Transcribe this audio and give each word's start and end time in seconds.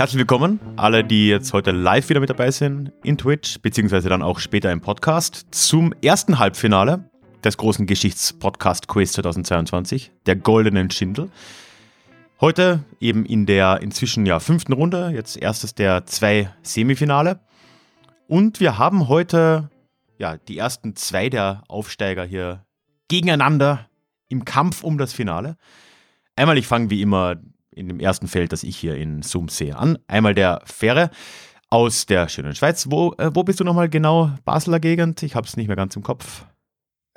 Herzlich 0.00 0.20
willkommen, 0.20 0.60
alle, 0.76 1.04
die 1.04 1.28
jetzt 1.28 1.52
heute 1.52 1.72
live 1.72 2.08
wieder 2.08 2.20
mit 2.20 2.30
dabei 2.30 2.50
sind 2.50 2.90
in 3.04 3.18
Twitch, 3.18 3.60
beziehungsweise 3.60 4.08
dann 4.08 4.22
auch 4.22 4.38
später 4.38 4.72
im 4.72 4.80
Podcast, 4.80 5.44
zum 5.50 5.92
ersten 6.02 6.38
Halbfinale 6.38 7.10
des 7.44 7.58
großen 7.58 7.84
Geschichtspodcast-Quiz 7.84 9.12
2022, 9.12 10.10
der 10.24 10.36
Goldenen 10.36 10.90
Schindel. 10.90 11.30
Heute 12.40 12.82
eben 12.98 13.26
in 13.26 13.44
der 13.44 13.82
inzwischen 13.82 14.24
ja 14.24 14.40
fünften 14.40 14.72
Runde, 14.72 15.10
jetzt 15.10 15.36
erstes 15.36 15.74
der 15.74 16.06
zwei 16.06 16.50
Semifinale. 16.62 17.40
Und 18.26 18.58
wir 18.58 18.78
haben 18.78 19.06
heute 19.06 19.68
ja 20.16 20.38
die 20.38 20.56
ersten 20.56 20.96
zwei 20.96 21.28
der 21.28 21.62
Aufsteiger 21.68 22.24
hier 22.24 22.64
gegeneinander 23.08 23.90
im 24.30 24.46
Kampf 24.46 24.82
um 24.82 24.96
das 24.96 25.12
Finale. 25.12 25.58
Einmal, 26.36 26.56
ich 26.56 26.66
fange 26.66 26.88
wie 26.88 27.02
immer 27.02 27.36
in 27.80 27.88
dem 27.88 27.98
ersten 27.98 28.28
Feld, 28.28 28.52
das 28.52 28.62
ich 28.62 28.76
hier 28.76 28.94
in 28.94 29.22
Zoom 29.22 29.48
sehe, 29.48 29.76
an. 29.76 29.98
Einmal 30.06 30.34
der 30.34 30.60
Fähre 30.64 31.10
aus 31.70 32.06
der 32.06 32.28
schönen 32.28 32.54
Schweiz. 32.54 32.86
Wo, 32.90 33.14
äh, 33.18 33.30
wo 33.34 33.42
bist 33.42 33.58
du 33.58 33.64
nochmal 33.64 33.88
genau? 33.88 34.30
Basler 34.44 34.78
Gegend? 34.78 35.22
Ich 35.22 35.34
habe 35.34 35.46
es 35.46 35.56
nicht 35.56 35.66
mehr 35.66 35.76
ganz 35.76 35.96
im 35.96 36.02
Kopf. 36.02 36.44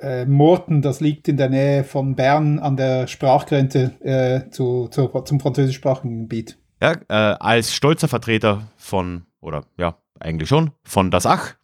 Äh, 0.00 0.26
Morten, 0.26 0.82
das 0.82 1.00
liegt 1.00 1.28
in 1.28 1.36
der 1.36 1.50
Nähe 1.50 1.84
von 1.84 2.16
Bern 2.16 2.58
an 2.58 2.76
der 2.76 3.06
Sprachgrenze 3.06 3.92
äh, 4.00 4.50
zu, 4.50 4.88
zu, 4.88 5.08
zum 5.08 5.38
französischsprachigen 5.38 6.22
Gebiet. 6.22 6.58
Ja, 6.82 6.92
äh, 7.08 7.36
als 7.38 7.74
stolzer 7.74 8.08
Vertreter 8.08 8.68
von, 8.76 9.26
oder 9.40 9.64
ja, 9.78 9.98
eigentlich 10.18 10.48
schon, 10.48 10.72
von 10.82 11.10
Das 11.10 11.26
Ach. 11.26 11.54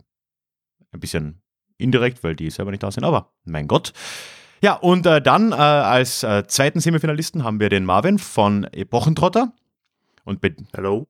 Ein 0.93 1.01
bisschen 1.01 1.43
indirekt, 1.79 2.23
weil 2.23 2.37
die 2.37 2.51
selber 2.51 2.71
nicht 2.71 2.83
da 2.83 2.91
sind, 2.91 3.05
aber 3.05 3.33
mein 3.45 3.67
Gott. 3.67 3.93
Ja, 4.63 4.75
und 4.75 5.07
äh, 5.07 5.23
dann 5.23 5.53
äh, 5.53 5.55
als 5.55 6.23
äh, 6.23 6.47
zweiten 6.47 6.81
Semifinalisten 6.81 7.45
haben 7.45 7.61
wir 7.61 7.71
den 7.71 7.85
Marvin 7.85 8.19
von 8.19 8.65
Epochentrotter. 8.65 9.53
Und 10.25 10.41
Hallo. 10.77 11.09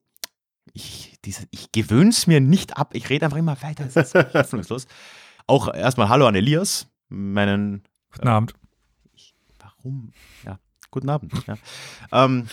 Ich, 0.73 1.19
diese, 1.25 1.47
ich 1.51 1.73
gewöhne 1.73 2.11
es 2.11 2.29
mir 2.29 2.41
nicht 2.41 2.77
ab. 2.77 2.95
Ich 2.95 3.11
rede 3.11 3.25
einfach 3.25 3.39
immer 3.39 3.61
weiter. 3.61 3.89
Das 3.92 4.15
ist 4.15 4.15
hoffnungslos. 4.34 4.87
Auch 5.48 5.73
erstmal 5.75 6.09
Hallo 6.09 6.27
an 6.27 6.37
Elias, 6.37 6.87
meinen. 7.09 7.83
Guten 8.12 8.29
Abend. 8.29 8.55
Ich, 9.15 9.34
warum? 9.59 10.12
Ja. 10.45 10.61
Guten 10.92 11.08
Abend. 11.08 11.33
Ja. 11.46 11.55
ähm, 12.24 12.46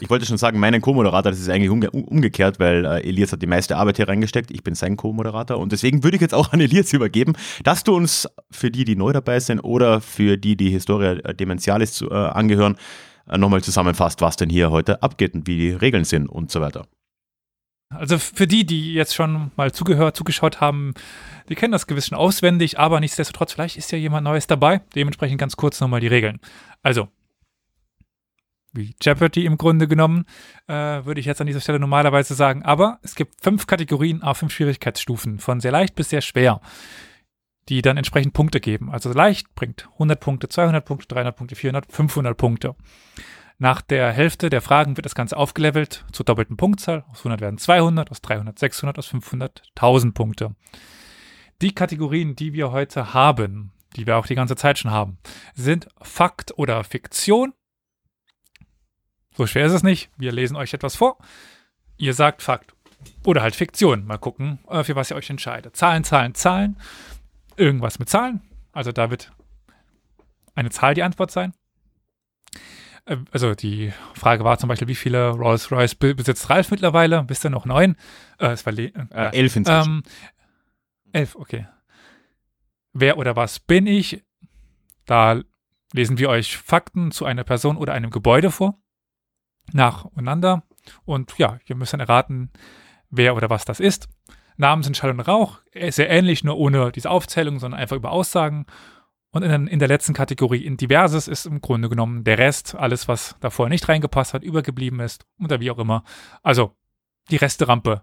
ich 0.00 0.08
wollte 0.08 0.24
schon 0.24 0.38
sagen, 0.38 0.58
meinen 0.58 0.80
Co-Moderator, 0.80 1.30
das 1.30 1.40
ist 1.40 1.50
eigentlich 1.50 1.68
umge 1.68 1.90
umgekehrt, 1.90 2.58
weil 2.58 2.86
äh, 2.86 3.06
Elias 3.06 3.32
hat 3.32 3.42
die 3.42 3.46
meiste 3.46 3.76
Arbeit 3.76 3.96
hier 3.96 4.08
reingesteckt. 4.08 4.50
Ich 4.50 4.62
bin 4.62 4.74
sein 4.74 4.96
Co-Moderator 4.96 5.58
und 5.58 5.72
deswegen 5.72 6.02
würde 6.02 6.16
ich 6.16 6.22
jetzt 6.22 6.34
auch 6.34 6.52
an 6.52 6.60
Elias 6.60 6.92
übergeben, 6.94 7.34
dass 7.64 7.84
du 7.84 7.94
uns 7.94 8.28
für 8.50 8.70
die, 8.70 8.84
die 8.84 8.96
neu 8.96 9.12
dabei 9.12 9.40
sind 9.40 9.60
oder 9.60 10.00
für 10.00 10.38
die, 10.38 10.56
die 10.56 10.70
Historia 10.70 11.14
Dementialis 11.34 12.00
äh, 12.00 12.14
angehören, 12.14 12.76
äh, 13.28 13.36
nochmal 13.36 13.62
zusammenfasst, 13.62 14.22
was 14.22 14.36
denn 14.36 14.48
hier 14.48 14.70
heute 14.70 15.02
abgeht 15.02 15.34
und 15.34 15.46
wie 15.46 15.58
die 15.58 15.70
Regeln 15.70 16.04
sind 16.04 16.28
und 16.28 16.50
so 16.50 16.62
weiter. 16.62 16.86
Also 17.88 18.18
für 18.18 18.46
die, 18.46 18.66
die 18.66 18.94
jetzt 18.94 19.14
schon 19.14 19.52
mal 19.56 19.72
zugehört, 19.72 20.16
zugeschaut 20.16 20.60
haben, 20.60 20.94
die 21.48 21.54
kennen 21.54 21.72
das 21.72 21.86
gewiss 21.86 22.08
schon 22.08 22.18
auswendig, 22.18 22.78
aber 22.78 22.98
nichtsdestotrotz, 23.00 23.52
vielleicht 23.52 23.76
ist 23.76 23.92
ja 23.92 23.98
jemand 23.98 24.24
Neues 24.24 24.46
dabei. 24.46 24.80
Dementsprechend 24.94 25.38
ganz 25.38 25.56
kurz 25.56 25.80
nochmal 25.80 26.00
die 26.00 26.08
Regeln. 26.08 26.40
Also, 26.82 27.08
wie 28.76 28.94
Jeopardy 29.02 29.44
im 29.44 29.56
Grunde 29.56 29.88
genommen, 29.88 30.24
äh, 30.68 30.72
würde 30.72 31.20
ich 31.20 31.26
jetzt 31.26 31.40
an 31.40 31.46
dieser 31.46 31.60
Stelle 31.60 31.80
normalerweise 31.80 32.34
sagen. 32.34 32.62
Aber 32.62 32.98
es 33.02 33.14
gibt 33.14 33.42
fünf 33.42 33.66
Kategorien 33.66 34.22
auf 34.22 34.38
fünf 34.38 34.52
Schwierigkeitsstufen, 34.52 35.38
von 35.38 35.60
sehr 35.60 35.72
leicht 35.72 35.94
bis 35.94 36.10
sehr 36.10 36.20
schwer, 36.20 36.60
die 37.68 37.82
dann 37.82 37.96
entsprechend 37.96 38.34
Punkte 38.34 38.60
geben. 38.60 38.90
Also 38.90 39.12
leicht 39.12 39.54
bringt 39.54 39.88
100 39.94 40.20
Punkte, 40.20 40.48
200 40.48 40.84
Punkte, 40.84 41.08
300 41.08 41.36
Punkte, 41.36 41.56
400, 41.56 41.90
500 41.90 42.36
Punkte. 42.36 42.76
Nach 43.58 43.80
der 43.80 44.12
Hälfte 44.12 44.50
der 44.50 44.60
Fragen 44.60 44.96
wird 44.96 45.06
das 45.06 45.14
Ganze 45.14 45.36
aufgelevelt 45.36 46.04
zur 46.12 46.24
doppelten 46.24 46.58
Punktzahl. 46.58 47.04
Aus 47.10 47.20
100 47.20 47.40
werden 47.40 47.58
200, 47.58 48.10
aus 48.10 48.20
300 48.20 48.58
600, 48.58 48.98
aus 48.98 49.06
500 49.06 49.62
1000 49.74 50.14
Punkte. 50.14 50.54
Die 51.62 51.74
Kategorien, 51.74 52.36
die 52.36 52.52
wir 52.52 52.70
heute 52.70 53.14
haben, 53.14 53.72
die 53.96 54.06
wir 54.06 54.18
auch 54.18 54.26
die 54.26 54.34
ganze 54.34 54.56
Zeit 54.56 54.78
schon 54.78 54.90
haben, 54.90 55.16
sind 55.54 55.88
Fakt 56.02 56.58
oder 56.58 56.84
Fiktion, 56.84 57.54
so 59.36 59.46
schwer 59.46 59.66
ist 59.66 59.72
es 59.72 59.82
nicht. 59.82 60.10
Wir 60.16 60.32
lesen 60.32 60.56
euch 60.56 60.72
etwas 60.72 60.96
vor. 60.96 61.18
Ihr 61.98 62.14
sagt 62.14 62.42
Fakt. 62.42 62.74
Oder 63.24 63.42
halt 63.42 63.54
Fiktion. 63.54 64.06
Mal 64.06 64.18
gucken, 64.18 64.58
äh, 64.68 64.82
für 64.82 64.96
was 64.96 65.10
ihr 65.10 65.16
euch 65.16 65.30
entscheidet. 65.30 65.76
Zahlen, 65.76 66.04
Zahlen, 66.04 66.34
Zahlen. 66.34 66.76
Irgendwas 67.56 67.98
mit 67.98 68.08
Zahlen. 68.08 68.40
Also 68.72 68.92
da 68.92 69.10
wird 69.10 69.32
eine 70.54 70.70
Zahl 70.70 70.94
die 70.94 71.02
Antwort 71.02 71.30
sein. 71.30 71.52
Äh, 73.04 73.18
also 73.30 73.54
die 73.54 73.92
Frage 74.14 74.44
war 74.44 74.58
zum 74.58 74.68
Beispiel, 74.68 74.88
wie 74.88 74.94
viele 74.94 75.30
Rolls-Royce 75.30 75.94
besitzt 75.94 76.48
Ralf 76.48 76.70
mittlerweile? 76.70 77.22
Bist 77.24 77.44
du 77.44 77.50
noch 77.50 77.66
neun? 77.66 77.96
Äh, 78.38 78.48
es 78.48 78.64
war 78.64 78.76
äh, 78.76 78.92
äh, 79.10 79.36
elf 79.36 79.56
inzwischen. 79.56 79.96
Ähm, 79.96 80.02
elf, 81.12 81.36
okay. 81.36 81.66
Wer 82.92 83.18
oder 83.18 83.36
was 83.36 83.60
bin 83.60 83.86
ich? 83.86 84.24
Da 85.04 85.40
lesen 85.92 86.18
wir 86.18 86.30
euch 86.30 86.56
Fakten 86.56 87.10
zu 87.10 87.26
einer 87.26 87.44
Person 87.44 87.76
oder 87.76 87.92
einem 87.92 88.10
Gebäude 88.10 88.50
vor 88.50 88.78
nacheinander. 89.72 90.62
Und 91.04 91.36
ja, 91.38 91.58
ihr 91.66 91.76
müsst 91.76 91.92
dann 91.92 92.00
erraten, 92.00 92.50
wer 93.10 93.36
oder 93.36 93.50
was 93.50 93.64
das 93.64 93.80
ist. 93.80 94.08
Namen 94.56 94.82
sind 94.82 94.96
Schall 94.96 95.10
und 95.10 95.20
Rauch, 95.20 95.58
sehr 95.90 96.08
ähnlich, 96.08 96.42
nur 96.42 96.56
ohne 96.56 96.90
diese 96.92 97.10
Aufzählung, 97.10 97.58
sondern 97.58 97.80
einfach 97.80 97.96
über 97.96 98.10
Aussagen. 98.10 98.66
Und 99.30 99.42
in, 99.42 99.66
in 99.66 99.78
der 99.78 99.88
letzten 99.88 100.14
Kategorie 100.14 100.64
in 100.64 100.78
Diverses 100.78 101.28
ist 101.28 101.44
im 101.44 101.60
Grunde 101.60 101.90
genommen 101.90 102.24
der 102.24 102.38
Rest, 102.38 102.74
alles, 102.74 103.06
was 103.06 103.36
davor 103.40 103.68
nicht 103.68 103.86
reingepasst 103.88 104.32
hat, 104.32 104.42
übergeblieben 104.42 105.00
ist 105.00 105.26
oder 105.42 105.60
wie 105.60 105.70
auch 105.70 105.78
immer. 105.78 106.04
Also 106.42 106.74
die 107.30 107.36
Resterampe. 107.36 108.02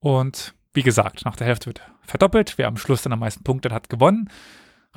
Und 0.00 0.54
wie 0.74 0.82
gesagt, 0.82 1.24
nach 1.24 1.36
der 1.36 1.46
Hälfte 1.46 1.66
wird 1.66 1.80
verdoppelt. 2.02 2.58
Wer 2.58 2.66
am 2.68 2.76
Schluss 2.76 3.02
dann 3.02 3.12
am 3.14 3.20
meisten 3.20 3.42
Punkte 3.42 3.70
hat, 3.70 3.88
gewonnen. 3.88 4.28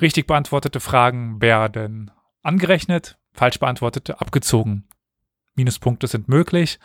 Richtig 0.02 0.26
beantwortete 0.26 0.80
Fragen 0.80 1.40
werden 1.40 2.10
angerechnet 2.42 3.18
falsch 3.38 3.58
beantwortete 3.58 4.20
abgezogen. 4.20 4.84
Minuspunkte 5.54 6.08
sind 6.08 6.28
möglich. 6.28 6.78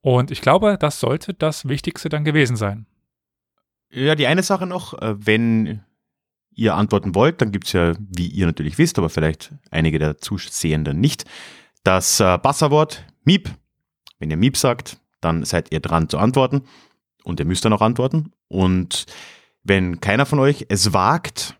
Und 0.00 0.30
ich 0.30 0.40
glaube, 0.40 0.78
das 0.80 0.98
sollte 1.00 1.34
das 1.34 1.68
Wichtigste 1.68 2.08
dann 2.08 2.24
gewesen 2.24 2.56
sein. 2.56 2.86
Ja, 3.90 4.14
die 4.14 4.26
eine 4.26 4.42
Sache 4.42 4.66
noch, 4.66 4.94
äh, 5.00 5.14
wenn 5.26 5.82
ihr 6.54 6.74
antworten 6.74 7.14
wollt, 7.14 7.42
dann 7.42 7.52
gibt 7.52 7.66
es 7.66 7.72
ja, 7.72 7.94
wie 7.98 8.28
ihr 8.28 8.46
natürlich 8.46 8.78
wisst, 8.78 8.98
aber 8.98 9.10
vielleicht 9.10 9.52
einige 9.70 9.98
der 9.98 10.18
Zusehenden 10.18 10.98
nicht, 11.00 11.24
das 11.84 12.20
äh, 12.20 12.38
Passwort 12.38 13.04
Miep. 13.24 13.50
Wenn 14.18 14.30
ihr 14.30 14.36
Miep 14.36 14.56
sagt, 14.56 14.98
dann 15.20 15.44
seid 15.44 15.72
ihr 15.72 15.80
dran 15.80 16.08
zu 16.08 16.18
antworten 16.18 16.62
und 17.24 17.38
ihr 17.40 17.46
müsst 17.46 17.64
dann 17.64 17.72
auch 17.72 17.82
antworten. 17.82 18.32
Und 18.48 19.06
wenn 19.62 20.00
keiner 20.00 20.24
von 20.24 20.38
euch 20.38 20.66
es 20.68 20.92
wagt 20.94 21.58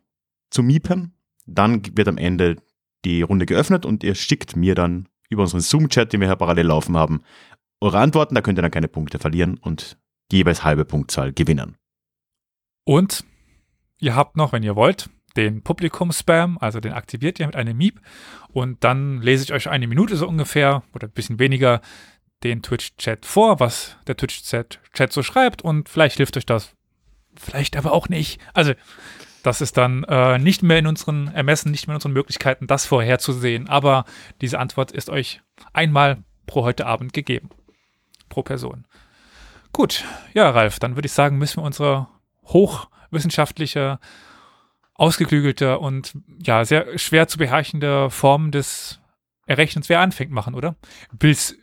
zu 0.50 0.62
miepen, 0.62 1.12
dann 1.46 1.82
wird 1.96 2.08
am 2.08 2.18
Ende 2.18 2.56
die 3.04 3.22
Runde 3.22 3.46
geöffnet 3.46 3.86
und 3.86 4.04
ihr 4.04 4.14
schickt 4.14 4.56
mir 4.56 4.74
dann 4.74 5.08
über 5.28 5.42
unseren 5.42 5.60
Zoom-Chat, 5.60 6.12
den 6.12 6.20
wir 6.20 6.28
hier 6.28 6.36
parallel 6.36 6.66
laufen 6.66 6.96
haben, 6.96 7.22
eure 7.80 7.98
Antworten. 7.98 8.34
Da 8.34 8.42
könnt 8.42 8.58
ihr 8.58 8.62
dann 8.62 8.70
keine 8.70 8.88
Punkte 8.88 9.18
verlieren 9.18 9.58
und 9.58 9.98
die 10.30 10.38
jeweils 10.38 10.64
halbe 10.64 10.84
Punktzahl 10.84 11.32
gewinnen. 11.32 11.76
Und 12.84 13.24
ihr 13.98 14.14
habt 14.14 14.36
noch, 14.36 14.52
wenn 14.52 14.62
ihr 14.62 14.76
wollt, 14.76 15.10
den 15.36 15.62
Publikum-Spam, 15.62 16.58
also 16.58 16.80
den 16.80 16.92
aktiviert 16.92 17.38
ihr 17.38 17.46
mit 17.46 17.56
einem 17.56 17.76
Miep 17.76 18.00
und 18.48 18.82
dann 18.82 19.22
lese 19.22 19.44
ich 19.44 19.52
euch 19.52 19.68
eine 19.68 19.86
Minute 19.86 20.16
so 20.16 20.26
ungefähr 20.26 20.82
oder 20.92 21.06
ein 21.06 21.12
bisschen 21.12 21.38
weniger 21.38 21.80
den 22.42 22.62
Twitch-Chat 22.62 23.26
vor, 23.26 23.60
was 23.60 23.96
der 24.06 24.16
Twitch-Chat 24.16 25.12
so 25.12 25.22
schreibt 25.22 25.62
und 25.62 25.88
vielleicht 25.88 26.16
hilft 26.16 26.36
euch 26.36 26.46
das, 26.46 26.72
vielleicht 27.36 27.76
aber 27.76 27.92
auch 27.92 28.08
nicht. 28.08 28.40
Also 28.54 28.72
das 29.42 29.60
ist 29.60 29.76
dann 29.76 30.04
äh, 30.04 30.38
nicht 30.38 30.62
mehr 30.62 30.78
in 30.78 30.86
unseren 30.86 31.28
Ermessen, 31.28 31.70
nicht 31.70 31.86
mehr 31.86 31.94
in 31.94 31.98
unseren 31.98 32.12
Möglichkeiten, 32.12 32.66
das 32.66 32.86
vorherzusehen. 32.86 33.68
Aber 33.68 34.04
diese 34.40 34.58
Antwort 34.58 34.92
ist 34.92 35.10
euch 35.10 35.40
einmal 35.72 36.22
pro 36.46 36.64
heute 36.64 36.86
Abend 36.86 37.12
gegeben. 37.12 37.50
Pro 38.28 38.42
Person. 38.42 38.86
Gut, 39.72 40.04
ja, 40.34 40.50
Ralf, 40.50 40.78
dann 40.78 40.96
würde 40.96 41.06
ich 41.06 41.12
sagen, 41.12 41.38
müssen 41.38 41.58
wir 41.58 41.64
unsere 41.64 42.08
hochwissenschaftliche, 42.44 43.98
ausgeklügelte 44.94 45.78
und 45.78 46.12
ja, 46.42 46.64
sehr 46.64 46.98
schwer 46.98 47.26
zu 47.26 47.38
beherrschende 47.38 48.10
Form 48.10 48.50
des 48.50 49.00
Errechnens, 49.46 49.88
wer 49.88 50.00
anfängt, 50.00 50.30
machen, 50.30 50.54
oder? 50.54 50.76
Willst, 51.18 51.56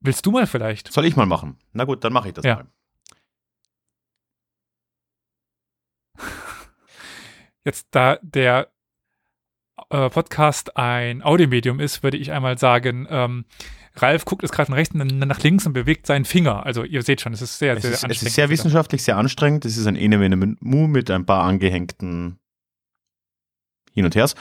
willst 0.00 0.26
du 0.26 0.30
mal 0.30 0.46
vielleicht? 0.46 0.92
Soll 0.92 1.06
ich 1.06 1.16
mal 1.16 1.26
machen? 1.26 1.58
Na 1.72 1.84
gut, 1.84 2.04
dann 2.04 2.12
mache 2.12 2.28
ich 2.28 2.34
das 2.34 2.44
ja. 2.44 2.56
mal. 2.56 2.66
Jetzt, 7.68 7.88
da 7.90 8.18
der 8.22 8.68
äh, 9.90 10.08
Podcast 10.08 10.78
ein 10.78 11.22
Audiomedium 11.22 11.80
ist, 11.80 12.02
würde 12.02 12.16
ich 12.16 12.32
einmal 12.32 12.56
sagen, 12.56 13.06
ähm, 13.10 13.44
Ralf 13.94 14.24
guckt 14.24 14.40
jetzt 14.40 14.52
gerade 14.52 14.70
nach 14.70 14.78
rechts 14.78 14.94
und 14.94 15.18
nach 15.18 15.42
links 15.42 15.66
und 15.66 15.74
bewegt 15.74 16.06
seinen 16.06 16.24
Finger. 16.24 16.64
Also 16.64 16.82
ihr 16.82 17.02
seht 17.02 17.20
schon, 17.20 17.34
es 17.34 17.42
ist 17.42 17.58
sehr, 17.58 17.76
es 17.76 17.82
sehr 17.82 17.90
ist, 17.90 18.04
anstrengend. 18.04 18.22
Es 18.22 18.22
ist 18.22 18.34
sehr 18.36 18.48
wissenschaftlich, 18.48 19.02
sehr 19.02 19.18
anstrengend. 19.18 19.66
Es 19.66 19.76
ist 19.76 19.86
ein 19.86 19.96
Ene 19.96 20.56
Mu 20.60 20.86
mit 20.86 21.10
ein 21.10 21.26
paar 21.26 21.44
angehängten 21.44 22.38
Hin 23.92 24.06
und 24.06 24.16
Hers. 24.16 24.34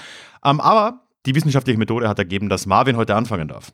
Ähm, 0.46 0.62
aber 0.62 1.06
die 1.26 1.36
wissenschaftliche 1.36 1.78
Methode 1.78 2.08
hat 2.08 2.20
ergeben, 2.20 2.48
dass 2.48 2.66
Marvin 2.66 2.96
heute 2.96 3.14
anfangen 3.14 3.50
darf. 3.50 3.74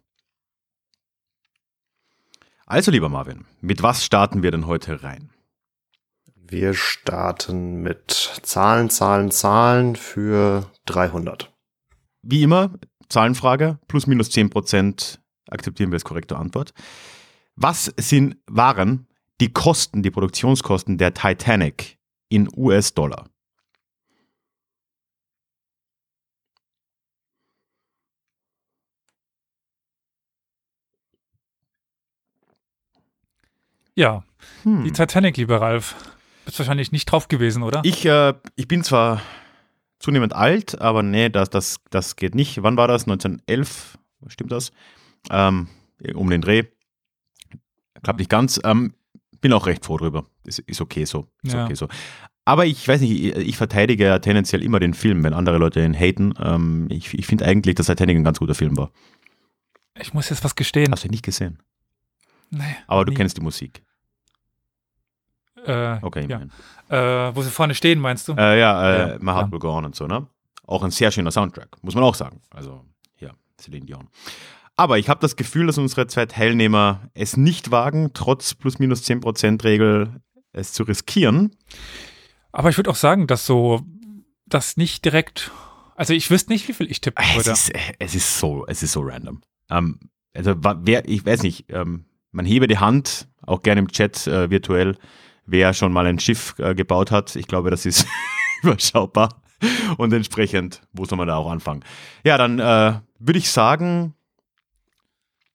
Also, 2.65 2.89
lieber 2.89 3.09
Marvin, 3.09 3.45
mit 3.61 3.83
was 3.83 4.03
starten 4.03 4.41
wir 4.41 4.49
denn 4.49 4.65
heute 4.65 5.03
rein? 5.03 5.29
Wir 6.45 6.73
starten 6.73 7.81
mit 7.81 8.11
Zahlen, 8.43 8.89
Zahlen, 8.89 9.31
Zahlen 9.31 9.95
für 9.95 10.69
300. 10.85 11.51
Wie 12.21 12.43
immer, 12.43 12.73
Zahlenfrage, 13.09 13.79
plus 13.87 14.07
minus 14.07 14.29
10 14.29 14.49
Prozent 14.49 15.21
akzeptieren 15.49 15.91
wir 15.91 15.95
als 15.95 16.03
korrekte 16.03 16.37
Antwort. 16.37 16.73
Was 17.55 17.93
sind, 17.97 18.37
waren 18.47 19.07
die 19.39 19.51
Kosten, 19.53 20.03
die 20.03 20.11
Produktionskosten 20.11 20.97
der 20.97 21.13
Titanic 21.13 21.97
in 22.29 22.49
US-Dollar? 22.55 23.29
Ja, 33.95 34.23
Hm. 34.63 34.83
die 34.83 34.91
Titanic, 34.91 35.37
lieber 35.37 35.61
Ralf. 35.61 35.95
Bist 36.45 36.59
wahrscheinlich 36.59 36.91
nicht 36.91 37.05
drauf 37.05 37.27
gewesen, 37.27 37.63
oder? 37.63 37.81
Ich, 37.83 38.05
äh, 38.05 38.33
ich 38.55 38.67
bin 38.67 38.83
zwar 38.83 39.21
zunehmend 39.99 40.33
alt, 40.33 40.79
aber 40.81 41.01
nee, 41.03 41.29
das, 41.29 41.49
das, 41.49 41.77
das 41.89 42.15
geht 42.15 42.35
nicht. 42.35 42.61
Wann 42.63 42.77
war 42.77 42.87
das? 42.87 43.03
1911? 43.03 43.97
Stimmt 44.27 44.51
das? 44.51 44.71
Ähm, 45.29 45.67
um 46.13 46.29
den 46.29 46.41
Dreh. 46.41 46.63
Klappt 48.03 48.19
nicht 48.19 48.29
ganz. 48.29 48.59
Ähm, 48.63 48.93
bin 49.39 49.53
auch 49.53 49.65
recht 49.67 49.85
froh 49.85 49.97
drüber. 49.97 50.25
Ist, 50.45 50.59
ist 50.59 50.81
okay 50.81 51.05
so. 51.05 51.27
Ist 51.43 51.53
Ja. 51.53 51.65
okay 51.65 51.75
so. 51.75 51.87
Aber 52.45 52.65
ich 52.65 52.85
weiß 52.85 52.99
nicht, 52.99 53.11
ich, 53.11 53.35
ich 53.37 53.57
verteidige 53.57 54.03
ja 54.05 54.19
tendenziell 54.19 54.61
immer 54.63 54.79
den 54.81 54.93
Film, 54.93 55.23
wenn 55.23 55.33
andere 55.33 55.57
Leute 55.57 55.81
ihn 55.83 55.93
haten. 55.93 56.33
Ähm, 56.41 56.87
ich 56.89 57.13
ich 57.13 57.25
finde 57.25 57.45
eigentlich, 57.45 57.75
dass 57.75 57.85
Titanic 57.85 58.17
ein 58.17 58.23
ganz 58.25 58.39
guter 58.39 58.55
Film 58.55 58.75
war. 58.75 58.91
Ich 59.97 60.13
muss 60.13 60.29
jetzt 60.29 60.43
was 60.43 60.55
gestehen. 60.55 60.91
Hast 60.91 61.03
du 61.03 61.07
ihn 61.07 61.11
nicht 61.11 61.23
gesehen? 61.23 61.59
Nee, 62.49 62.63
Aber 62.87 63.05
du 63.05 63.11
nie. 63.11 63.15
kennst 63.17 63.37
die 63.37 63.41
Musik. 63.41 63.83
Äh, 65.65 65.97
Okay, 66.01 66.27
Ja. 66.29 67.27
äh, 67.29 67.35
wo 67.35 67.41
sie 67.41 67.49
vorne 67.49 67.75
stehen, 67.75 67.99
meinst 67.99 68.27
du? 68.27 68.33
Äh, 68.33 68.59
ja, 68.59 69.13
äh, 69.13 69.19
My 69.19 69.31
Heart 69.31 69.47
ja. 69.47 69.51
Will 69.51 69.59
Go 69.59 69.71
On 69.75 69.85
und 69.85 69.95
so, 69.95 70.07
ne? 70.07 70.27
Auch 70.65 70.83
ein 70.83 70.91
sehr 70.91 71.11
schöner 71.11 71.31
Soundtrack, 71.31 71.77
muss 71.81 71.95
man 71.95 72.03
auch 72.03 72.15
sagen. 72.15 72.41
Also, 72.51 72.83
ja, 73.19 73.31
Celine 73.59 73.85
Dion. 73.85 74.07
Aber 74.75 74.97
ich 74.97 75.09
habe 75.09 75.19
das 75.19 75.35
Gefühl, 75.35 75.67
dass 75.67 75.77
unsere 75.77 76.07
zwei 76.07 76.25
Teilnehmer 76.25 77.01
es 77.13 77.37
nicht 77.37 77.69
wagen, 77.71 78.11
trotz 78.13 78.53
plus 78.55 78.79
minus 78.79 79.03
10% 79.03 79.63
Regel 79.63 80.21
es 80.51 80.73
zu 80.73 80.83
riskieren. 80.83 81.55
Aber 82.51 82.69
ich 82.69 82.77
würde 82.77 82.89
auch 82.89 82.95
sagen, 82.95 83.27
dass 83.27 83.45
so, 83.45 83.81
das 84.45 84.77
nicht 84.77 85.03
direkt, 85.05 85.51
also 85.95 86.13
ich 86.13 86.29
wüsste 86.31 86.51
nicht, 86.51 86.67
wie 86.67 86.73
viel 86.73 86.89
ich 86.89 87.01
tippen 87.01 87.23
Es 87.37 87.47
ist, 87.47 87.71
es 87.99 88.15
ist 88.15 88.39
so, 88.39 88.65
es 88.67 88.81
ist 88.83 88.93
so 88.93 89.01
random. 89.01 89.41
Ähm, 89.69 89.99
also, 90.35 90.55
wer, 90.57 91.07
ich 91.07 91.25
weiß 91.25 91.43
nicht, 91.43 91.65
ähm, 91.69 92.05
man 92.31 92.45
hebe 92.45 92.67
die 92.67 92.79
Hand, 92.79 93.27
auch 93.45 93.61
gerne 93.61 93.79
im 93.79 93.87
Chat 93.89 94.25
äh, 94.27 94.49
virtuell, 94.49 94.97
wer 95.45 95.73
schon 95.73 95.91
mal 95.91 96.05
ein 96.05 96.19
Schiff 96.19 96.55
äh, 96.59 96.75
gebaut 96.75 97.11
hat. 97.11 97.35
Ich 97.35 97.47
glaube, 97.47 97.69
das 97.69 97.85
ist 97.85 98.07
überschaubar. 98.63 99.41
Und 99.97 100.11
entsprechend, 100.13 100.81
wo 100.91 101.05
soll 101.05 101.17
man 101.17 101.27
da 101.27 101.35
auch 101.37 101.49
anfangen? 101.49 101.83
Ja, 102.25 102.37
dann 102.37 102.59
äh, 102.59 102.99
würde 103.19 103.39
ich 103.39 103.49
sagen, 103.49 104.13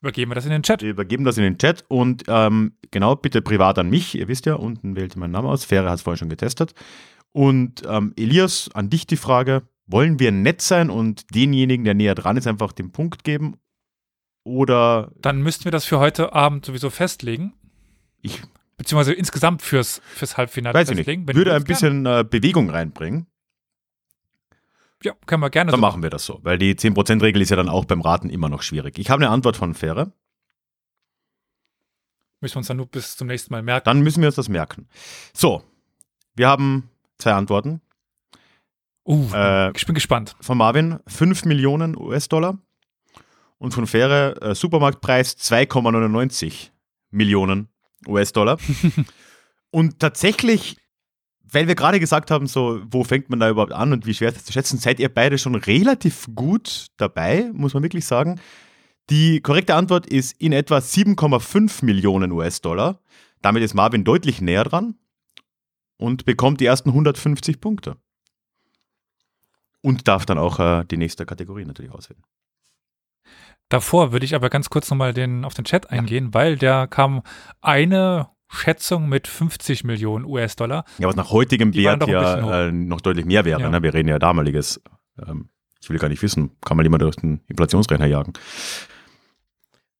Übergeben 0.00 0.30
wir 0.30 0.36
das 0.36 0.44
in 0.44 0.52
den 0.52 0.62
Chat. 0.62 0.80
wir 0.80 0.90
übergeben 0.90 1.24
das 1.24 1.38
in 1.38 1.42
den 1.42 1.58
Chat 1.58 1.84
und 1.88 2.22
ähm, 2.28 2.72
genau, 2.92 3.16
bitte 3.16 3.42
privat 3.42 3.78
an 3.78 3.90
mich. 3.90 4.14
Ihr 4.16 4.28
wisst 4.28 4.46
ja, 4.46 4.54
unten 4.54 4.94
wählt 4.94 5.16
ihr 5.16 5.18
meinen 5.18 5.32
Namen 5.32 5.48
aus. 5.48 5.64
Fähre 5.64 5.90
hat 5.90 5.96
es 5.96 6.02
vorhin 6.02 6.18
schon 6.18 6.28
getestet. 6.28 6.72
Und 7.32 7.82
ähm, 7.86 8.14
Elias, 8.16 8.70
an 8.74 8.90
dich 8.90 9.06
die 9.08 9.16
Frage: 9.16 9.62
Wollen 9.86 10.20
wir 10.20 10.30
nett 10.30 10.62
sein 10.62 10.88
und 10.88 11.34
denjenigen, 11.34 11.84
der 11.84 11.94
näher 11.94 12.14
dran 12.14 12.36
ist, 12.36 12.46
einfach 12.46 12.72
den 12.72 12.92
Punkt 12.92 13.24
geben? 13.24 13.56
Oder 14.44 15.10
Dann 15.20 15.42
müssten 15.42 15.64
wir 15.64 15.72
das 15.72 15.84
für 15.84 15.98
heute 15.98 16.32
Abend 16.32 16.64
sowieso 16.64 16.90
festlegen. 16.90 17.52
ich 18.22 18.40
Beziehungsweise 18.78 19.12
insgesamt 19.12 19.60
fürs, 19.60 20.00
fürs 20.14 20.36
Halbfinale 20.36 20.72
weiß 20.72 20.90
ich 20.90 21.06
nicht, 21.06 21.34
würde 21.34 21.54
ein 21.54 21.64
bisschen 21.64 22.06
äh, 22.06 22.24
Bewegung 22.28 22.70
reinbringen. 22.70 23.26
Ja, 25.02 25.12
können 25.26 25.42
wir 25.42 25.50
gerne 25.50 25.70
Dann 25.70 25.78
so 25.80 25.86
machen 25.86 26.02
wir 26.02 26.10
das 26.10 26.24
so, 26.24 26.40
weil 26.42 26.58
die 26.58 26.74
10%-Regel 26.74 27.42
ist 27.42 27.50
ja 27.50 27.56
dann 27.56 27.68
auch 27.68 27.84
beim 27.84 28.00
Raten 28.00 28.30
immer 28.30 28.48
noch 28.48 28.62
schwierig. 28.62 28.98
Ich 28.98 29.10
habe 29.10 29.22
eine 29.22 29.30
Antwort 29.30 29.56
von 29.56 29.74
Fähre, 29.74 30.12
Müssen 32.40 32.54
wir 32.54 32.58
uns 32.58 32.68
dann 32.68 32.76
nur 32.76 32.86
bis 32.86 33.16
zum 33.16 33.26
nächsten 33.26 33.52
Mal 33.52 33.62
merken. 33.62 33.84
dann 33.84 34.00
müssen 34.00 34.20
wir 34.22 34.28
uns 34.28 34.36
das 34.36 34.48
merken. 34.48 34.88
So, 35.34 35.64
wir 36.36 36.46
haben 36.48 36.88
zwei 37.18 37.32
Antworten. 37.32 37.80
Uh, 39.04 39.28
Äh, 39.34 39.72
ich 39.76 39.86
bin 39.86 39.94
gespannt. 39.96 40.36
von 40.40 40.56
Marvin 40.56 41.00
5 41.08 41.46
Millionen 41.46 41.96
US-Dollar 41.96 42.58
und 43.58 43.74
von 43.74 43.88
Fähre 43.88 44.40
äh, 44.40 44.54
Supermarktpreis 44.54 45.36
2,99 45.38 46.68
Millionen 47.10 47.68
US-Dollar. 48.08 48.58
und 49.70 49.98
tatsächlich, 49.98 50.76
weil 51.44 51.68
wir 51.68 51.74
gerade 51.74 52.00
gesagt 52.00 52.30
haben, 52.30 52.46
so, 52.46 52.80
wo 52.90 53.04
fängt 53.04 53.30
man 53.30 53.40
da 53.40 53.50
überhaupt 53.50 53.72
an 53.72 53.92
und 53.92 54.06
wie 54.06 54.14
schwer 54.14 54.28
ist 54.28 54.38
das 54.38 54.44
zu 54.44 54.52
schätzen, 54.52 54.78
seid 54.78 55.00
ihr 55.00 55.12
beide 55.12 55.38
schon 55.38 55.54
relativ 55.54 56.26
gut 56.34 56.88
dabei, 56.96 57.50
muss 57.52 57.74
man 57.74 57.82
wirklich 57.82 58.06
sagen. 58.06 58.40
Die 59.10 59.40
korrekte 59.40 59.74
Antwort 59.74 60.06
ist 60.06 60.40
in 60.40 60.52
etwa 60.52 60.78
7,5 60.78 61.84
Millionen 61.84 62.32
US-Dollar. 62.32 63.00
Damit 63.40 63.62
ist 63.62 63.74
Marvin 63.74 64.04
deutlich 64.04 64.40
näher 64.40 64.64
dran 64.64 64.96
und 65.96 66.24
bekommt 66.24 66.60
die 66.60 66.66
ersten 66.66 66.90
150 66.90 67.60
Punkte. 67.60 67.96
Und 69.80 70.08
darf 70.08 70.26
dann 70.26 70.38
auch 70.38 70.58
äh, 70.58 70.84
die 70.84 70.96
nächste 70.96 71.24
Kategorie 71.24 71.64
natürlich 71.64 71.92
auswählen. 71.92 72.22
Davor 73.68 74.12
würde 74.12 74.24
ich 74.24 74.34
aber 74.34 74.48
ganz 74.50 74.70
kurz 74.70 74.90
nochmal 74.90 75.12
den, 75.12 75.44
auf 75.44 75.54
den 75.54 75.64
Chat 75.64 75.90
eingehen, 75.90 76.32
weil 76.32 76.56
da 76.56 76.86
kam 76.86 77.22
eine 77.60 78.28
Schätzung 78.48 79.08
mit 79.08 79.28
50 79.28 79.84
Millionen 79.84 80.24
US-Dollar. 80.24 80.84
Ja, 80.98 81.08
was 81.08 81.16
nach 81.16 81.30
heutigem 81.30 81.72
Die 81.72 81.84
Wert 81.84 82.06
ja 82.08 82.66
äh, 82.66 82.72
noch 82.72 83.00
deutlich 83.00 83.26
mehr 83.26 83.44
wäre. 83.44 83.60
Ja. 83.60 83.68
Ne? 83.68 83.82
Wir 83.82 83.92
reden 83.92 84.08
ja 84.08 84.18
damaliges. 84.18 84.80
Ähm, 85.22 85.50
ich 85.80 85.90
will 85.90 85.98
gar 85.98 86.08
nicht 86.08 86.22
wissen, 86.22 86.50
kann 86.64 86.76
mal 86.76 86.82
jemand 86.82 87.02
durch 87.02 87.16
den 87.16 87.40
Inflationsrechner 87.46 88.06
jagen. 88.06 88.32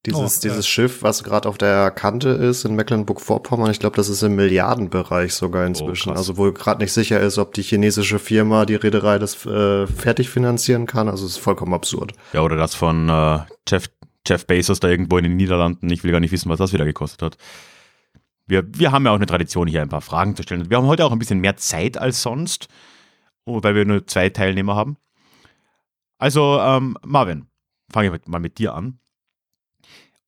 Dieses, 0.07 0.39
Oh, 0.39 0.41
dieses 0.43 0.67
Schiff, 0.69 1.03
was 1.03 1.25
gerade 1.25 1.49
auf 1.49 1.59
der 1.59 1.91
Kante 1.91 2.29
ist 2.29 2.65
in 2.65 2.77
Mecklenburg-Vorpommern, 2.77 3.71
ich 3.71 3.81
glaube, 3.81 3.97
das 3.97 4.09
ist 4.09 4.23
im 4.23 4.37
Milliardenbereich 4.37 5.35
sogar 5.35 5.67
inzwischen. 5.67 6.11
Oh, 6.11 6.15
also 6.15 6.37
wo 6.37 6.53
gerade 6.53 6.83
nicht 6.83 6.93
sicher 6.93 7.21
ist, 7.21 7.37
ob 7.37 7.53
die 7.53 7.63
chinesische 7.63 8.19
Firma, 8.21 8.65
die 8.65 8.77
Reederei, 8.77 9.19
das 9.19 9.45
äh, 9.45 9.87
fertig 9.89 10.31
finanzieren 10.31 10.87
kann. 10.87 11.09
Also 11.09 11.27
es 11.27 11.33
ist 11.33 11.39
vollkommen 11.39 11.75
absurd. 11.75 12.13
Ja, 12.33 12.43
oder 12.43 12.57
das 12.57 12.75
von 12.77 13.09
äh, 13.09 13.41
Jeff, 13.69 13.87
Jeff 14.27 14.47
Bezos 14.47 14.79
da 14.79 14.89
irgendwo 14.89 15.19
in 15.19 15.25
den 15.25 15.37
Niederlanden. 15.37 15.91
Ich 15.91 16.05
will 16.05 16.13
gar 16.13 16.21
nicht 16.21 16.33
wissen, 16.33 16.49
was 16.49 16.59
das 16.59 16.73
wieder 16.73 16.85
gekostet 16.85 17.23
hat. 17.23 17.37
Wir, 18.47 18.65
wir 18.79 18.93
haben 18.93 19.05
ja 19.05 19.11
auch 19.11 19.17
eine 19.17 19.27
Tradition, 19.27 19.67
hier 19.67 19.83
ein 19.83 19.91
paar 19.91 20.01
Fragen 20.01 20.37
zu 20.37 20.43
stellen. 20.45 20.71
Wir 20.71 20.77
haben 20.77 20.87
heute 20.87 21.05
auch 21.05 21.13
ein 21.13 21.19
bisschen 21.19 21.41
mehr 21.41 21.57
Zeit 21.57 21.99
als 21.99 22.23
sonst, 22.23 22.69
oh, 23.45 23.63
weil 23.63 23.75
wir 23.75 23.85
nur 23.85 24.07
zwei 24.07 24.31
Teilnehmer 24.31 24.77
haben. 24.77 24.97
Also, 26.19 26.59
ähm, 26.61 26.97
Marvin, 27.05 27.47
fange 27.93 28.17
ich 28.17 28.27
mal 28.27 28.39
mit 28.39 28.59
dir 28.59 28.75
an. 28.75 29.01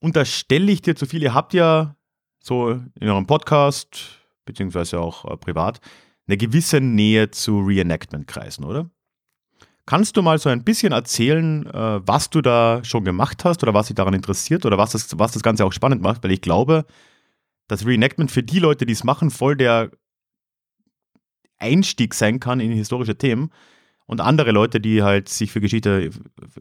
Unterstelle 0.01 0.73
ich 0.73 0.83
dir 0.83 0.97
zu 0.97 1.07
viel? 1.07 1.23
Ihr 1.23 1.35
habt 1.35 1.55
ja 1.55 1.97
so 2.43 2.71
in 2.71 3.09
eurem 3.09 3.27
Podcast, 3.27 4.19
beziehungsweise 4.45 4.99
auch 4.99 5.25
äh, 5.25 5.37
privat, 5.37 5.81
eine 6.27 6.37
gewisse 6.37 6.81
Nähe 6.81 7.31
zu 7.31 7.61
Reenactment-Kreisen, 7.61 8.65
oder? 8.65 8.91
Kannst 9.87 10.17
du 10.17 10.23
mal 10.23 10.39
so 10.39 10.49
ein 10.49 10.65
bisschen 10.65 10.93
erzählen, 10.93 11.67
äh, 11.67 12.01
was 12.07 12.31
du 12.31 12.41
da 12.41 12.83
schon 12.85 13.05
gemacht 13.05 13.45
hast 13.45 13.63
oder 13.63 13.75
was 13.75 13.89
dich 13.89 13.97
daran 13.97 14.15
interessiert 14.15 14.65
oder 14.65 14.79
was 14.79 14.93
das, 14.93 15.19
was 15.19 15.33
das 15.33 15.43
Ganze 15.43 15.65
auch 15.65 15.73
spannend 15.73 16.01
macht? 16.01 16.23
Weil 16.23 16.31
ich 16.31 16.41
glaube, 16.41 16.87
dass 17.67 17.85
Reenactment 17.85 18.31
für 18.31 18.43
die 18.43 18.59
Leute, 18.59 18.87
die 18.87 18.93
es 18.93 19.05
machen, 19.05 19.31
voll 19.31 19.57
der 19.57 19.91
Einstieg 21.59 22.15
sein 22.15 22.41
kann 22.41 22.61
in 22.61 22.73
historische 22.73 23.19
Themen. 23.19 23.51
Und 24.11 24.21
andere 24.21 24.51
Leute, 24.51 24.81
die 24.81 25.05
halt 25.05 25.29
sich 25.29 25.53
für 25.53 25.61
Geschichte 25.61 26.11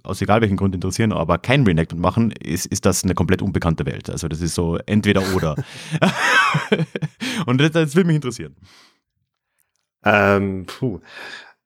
aus 0.04 0.22
egal 0.22 0.40
welchen 0.42 0.56
Grund 0.56 0.76
interessieren, 0.76 1.12
aber 1.12 1.40
kein 1.40 1.64
Reenactment 1.64 2.00
machen, 2.00 2.32
ist, 2.32 2.68
ist 2.68 2.86
das 2.86 3.04
eine 3.04 3.16
komplett 3.16 3.42
unbekannte 3.42 3.88
Welt. 3.88 4.08
Also 4.08 4.28
das 4.28 4.40
ist 4.40 4.54
so 4.54 4.78
entweder 4.86 5.24
oder. 5.34 5.56
Und 7.48 7.60
das, 7.60 7.72
das 7.72 7.96
würde 7.96 8.06
mich 8.06 8.18
interessieren. 8.18 8.56
Ähm, 10.06 10.68
puh. 10.68 11.00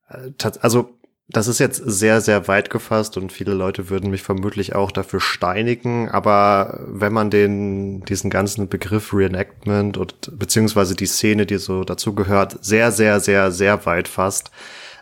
Äh, 0.07 0.31
Also, 0.61 0.97
das 1.27 1.49
ist 1.49 1.59
jetzt 1.59 1.83
sehr, 1.85 2.21
sehr 2.21 2.47
weit 2.47 2.69
gefasst 2.69 3.17
und 3.17 3.33
viele 3.33 3.53
Leute 3.53 3.89
würden 3.89 4.09
mich 4.09 4.23
vermutlich 4.23 4.75
auch 4.75 4.91
dafür 4.91 5.19
steinigen. 5.19 6.07
Aber 6.09 6.79
wenn 6.87 7.11
man 7.11 7.29
den, 7.29 8.05
diesen 8.05 8.29
ganzen 8.29 8.69
Begriff 8.69 9.13
Reenactment 9.13 9.97
und 9.97 10.31
beziehungsweise 10.39 10.95
die 10.95 11.07
Szene, 11.07 11.45
die 11.45 11.57
so 11.57 11.83
dazugehört, 11.83 12.63
sehr, 12.63 12.93
sehr, 12.93 13.19
sehr, 13.19 13.51
sehr 13.51 13.85
weit 13.85 14.07
fasst, 14.07 14.49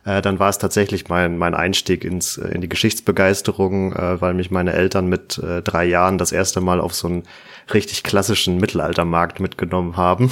äh, 0.03 0.21
dann 0.21 0.39
war 0.39 0.49
es 0.49 0.57
tatsächlich 0.57 1.09
mein, 1.09 1.37
mein 1.37 1.53
Einstieg 1.53 2.03
ins, 2.03 2.37
äh, 2.37 2.49
in 2.49 2.61
die 2.61 2.69
Geschichtsbegeisterung, 2.69 3.93
äh, 3.93 4.21
weil 4.21 4.33
mich 4.33 4.49
meine 4.49 4.73
Eltern 4.73 5.07
mit 5.07 5.37
äh, 5.37 5.61
drei 5.61 5.85
Jahren 5.85 6.17
das 6.17 6.31
erste 6.31 6.61
Mal 6.61 6.81
auf 6.81 6.93
so 6.93 7.07
einen 7.07 7.23
richtig 7.73 8.03
klassischen 8.03 8.57
Mittelaltermarkt 8.57 9.39
mitgenommen 9.39 9.97
haben. 9.97 10.31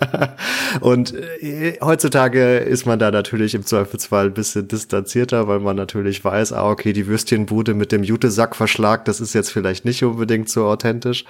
Und 0.80 1.14
äh, 1.14 1.78
heutzutage 1.80 2.58
ist 2.58 2.84
man 2.86 2.98
da 2.98 3.10
natürlich 3.10 3.54
im 3.54 3.64
Zweifelsfall 3.64 4.26
ein 4.26 4.34
bisschen 4.34 4.66
distanzierter, 4.66 5.46
weil 5.46 5.60
man 5.60 5.76
natürlich 5.76 6.24
weiß, 6.24 6.52
ah, 6.52 6.68
okay, 6.68 6.92
die 6.92 7.06
Würstchenbude 7.06 7.74
mit 7.74 7.92
dem 7.92 8.02
Jutesackverschlag, 8.02 9.04
das 9.04 9.20
ist 9.20 9.34
jetzt 9.34 9.52
vielleicht 9.52 9.84
nicht 9.84 10.02
unbedingt 10.02 10.48
so 10.48 10.66
authentisch. 10.66 11.24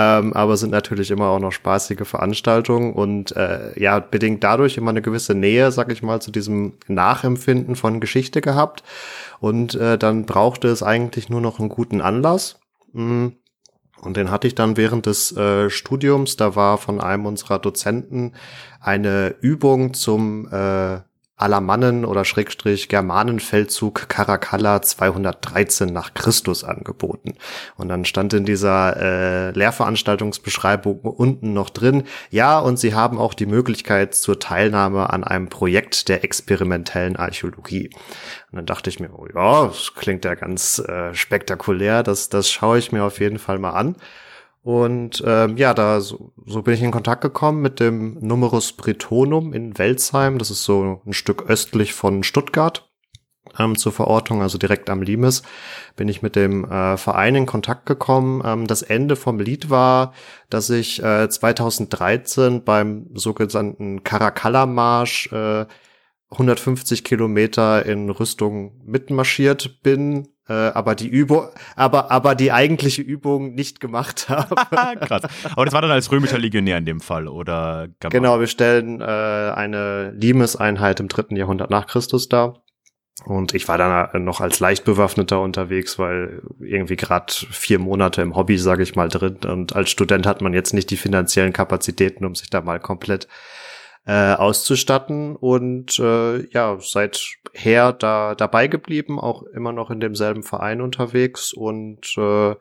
Ähm, 0.00 0.32
aber 0.32 0.56
sind 0.56 0.70
natürlich 0.70 1.10
immer 1.10 1.26
auch 1.26 1.40
noch 1.40 1.50
spaßige 1.50 2.06
Veranstaltungen 2.06 2.92
und 2.92 3.34
äh, 3.34 3.72
ja, 3.76 3.98
bedingt 3.98 4.44
dadurch 4.44 4.76
immer 4.76 4.90
eine 4.90 5.02
gewisse 5.02 5.34
Nähe, 5.34 5.72
sag 5.72 5.90
ich 5.90 6.04
mal, 6.04 6.22
zu 6.22 6.30
diesem 6.30 6.74
Nachempfinden 6.86 7.74
von 7.74 7.98
Geschichte 7.98 8.40
gehabt. 8.40 8.84
Und 9.40 9.74
äh, 9.74 9.98
dann 9.98 10.24
brauchte 10.24 10.68
es 10.68 10.84
eigentlich 10.84 11.30
nur 11.30 11.40
noch 11.40 11.58
einen 11.58 11.68
guten 11.68 12.00
Anlass. 12.00 12.60
Mm. 12.92 13.28
Und 14.00 14.16
den 14.16 14.30
hatte 14.30 14.46
ich 14.46 14.54
dann 14.54 14.76
während 14.76 15.06
des 15.06 15.36
äh, 15.36 15.68
Studiums. 15.68 16.36
Da 16.36 16.54
war 16.54 16.78
von 16.78 17.00
einem 17.00 17.26
unserer 17.26 17.58
Dozenten 17.58 18.34
eine 18.80 19.34
Übung 19.40 19.94
zum 19.94 20.46
äh, 20.52 21.00
Alamannen- 21.38 22.04
oder 22.04 22.24
Schrägstrich 22.24 22.88
Germanenfeldzug 22.88 24.08
Caracalla 24.08 24.82
213 24.82 25.92
nach 25.92 26.12
Christus 26.14 26.64
angeboten. 26.64 27.34
Und 27.76 27.88
dann 27.88 28.04
stand 28.04 28.34
in 28.34 28.44
dieser 28.44 28.96
äh, 28.96 29.50
Lehrveranstaltungsbeschreibung 29.52 31.00
unten 31.00 31.52
noch 31.52 31.70
drin, 31.70 32.04
ja, 32.30 32.58
und 32.58 32.78
sie 32.78 32.94
haben 32.94 33.18
auch 33.18 33.34
die 33.34 33.46
Möglichkeit 33.46 34.14
zur 34.14 34.38
Teilnahme 34.40 35.10
an 35.10 35.24
einem 35.24 35.48
Projekt 35.48 36.08
der 36.08 36.24
experimentellen 36.24 37.16
Archäologie. 37.16 37.90
Und 38.50 38.56
dann 38.56 38.66
dachte 38.66 38.90
ich 38.90 38.98
mir, 38.98 39.10
oh 39.14 39.26
ja, 39.32 39.66
das 39.66 39.94
klingt 39.94 40.24
ja 40.24 40.34
ganz 40.34 40.80
äh, 40.80 41.14
spektakulär, 41.14 42.02
das, 42.02 42.28
das 42.28 42.50
schaue 42.50 42.78
ich 42.78 42.92
mir 42.92 43.04
auf 43.04 43.20
jeden 43.20 43.38
Fall 43.38 43.58
mal 43.58 43.70
an. 43.70 43.96
Und 44.68 45.24
ähm, 45.26 45.56
ja, 45.56 45.72
da 45.72 46.02
so, 46.02 46.34
so 46.44 46.60
bin 46.60 46.74
ich 46.74 46.82
in 46.82 46.90
Kontakt 46.90 47.22
gekommen 47.22 47.62
mit 47.62 47.80
dem 47.80 48.18
Numerus 48.20 48.74
Bretonum 48.74 49.54
in 49.54 49.78
Welzheim. 49.78 50.36
Das 50.36 50.50
ist 50.50 50.64
so 50.64 51.00
ein 51.06 51.14
Stück 51.14 51.48
östlich 51.48 51.94
von 51.94 52.22
Stuttgart 52.22 52.86
ähm, 53.58 53.78
zur 53.78 53.92
Verortung, 53.92 54.42
also 54.42 54.58
direkt 54.58 54.90
am 54.90 55.00
Limes, 55.00 55.42
bin 55.96 56.06
ich 56.08 56.20
mit 56.20 56.36
dem 56.36 56.70
äh, 56.70 56.98
Verein 56.98 57.34
in 57.34 57.46
Kontakt 57.46 57.86
gekommen. 57.86 58.42
Ähm, 58.44 58.66
das 58.66 58.82
Ende 58.82 59.16
vom 59.16 59.40
Lied 59.40 59.70
war, 59.70 60.12
dass 60.50 60.68
ich 60.68 61.02
äh, 61.02 61.30
2013 61.30 62.62
beim 62.62 63.06
sogenannten 63.14 64.04
Caracalla-Marsch 64.04 65.32
äh, 65.32 65.64
150 66.30 67.04
Kilometer 67.04 67.86
in 67.86 68.10
Rüstung 68.10 68.82
mitmarschiert 68.84 69.82
bin, 69.82 70.28
äh, 70.48 70.52
aber 70.52 70.94
die 70.94 71.08
Übung, 71.08 71.48
aber 71.76 72.10
aber 72.10 72.34
die 72.34 72.52
eigentliche 72.52 73.02
Übung 73.02 73.54
nicht 73.54 73.80
gemacht 73.80 74.28
habe. 74.28 74.54
Krass. 75.00 75.22
Aber 75.52 75.64
das 75.64 75.74
war 75.74 75.82
dann 75.82 75.90
als 75.90 76.10
römischer 76.10 76.38
Legionär 76.38 76.78
in 76.78 76.84
dem 76.84 77.00
Fall, 77.00 77.28
oder? 77.28 77.88
Genau, 78.00 78.40
wir 78.40 78.46
stellen 78.46 79.00
äh, 79.00 79.04
eine 79.04 80.10
Limes-Einheit 80.12 81.00
im 81.00 81.08
dritten 81.08 81.36
Jahrhundert 81.36 81.70
nach 81.70 81.86
Christus 81.86 82.28
dar. 82.28 82.62
Und 83.24 83.52
ich 83.52 83.66
war 83.66 83.78
dann 83.78 84.24
noch 84.24 84.40
als 84.40 84.60
Leichtbewaffneter 84.60 85.40
unterwegs, 85.40 85.98
weil 85.98 86.42
irgendwie 86.60 86.96
gerade 86.96 87.32
vier 87.32 87.78
Monate 87.78 88.22
im 88.22 88.36
Hobby, 88.36 88.58
sage 88.58 88.84
ich 88.84 88.94
mal, 88.94 89.08
drin. 89.08 89.38
Und 89.44 89.74
als 89.74 89.90
Student 89.90 90.24
hat 90.24 90.40
man 90.40 90.54
jetzt 90.54 90.72
nicht 90.72 90.90
die 90.90 90.96
finanziellen 90.96 91.52
Kapazitäten, 91.52 92.24
um 92.24 92.34
sich 92.36 92.48
da 92.48 92.60
mal 92.60 92.78
komplett 92.78 93.26
äh, 94.06 94.34
auszustatten 94.34 95.36
und 95.36 95.98
äh, 95.98 96.46
ja, 96.50 96.78
seither 97.58 97.92
da 97.92 98.34
dabei 98.34 98.68
geblieben, 98.68 99.18
auch 99.18 99.42
immer 99.42 99.72
noch 99.72 99.90
in 99.90 100.00
demselben 100.00 100.42
Verein 100.42 100.80
unterwegs 100.80 101.52
und 101.52 102.16
äh, 102.16 102.54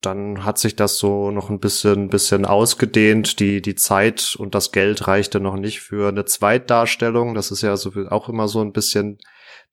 dann 0.00 0.44
hat 0.44 0.58
sich 0.58 0.76
das 0.76 0.98
so 0.98 1.30
noch 1.30 1.48
ein 1.48 1.60
bisschen, 1.60 2.08
bisschen 2.08 2.44
ausgedehnt. 2.44 3.40
Die, 3.40 3.62
die 3.62 3.74
Zeit 3.74 4.36
und 4.38 4.54
das 4.54 4.70
Geld 4.70 5.06
reichte 5.06 5.40
noch 5.40 5.56
nicht 5.56 5.80
für 5.80 6.08
eine 6.08 6.26
Zweitdarstellung. 6.26 7.34
Das 7.34 7.50
ist 7.50 7.62
ja 7.62 7.74
so, 7.78 7.90
auch 8.10 8.28
immer 8.28 8.46
so 8.46 8.60
ein 8.60 8.74
bisschen 8.74 9.18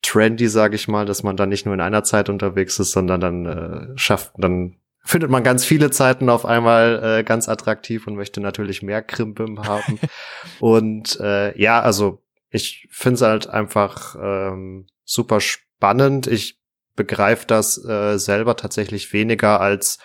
trendy, 0.00 0.48
sage 0.48 0.74
ich 0.76 0.88
mal, 0.88 1.04
dass 1.04 1.22
man 1.22 1.36
dann 1.36 1.50
nicht 1.50 1.66
nur 1.66 1.74
in 1.74 1.82
einer 1.82 2.02
Zeit 2.02 2.30
unterwegs 2.30 2.78
ist, 2.78 2.92
sondern 2.92 3.20
dann 3.20 3.46
äh, 3.46 3.98
schafft, 3.98 4.32
dann 4.38 4.76
findet 5.04 5.30
man 5.30 5.42
ganz 5.42 5.66
viele 5.66 5.90
Zeiten 5.90 6.30
auf 6.30 6.46
einmal 6.46 7.18
äh, 7.18 7.24
ganz 7.24 7.48
attraktiv 7.50 8.06
und 8.06 8.14
möchte 8.14 8.40
natürlich 8.40 8.82
mehr 8.82 9.02
Krimbim 9.02 9.62
haben. 9.66 9.98
und 10.60 11.20
äh, 11.20 11.60
ja, 11.60 11.82
also 11.82 12.22
ich 12.52 12.86
finde 12.90 13.14
es 13.14 13.22
halt 13.22 13.48
einfach 13.48 14.14
ähm, 14.22 14.86
super 15.04 15.40
spannend. 15.40 16.26
Ich 16.26 16.60
begreife 16.94 17.46
das 17.46 17.82
äh, 17.82 18.18
selber 18.18 18.56
tatsächlich 18.56 19.12
weniger 19.12 19.60
als 19.60 19.98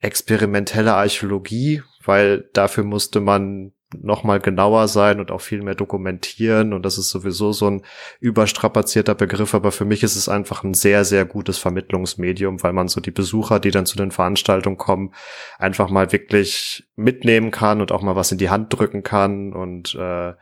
experimentelle 0.00 0.94
Archäologie, 0.94 1.82
weil 2.04 2.48
dafür 2.54 2.84
musste 2.84 3.20
man 3.20 3.72
noch 3.94 4.22
mal 4.22 4.38
genauer 4.38 4.86
sein 4.88 5.18
und 5.18 5.30
auch 5.30 5.40
viel 5.40 5.62
mehr 5.62 5.74
dokumentieren. 5.74 6.72
Und 6.72 6.82
das 6.82 6.98
ist 6.98 7.10
sowieso 7.10 7.52
so 7.52 7.70
ein 7.70 7.82
überstrapazierter 8.20 9.14
Begriff, 9.14 9.54
aber 9.54 9.72
für 9.72 9.84
mich 9.84 10.02
ist 10.02 10.16
es 10.16 10.28
einfach 10.28 10.62
ein 10.62 10.74
sehr, 10.74 11.04
sehr 11.04 11.24
gutes 11.24 11.58
Vermittlungsmedium, 11.58 12.62
weil 12.62 12.72
man 12.72 12.88
so 12.88 13.00
die 13.00 13.10
Besucher, 13.10 13.60
die 13.60 13.70
dann 13.70 13.86
zu 13.86 13.96
den 13.96 14.10
Veranstaltungen 14.10 14.76
kommen, 14.76 15.14
einfach 15.58 15.88
mal 15.88 16.12
wirklich 16.12 16.86
mitnehmen 16.96 17.50
kann 17.50 17.80
und 17.80 17.92
auch 17.92 18.02
mal 18.02 18.16
was 18.16 18.32
in 18.32 18.38
die 18.38 18.50
Hand 18.50 18.78
drücken 18.78 19.02
kann. 19.02 19.52
Und 19.54 19.94
äh, 19.94 20.34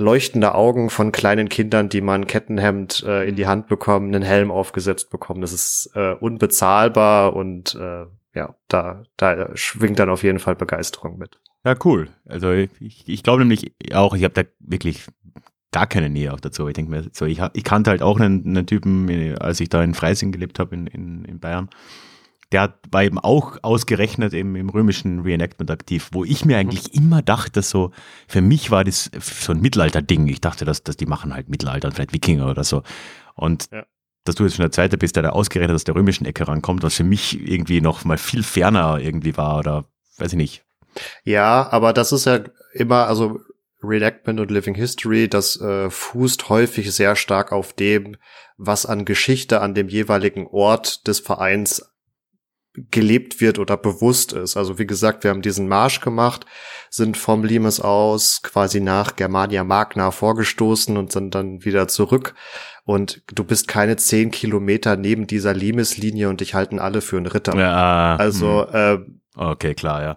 leuchtende 0.00 0.54
Augen 0.54 0.90
von 0.90 1.12
kleinen 1.12 1.48
Kindern, 1.48 1.88
die 1.88 2.00
man 2.00 2.26
Kettenhemd 2.26 3.04
äh, 3.06 3.28
in 3.28 3.36
die 3.36 3.46
Hand 3.46 3.68
bekommen, 3.68 4.14
einen 4.14 4.22
Helm 4.22 4.50
aufgesetzt 4.50 5.10
bekommen. 5.10 5.40
Das 5.40 5.52
ist 5.52 5.90
äh, 5.94 6.14
unbezahlbar 6.14 7.34
und 7.36 7.74
äh, 7.74 8.06
ja, 8.34 8.54
da, 8.68 9.02
da 9.16 9.56
schwingt 9.56 9.98
dann 9.98 10.08
auf 10.08 10.22
jeden 10.22 10.38
Fall 10.38 10.56
Begeisterung 10.56 11.18
mit. 11.18 11.38
Ja, 11.64 11.74
cool. 11.84 12.08
Also 12.26 12.52
ich, 12.52 12.70
ich 13.06 13.22
glaube 13.22 13.40
nämlich 13.40 13.72
auch, 13.92 14.14
ich 14.14 14.24
habe 14.24 14.34
da 14.34 14.42
wirklich 14.60 15.06
gar 15.72 15.86
keine 15.86 16.08
Nähe 16.08 16.32
auch 16.32 16.40
dazu. 16.40 16.66
Ich 16.68 16.74
denke 16.74 16.90
mir, 16.90 17.04
so, 17.12 17.26
ich, 17.26 17.40
ich 17.52 17.64
kannte 17.64 17.90
halt 17.90 18.02
auch 18.02 18.18
einen, 18.18 18.44
einen 18.46 18.66
Typen, 18.66 19.36
als 19.38 19.60
ich 19.60 19.68
da 19.68 19.82
in 19.82 19.94
Freising 19.94 20.32
gelebt 20.32 20.58
habe 20.58 20.74
in, 20.74 20.86
in, 20.86 21.24
in 21.24 21.38
Bayern. 21.38 21.68
Der 22.52 22.74
war 22.90 23.04
eben 23.04 23.18
auch 23.18 23.58
ausgerechnet 23.62 24.34
eben 24.34 24.56
im 24.56 24.68
römischen 24.70 25.20
Reenactment 25.20 25.70
aktiv, 25.70 26.08
wo 26.12 26.24
ich 26.24 26.44
mir 26.44 26.58
eigentlich 26.58 26.92
mhm. 26.92 27.02
immer 27.02 27.22
dachte, 27.22 27.62
so, 27.62 27.92
für 28.26 28.40
mich 28.40 28.70
war 28.70 28.84
das 28.84 29.10
so 29.20 29.52
ein 29.52 29.60
Mittelalter-Ding. 29.60 30.26
Ich 30.26 30.40
dachte, 30.40 30.64
dass, 30.64 30.82
dass 30.82 30.96
die 30.96 31.06
machen 31.06 31.32
halt 31.32 31.48
Mittelalter, 31.48 31.92
vielleicht 31.92 32.12
Wikinger 32.12 32.50
oder 32.50 32.64
so. 32.64 32.82
Und 33.34 33.68
ja. 33.70 33.84
dass 34.24 34.34
du 34.34 34.44
jetzt 34.44 34.56
schon 34.56 34.64
der 34.64 34.72
Zweite 34.72 34.98
bist, 34.98 35.16
der 35.16 35.22
da 35.22 35.30
ausgerechnet 35.30 35.74
aus 35.74 35.84
der 35.84 35.94
römischen 35.94 36.26
Ecke 36.26 36.48
rankommt, 36.48 36.82
was 36.82 36.96
für 36.96 37.04
mich 37.04 37.40
irgendwie 37.40 37.80
noch 37.80 38.04
mal 38.04 38.18
viel 38.18 38.42
ferner 38.42 38.98
irgendwie 38.98 39.36
war 39.36 39.58
oder 39.58 39.84
weiß 40.18 40.32
ich 40.32 40.38
nicht. 40.38 40.64
Ja, 41.24 41.68
aber 41.70 41.92
das 41.92 42.12
ist 42.12 42.26
ja 42.26 42.40
immer, 42.74 43.06
also 43.06 43.40
Reenactment 43.82 44.40
und 44.40 44.50
Living 44.50 44.74
History, 44.74 45.28
das 45.28 45.60
äh, 45.60 45.88
fußt 45.90 46.48
häufig 46.48 46.92
sehr 46.92 47.16
stark 47.16 47.52
auf 47.52 47.72
dem, 47.72 48.16
was 48.58 48.84
an 48.86 49.04
Geschichte 49.04 49.60
an 49.60 49.74
dem 49.74 49.88
jeweiligen 49.88 50.46
Ort 50.46 51.06
des 51.06 51.20
Vereins 51.20 51.90
gelebt 52.74 53.40
wird 53.40 53.58
oder 53.58 53.76
bewusst 53.76 54.32
ist. 54.32 54.56
Also 54.56 54.78
wie 54.78 54.86
gesagt, 54.86 55.24
wir 55.24 55.30
haben 55.30 55.42
diesen 55.42 55.68
Marsch 55.68 56.00
gemacht, 56.00 56.46
sind 56.88 57.16
vom 57.16 57.44
Limes 57.44 57.80
aus 57.80 58.42
quasi 58.42 58.80
nach 58.80 59.16
Germania 59.16 59.64
Magna 59.64 60.10
vorgestoßen 60.10 60.96
und 60.96 61.10
sind 61.10 61.34
dann 61.34 61.64
wieder 61.64 61.88
zurück. 61.88 62.34
Und 62.84 63.22
du 63.34 63.44
bist 63.44 63.68
keine 63.68 63.96
zehn 63.96 64.30
Kilometer 64.30 64.96
neben 64.96 65.26
dieser 65.26 65.52
Limes-Linie 65.52 66.28
und 66.28 66.40
dich 66.40 66.54
halten 66.54 66.78
alle 66.78 67.00
für 67.00 67.16
einen 67.16 67.26
Ritter. 67.26 67.56
Ja, 67.56 68.16
also 68.16 68.66
hm. 68.70 69.16
äh, 69.36 69.40
okay, 69.40 69.74
klar, 69.74 70.02
ja. 70.02 70.16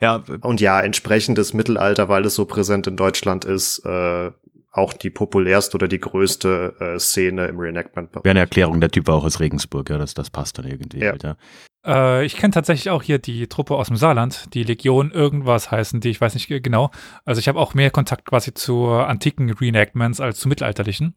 Ja. 0.00 0.24
Und 0.40 0.60
ja, 0.60 0.80
entsprechendes 0.80 1.54
Mittelalter, 1.54 2.08
weil 2.08 2.26
es 2.26 2.34
so 2.34 2.44
präsent 2.44 2.88
in 2.88 2.96
Deutschland 2.96 3.44
ist, 3.44 3.84
äh, 3.86 4.32
auch 4.72 4.92
die 4.94 5.10
populärste 5.10 5.76
oder 5.76 5.86
die 5.86 6.00
größte 6.00 6.74
äh, 6.80 6.98
Szene 6.98 7.46
im 7.46 7.58
Reenactment. 7.58 8.14
Wäre 8.16 8.30
eine 8.30 8.40
Erklärung, 8.40 8.80
der 8.80 8.90
Typ 8.90 9.06
war 9.06 9.16
auch 9.16 9.24
aus 9.24 9.38
Regensburg, 9.38 9.90
ja, 9.90 9.98
das, 9.98 10.14
das 10.14 10.30
passt 10.30 10.58
dann 10.58 10.66
irgendwie. 10.66 10.98
Ja. 10.98 11.12
Halt, 11.12 11.22
ja. 11.22 11.36
Äh, 11.84 12.24
ich 12.24 12.36
kenne 12.36 12.52
tatsächlich 12.52 12.90
auch 12.90 13.02
hier 13.02 13.18
die 13.18 13.46
Truppe 13.48 13.76
aus 13.76 13.88
dem 13.88 13.96
Saarland, 13.96 14.54
die 14.54 14.64
Legion 14.64 15.10
irgendwas 15.10 15.70
heißen, 15.70 16.00
die 16.00 16.10
ich 16.10 16.20
weiß 16.20 16.34
nicht 16.34 16.48
genau. 16.48 16.90
Also 17.24 17.38
ich 17.38 17.48
habe 17.48 17.58
auch 17.58 17.74
mehr 17.74 17.90
Kontakt 17.90 18.24
quasi 18.26 18.54
zu 18.54 18.88
antiken 18.88 19.50
Reenactments 19.50 20.20
als 20.20 20.38
zu 20.38 20.48
mittelalterlichen. 20.48 21.14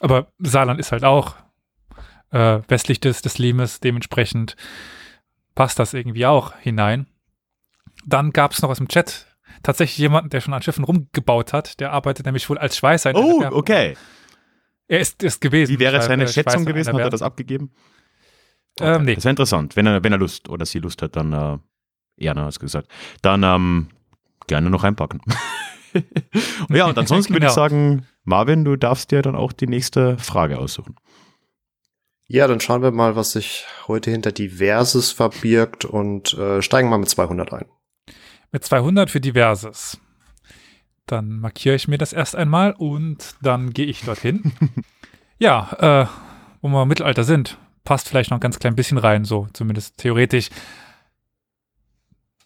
Aber 0.00 0.32
Saarland 0.38 0.80
ist 0.80 0.92
halt 0.92 1.04
auch 1.04 1.36
äh, 2.30 2.60
westlich 2.68 3.00
des, 3.00 3.22
des 3.22 3.38
Limes, 3.38 3.80
dementsprechend 3.80 4.56
passt 5.54 5.78
das 5.78 5.94
irgendwie 5.94 6.26
auch 6.26 6.54
hinein. 6.58 7.06
Dann 8.04 8.30
gab 8.32 8.52
es 8.52 8.62
noch 8.62 8.70
aus 8.70 8.78
dem 8.78 8.88
Chat 8.88 9.26
tatsächlich 9.62 9.98
jemanden, 9.98 10.30
der 10.30 10.40
schon 10.40 10.54
an 10.54 10.62
Schiffen 10.62 10.84
rumgebaut 10.84 11.52
hat. 11.52 11.80
Der 11.80 11.92
arbeitet 11.92 12.26
nämlich 12.26 12.48
wohl 12.48 12.58
als 12.58 12.76
Schweißer. 12.76 13.10
In 13.10 13.16
oh, 13.16 13.42
okay. 13.50 13.96
Er 14.86 15.00
ist, 15.00 15.22
ist 15.22 15.40
gewesen. 15.40 15.72
Wie 15.72 15.78
wäre 15.80 16.00
seine 16.02 16.28
Schätzung 16.28 16.64
gewesen? 16.64 16.94
Hat 16.94 17.00
er 17.00 17.10
das 17.10 17.22
abgegeben? 17.22 17.72
Ähm, 18.80 18.86
okay. 18.86 18.96
Ähm, 18.96 19.04
nee. 19.04 19.14
Das 19.14 19.24
wäre 19.24 19.30
interessant. 19.30 19.76
Wenn 19.76 19.86
er, 19.86 20.04
wenn 20.04 20.12
er 20.12 20.18
Lust 20.18 20.48
oder 20.48 20.66
sie 20.66 20.78
Lust 20.78 21.02
hat, 21.02 21.16
dann 21.16 21.32
äh, 21.32 21.58
eher, 22.16 22.34
hast 22.36 22.60
gesagt. 22.60 22.88
Dann 23.22 23.42
ähm, 23.42 23.88
gerne 24.46 24.70
noch 24.70 24.84
einpacken. 24.84 25.20
ja, 26.68 26.86
und 26.86 26.98
ansonsten 26.98 27.32
genau. 27.32 27.44
würde 27.44 27.46
ich 27.46 27.54
genau. 27.54 27.68
sagen, 27.68 28.06
Marvin, 28.24 28.64
du 28.64 28.76
darfst 28.76 29.10
dir 29.10 29.22
dann 29.22 29.36
auch 29.36 29.52
die 29.52 29.66
nächste 29.66 30.18
Frage 30.18 30.58
aussuchen. 30.58 30.96
Ja, 32.28 32.48
dann 32.48 32.58
schauen 32.58 32.82
wir 32.82 32.90
mal, 32.90 33.14
was 33.14 33.32
sich 33.32 33.66
heute 33.86 34.10
hinter 34.10 34.32
Diverses 34.32 35.12
verbirgt 35.12 35.84
und 35.84 36.34
äh, 36.34 36.60
steigen 36.60 36.88
mal 36.88 36.98
mit 36.98 37.08
200 37.08 37.52
ein 37.52 37.66
mit 38.56 38.64
200 38.64 39.10
für 39.10 39.20
Diverses. 39.20 39.98
Dann 41.06 41.40
markiere 41.40 41.74
ich 41.74 41.88
mir 41.88 41.98
das 41.98 42.14
erst 42.14 42.34
einmal 42.34 42.72
und 42.72 43.34
dann 43.42 43.74
gehe 43.74 43.84
ich 43.86 44.02
dorthin. 44.02 44.52
ja, 45.38 46.02
äh, 46.02 46.06
wo 46.62 46.68
wir 46.68 46.82
im 46.82 46.88
Mittelalter 46.88 47.24
sind. 47.24 47.58
Passt 47.86 48.10
vielleicht 48.10 48.30
noch 48.30 48.36
ein 48.36 48.40
ganz 48.40 48.58
klein 48.58 48.76
bisschen 48.76 48.98
rein, 48.98 49.24
so 49.24 49.48
zumindest 49.54 49.96
theoretisch. 49.96 50.50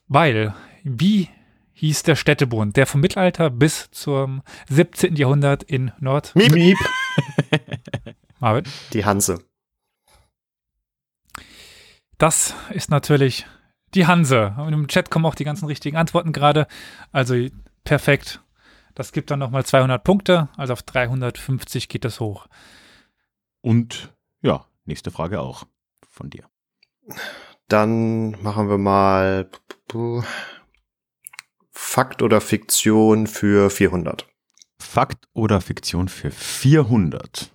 Weil, 0.06 0.54
wie 0.84 1.28
hieß 1.72 2.04
der 2.04 2.14
Städtebund, 2.14 2.76
der 2.76 2.86
vom 2.86 3.00
Mittelalter 3.00 3.50
bis 3.50 3.90
zum 3.90 4.42
17. 4.68 5.16
Jahrhundert 5.16 5.64
in 5.64 5.90
Nord... 5.98 6.36
Miep. 6.36 6.52
Miep. 6.52 6.78
Marvin? 8.38 8.64
Die 8.92 9.04
Hanse. 9.04 9.42
Das 12.18 12.54
ist 12.70 12.90
natürlich 12.90 13.46
die 13.94 14.06
Hanse. 14.06 14.54
Und 14.58 14.72
im 14.72 14.88
Chat 14.88 15.10
kommen 15.10 15.24
auch 15.24 15.34
die 15.34 15.44
ganzen 15.44 15.66
richtigen 15.66 15.96
Antworten 15.96 16.32
gerade. 16.32 16.66
Also 17.12 17.34
perfekt. 17.82 18.42
Das 18.94 19.12
gibt 19.12 19.30
dann 19.30 19.38
nochmal 19.38 19.64
200 19.64 20.04
Punkte. 20.04 20.48
Also 20.56 20.74
auf 20.74 20.82
350 20.82 21.88
geht 21.88 22.04
das 22.04 22.20
hoch. 22.20 22.46
Und 23.62 24.12
ja, 24.42 24.66
nächste 24.90 25.10
Frage 25.10 25.40
auch 25.40 25.64
von 26.08 26.30
dir. 26.30 26.44
Dann 27.68 28.32
machen 28.42 28.68
wir 28.68 28.78
mal 28.78 29.48
Fakt 31.70 32.22
oder 32.22 32.40
Fiktion 32.40 33.26
für 33.26 33.70
400. 33.70 34.26
Fakt 34.78 35.28
oder 35.32 35.60
Fiktion 35.60 36.08
für 36.08 36.30
400? 36.30 37.50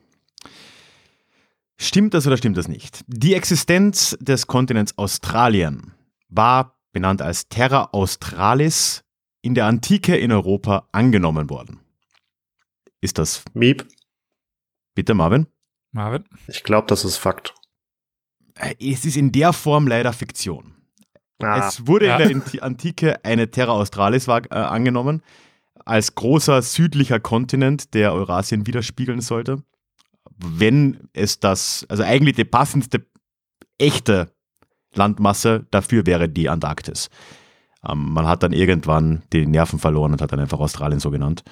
Stimmt 1.77 2.13
das 2.13 2.25
oder 2.25 2.37
stimmt 2.37 2.57
das 2.57 2.69
nicht? 2.69 3.03
Die 3.07 3.33
Existenz 3.33 4.17
des 4.21 4.47
Kontinents 4.47 4.97
Australien 4.97 5.93
war 6.29 6.79
benannt 6.93 7.21
als 7.21 7.49
Terra 7.49 7.89
Australis 7.91 9.03
in 9.41 9.55
der 9.55 9.65
Antike 9.65 10.15
in 10.15 10.31
Europa 10.31 10.87
angenommen 10.93 11.49
worden. 11.49 11.81
Ist 13.01 13.17
das 13.17 13.43
Miep. 13.53 13.85
bitte, 14.95 15.13
Marvin? 15.13 15.47
Marvin? 15.95 16.25
Ich 16.47 16.63
glaube, 16.63 16.87
das 16.87 17.05
ist 17.05 17.17
Fakt. 17.17 17.53
Äh, 18.55 18.75
Es 18.79 19.05
ist 19.05 19.17
in 19.17 19.31
der 19.31 19.53
Form 19.53 19.87
leider 19.87 20.13
Fiktion. 20.13 20.73
Ah, 21.41 21.67
Es 21.67 21.87
wurde 21.87 22.07
Ja. 22.07 22.17
in 22.17 22.27
der 22.27 22.37
Anti- 22.37 22.59
Antike 22.61 23.25
eine 23.25 23.49
Terra 23.51 23.71
Australis 23.73 24.27
war, 24.27 24.43
äh, 24.51 24.55
angenommen, 24.55 25.21
als 25.85 26.15
großer 26.15 26.61
südlicher 26.61 27.19
Kontinent, 27.19 27.93
der 27.93 28.13
Eurasien 28.13 28.65
widerspiegeln 28.67 29.21
sollte. 29.21 29.63
Wenn 30.37 31.09
es 31.13 31.39
das, 31.39 31.85
also 31.89 32.03
eigentlich 32.03 32.35
die 32.35 32.45
passendste 32.45 33.05
echte 33.77 34.31
Landmasse 34.93 35.65
dafür 35.71 36.05
wäre 36.05 36.29
die 36.29 36.49
Antarktis. 36.49 37.09
Ähm, 37.87 38.13
man 38.13 38.27
hat 38.27 38.43
dann 38.43 38.53
irgendwann 38.53 39.23
die 39.33 39.45
Nerven 39.45 39.79
verloren 39.79 40.13
und 40.13 40.21
hat 40.21 40.31
dann 40.31 40.39
einfach 40.39 40.59
Australien 40.59 40.99
so 40.99 41.11
genannt. 41.11 41.43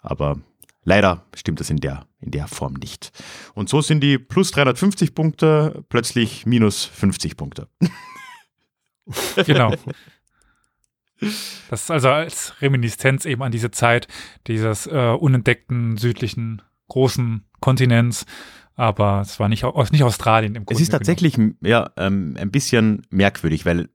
Aber 0.00 0.38
leider 0.86 1.26
stimmt 1.34 1.60
das 1.60 1.68
in 1.68 1.76
der, 1.76 2.06
in 2.20 2.30
der 2.30 2.48
Form 2.48 2.74
nicht. 2.74 3.10
Und 3.54 3.68
so 3.68 3.82
sind 3.82 4.00
die 4.00 4.16
plus 4.16 4.52
350 4.52 5.14
Punkte 5.14 5.84
plötzlich 5.90 6.46
minus 6.46 6.86
50 6.86 7.36
Punkte. 7.36 7.68
Genau. 9.46 9.72
Das 11.70 11.82
ist 11.82 11.90
also 11.92 12.08
als 12.08 12.60
Reminiszenz 12.60 13.24
eben 13.24 13.40
an 13.44 13.52
diese 13.52 13.70
Zeit 13.70 14.08
dieses 14.48 14.88
äh, 14.88 15.14
unentdeckten 15.16 15.96
südlichen 15.96 16.60
großen 16.88 17.44
Kontinents. 17.60 18.26
Aber 18.74 19.20
es 19.20 19.38
war 19.38 19.48
nicht, 19.48 19.62
aus, 19.62 19.92
nicht 19.92 20.02
Australien 20.02 20.56
im 20.56 20.62
Es 20.62 20.66
Grunde 20.66 20.82
ist 20.82 20.88
tatsächlich 20.90 21.38
ja, 21.62 21.90
ähm, 21.96 22.36
ein 22.36 22.50
bisschen 22.50 23.06
merkwürdig, 23.10 23.64
weil 23.64 23.88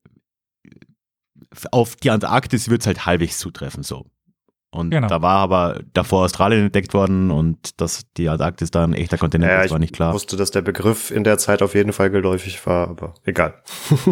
auf 1.71 1.97
die 1.97 2.09
Antarktis 2.09 2.69
wird 2.69 2.79
es 2.79 2.87
halt 2.87 3.05
halbwegs 3.05 3.37
zutreffen 3.37 3.83
so. 3.83 4.05
Und 4.73 4.89
Genau. 4.91 5.07
da 5.07 5.21
war 5.21 5.37
aber 5.39 5.81
davor 5.93 6.23
Australien 6.23 6.65
entdeckt 6.67 6.93
worden 6.93 7.29
und 7.29 7.81
dass 7.81 8.09
die 8.13 8.29
Antarktis 8.29 8.71
da 8.71 8.83
ein 8.85 8.93
echter 8.93 9.17
Kontinent 9.17 9.51
ja, 9.51 9.59
ist, 9.59 9.65
ich 9.65 9.71
war 9.71 9.79
nicht 9.79 9.93
klar. 9.93 10.13
wusste, 10.13 10.37
dass 10.37 10.49
der 10.51 10.61
Begriff 10.61 11.11
in 11.11 11.25
der 11.25 11.37
Zeit 11.37 11.61
auf 11.61 11.75
jeden 11.75 11.91
Fall 11.91 12.09
geläufig 12.09 12.65
war, 12.65 12.87
aber 12.87 13.13
egal. 13.25 13.61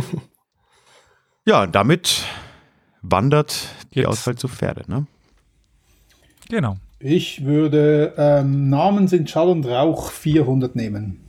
Ja, 1.45 1.63
und 1.63 1.73
damit 1.73 2.25
wandert 3.01 3.69
die 3.95 3.99
Jetzt. 3.99 4.07
Auswahl 4.09 4.35
zu 4.35 4.47
Pferde. 4.47 4.83
Ne? 4.91 5.07
Genau. 6.49 6.75
Ich 6.99 7.43
würde 7.45 8.13
ähm, 8.17 8.69
Namen 8.69 9.07
sind 9.07 9.29
Schall 9.31 9.47
und 9.49 9.65
Rauch 9.65 10.11
400 10.11 10.75
nehmen. 10.75 11.21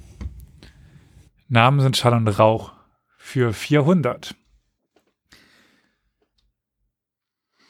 Namen 1.48 1.80
sind 1.80 1.96
Schall 1.96 2.14
und 2.14 2.28
Rauch 2.28 2.72
für 3.16 3.54
400. 3.54 4.34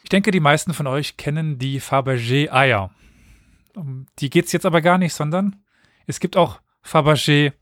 denke, 0.11 0.31
die 0.31 0.39
meisten 0.39 0.73
von 0.73 0.87
euch 0.87 1.17
kennen 1.17 1.57
die 1.57 1.79
Fabergé-Eier. 1.79 2.91
Um 3.75 4.07
die 4.19 4.29
geht 4.29 4.45
es 4.45 4.51
jetzt 4.51 4.65
aber 4.65 4.81
gar 4.81 4.97
nicht, 4.97 5.13
sondern 5.13 5.63
es 6.05 6.19
gibt 6.19 6.35
auch 6.35 6.61
Fabergé. 6.83 7.53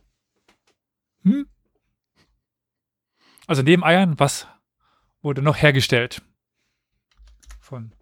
Hm? 1.23 1.47
Also 3.47 3.61
neben 3.61 3.83
Eiern, 3.83 4.19
was 4.19 4.47
wurde 5.21 5.41
noch 5.41 5.57
hergestellt? 5.57 6.21
Von 7.59 7.93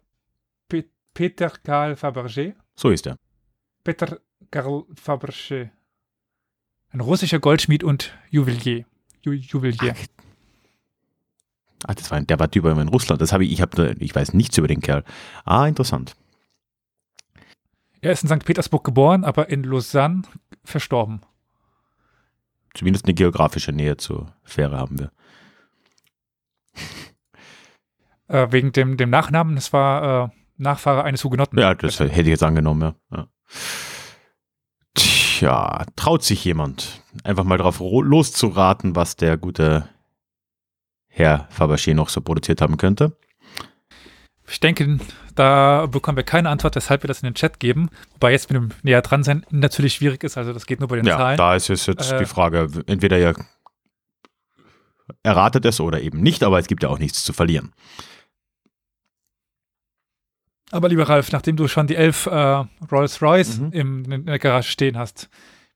Pe 0.68 0.84
Peter 1.14 1.50
Karl 1.50 1.94
Fabergé. 1.94 2.54
So 2.76 2.90
ist 2.90 3.06
er. 3.06 3.16
Peter 3.84 4.20
Karl 4.50 4.84
Fabergé. 4.94 5.70
Ein 6.90 7.00
russischer 7.00 7.38
Goldschmied 7.38 7.84
und 7.84 8.16
Juwelier. 8.30 8.86
Ju 9.22 9.32
Juwelier. 9.32 9.94
Ah, 11.84 11.94
das 11.94 12.10
war, 12.10 12.20
der 12.20 12.38
war 12.38 12.48
über 12.54 12.72
in 12.72 12.88
Russland. 12.88 13.22
Das 13.22 13.32
habe 13.32 13.44
ich, 13.44 13.52
ich 13.52 13.60
habe, 13.60 13.94
ich 13.98 14.14
weiß 14.14 14.34
nichts 14.34 14.58
über 14.58 14.68
den 14.68 14.80
Kerl. 14.80 15.04
Ah, 15.44 15.66
interessant. 15.66 16.16
Er 18.00 18.12
ist 18.12 18.22
in 18.22 18.28
St. 18.28 18.44
Petersburg 18.44 18.84
geboren, 18.84 19.24
aber 19.24 19.48
in 19.48 19.64
Lausanne 19.64 20.22
verstorben. 20.64 21.20
Zumindest 22.74 23.06
eine 23.06 23.14
geografische 23.14 23.72
Nähe 23.72 23.96
zur 23.96 24.32
Fähre 24.42 24.78
haben 24.78 24.98
wir. 24.98 25.12
Äh, 28.30 28.52
wegen 28.52 28.72
dem, 28.72 28.98
dem 28.98 29.08
Nachnamen, 29.08 29.54
das 29.54 29.72
war 29.72 30.26
äh, 30.26 30.28
Nachfahre 30.58 31.02
eines 31.02 31.24
Hugenotten. 31.24 31.58
Ja, 31.58 31.74
das 31.74 31.98
hätte 31.98 32.20
ich 32.20 32.26
jetzt 32.26 32.42
angenommen, 32.42 32.94
ja. 33.10 33.16
ja. 33.16 33.26
Tja, 34.92 35.86
traut 35.96 36.22
sich 36.22 36.44
jemand, 36.44 37.02
einfach 37.24 37.44
mal 37.44 37.56
drauf 37.56 37.80
loszuraten, 37.80 38.94
was 38.96 39.16
der 39.16 39.38
gute 39.38 39.88
Herr 41.18 41.48
Fabergé 41.56 41.94
noch 41.94 42.08
so 42.08 42.20
produziert 42.20 42.60
haben 42.60 42.76
könnte? 42.76 43.16
Ich 44.50 44.60
denke, 44.60 44.98
da 45.34 45.84
bekommen 45.86 46.16
wir 46.16 46.22
keine 46.24 46.48
Antwort, 46.48 46.74
weshalb 46.76 47.02
wir 47.02 47.08
das 47.08 47.22
in 47.22 47.26
den 47.28 47.34
Chat 47.34 47.60
geben. 47.60 47.90
Wobei 48.14 48.32
jetzt 48.32 48.50
mit 48.50 48.56
dem 48.62 48.70
näher 48.82 49.02
dran 49.02 49.22
sein 49.22 49.44
natürlich 49.50 49.94
schwierig 49.94 50.24
ist, 50.24 50.38
also 50.38 50.52
das 50.54 50.64
geht 50.64 50.80
nur 50.80 50.88
bei 50.88 50.96
den 50.96 51.04
Ja, 51.06 51.16
Zahlen. 51.18 51.36
da 51.36 51.54
ist 51.54 51.68
es 51.68 51.84
jetzt 51.86 52.10
Äh, 52.12 52.18
die 52.20 52.24
Frage, 52.24 52.68
entweder 52.86 53.18
ihr 53.18 53.34
erratet 55.22 55.64
es 55.66 55.80
oder 55.80 56.00
eben 56.00 56.20
nicht, 56.22 56.42
aber 56.42 56.58
es 56.58 56.66
gibt 56.66 56.82
ja 56.82 56.88
auch 56.88 56.98
nichts 56.98 57.24
zu 57.24 57.32
verlieren. 57.34 57.72
Aber 60.70 60.88
lieber 60.88 61.08
Ralf, 61.08 61.32
nachdem 61.32 61.56
du 61.56 61.66
schon 61.68 61.86
die 61.86 61.96
elf 61.96 62.26
äh, 62.26 62.64
Rolls-Royce 62.92 63.58
Mhm. 63.58 63.72
im, 63.72 64.12
in 64.12 64.26
der 64.26 64.38
Garage 64.38 64.70
stehen 64.70 64.98
hast, 64.98 65.28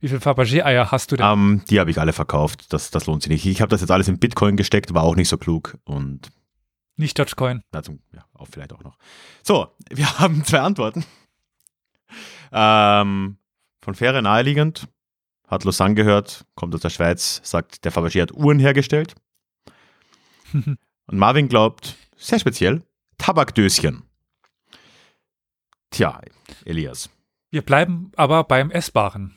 wie 0.03 0.09
viele 0.09 0.21
Fabergé-Eier 0.21 0.91
hast 0.91 1.13
du 1.13 1.17
denn? 1.17 1.25
Ähm, 1.25 1.63
die 1.71 1.79
habe 1.79 1.91
ich 1.91 1.99
alle 2.01 2.13
verkauft, 2.13 2.73
das, 2.73 2.91
das 2.91 3.07
lohnt 3.07 3.23
sich 3.23 3.31
nicht. 3.31 3.47
Ich 3.47 3.61
habe 3.61 3.71
das 3.71 3.81
jetzt 3.81 3.91
alles 3.91 4.09
in 4.09 4.19
Bitcoin 4.19 4.57
gesteckt, 4.57 4.93
war 4.93 5.05
auch 5.05 5.15
nicht 5.15 5.29
so 5.29 5.39
klug 5.39 5.79
und 5.85 6.31
Nicht 6.97 7.19
Dogecoin. 7.19 7.63
dazu, 7.71 8.01
ja, 8.13 8.25
auch 8.35 8.49
vielleicht 8.51 8.73
auch 8.73 8.83
noch. 8.83 8.99
So, 9.45 9.69
wir 9.91 10.19
haben 10.19 10.45
zwei 10.45 10.61
Antworten. 10.61 11.05
Ähm, 12.51 13.39
von 13.81 13.95
Fähre 13.95 14.23
naheliegend, 14.23 14.89
hat 15.47 15.63
Lausanne 15.65 15.95
gehört, 15.95 16.47
kommt 16.57 16.75
aus 16.75 16.81
der 16.81 16.91
Schweiz, 16.91 17.41
sagt, 17.45 17.85
der 17.85 17.93
Fabergé 17.93 18.23
hat 18.23 18.33
Uhren 18.33 18.59
hergestellt. 18.59 19.15
Und 20.53 20.79
Marvin 21.19 21.49
glaubt, 21.49 21.95
sehr 22.17 22.41
speziell, 22.41 22.83
Tabakdöschen. 23.19 24.03
Tja, 25.91 26.21
Elias. 26.65 27.09
Wir 27.51 27.63
bleiben 27.63 28.11
aber 28.17 28.43
beim 28.45 28.71
Essbaren. 28.73 29.35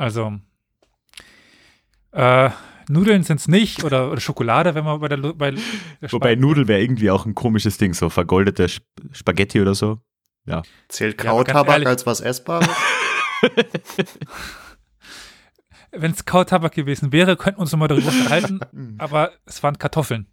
Also, 0.00 0.32
äh, 2.12 2.48
Nudeln 2.88 3.22
sind 3.22 3.38
es 3.38 3.48
nicht 3.48 3.84
oder, 3.84 4.10
oder 4.10 4.18
Schokolade, 4.20 4.74
wenn 4.74 4.82
man 4.84 4.98
bei 4.98 5.08
der, 5.08 5.18
Lu- 5.18 5.34
bei 5.34 5.50
der 5.50 5.60
Wobei 6.10 6.36
Nudel 6.36 6.68
wäre 6.68 6.80
irgendwie 6.80 7.10
auch 7.10 7.26
ein 7.26 7.34
komisches 7.34 7.76
Ding, 7.76 7.92
so 7.92 8.08
vergoldete 8.08 8.64
Sp 8.64 8.80
Spaghetti 9.12 9.60
oder 9.60 9.74
so. 9.74 10.00
Zählt 10.88 11.22
Ja, 11.22 11.30
ganz 11.32 11.36
Kautabak 11.48 11.68
ehrlich- 11.74 11.88
als 11.88 12.06
was 12.06 12.22
Essbares? 12.22 12.66
Wenn 15.92 16.12
es 16.12 16.24
Kautabak 16.24 16.72
gewesen 16.72 17.12
wäre, 17.12 17.36
könnten 17.36 17.58
wir 17.58 17.62
uns 17.62 17.72
nochmal 17.72 17.88
darüber 17.88 18.08
unterhalten, 18.08 18.60
aber 18.98 19.32
es 19.44 19.62
waren 19.62 19.76
Kartoffeln. 19.76 20.26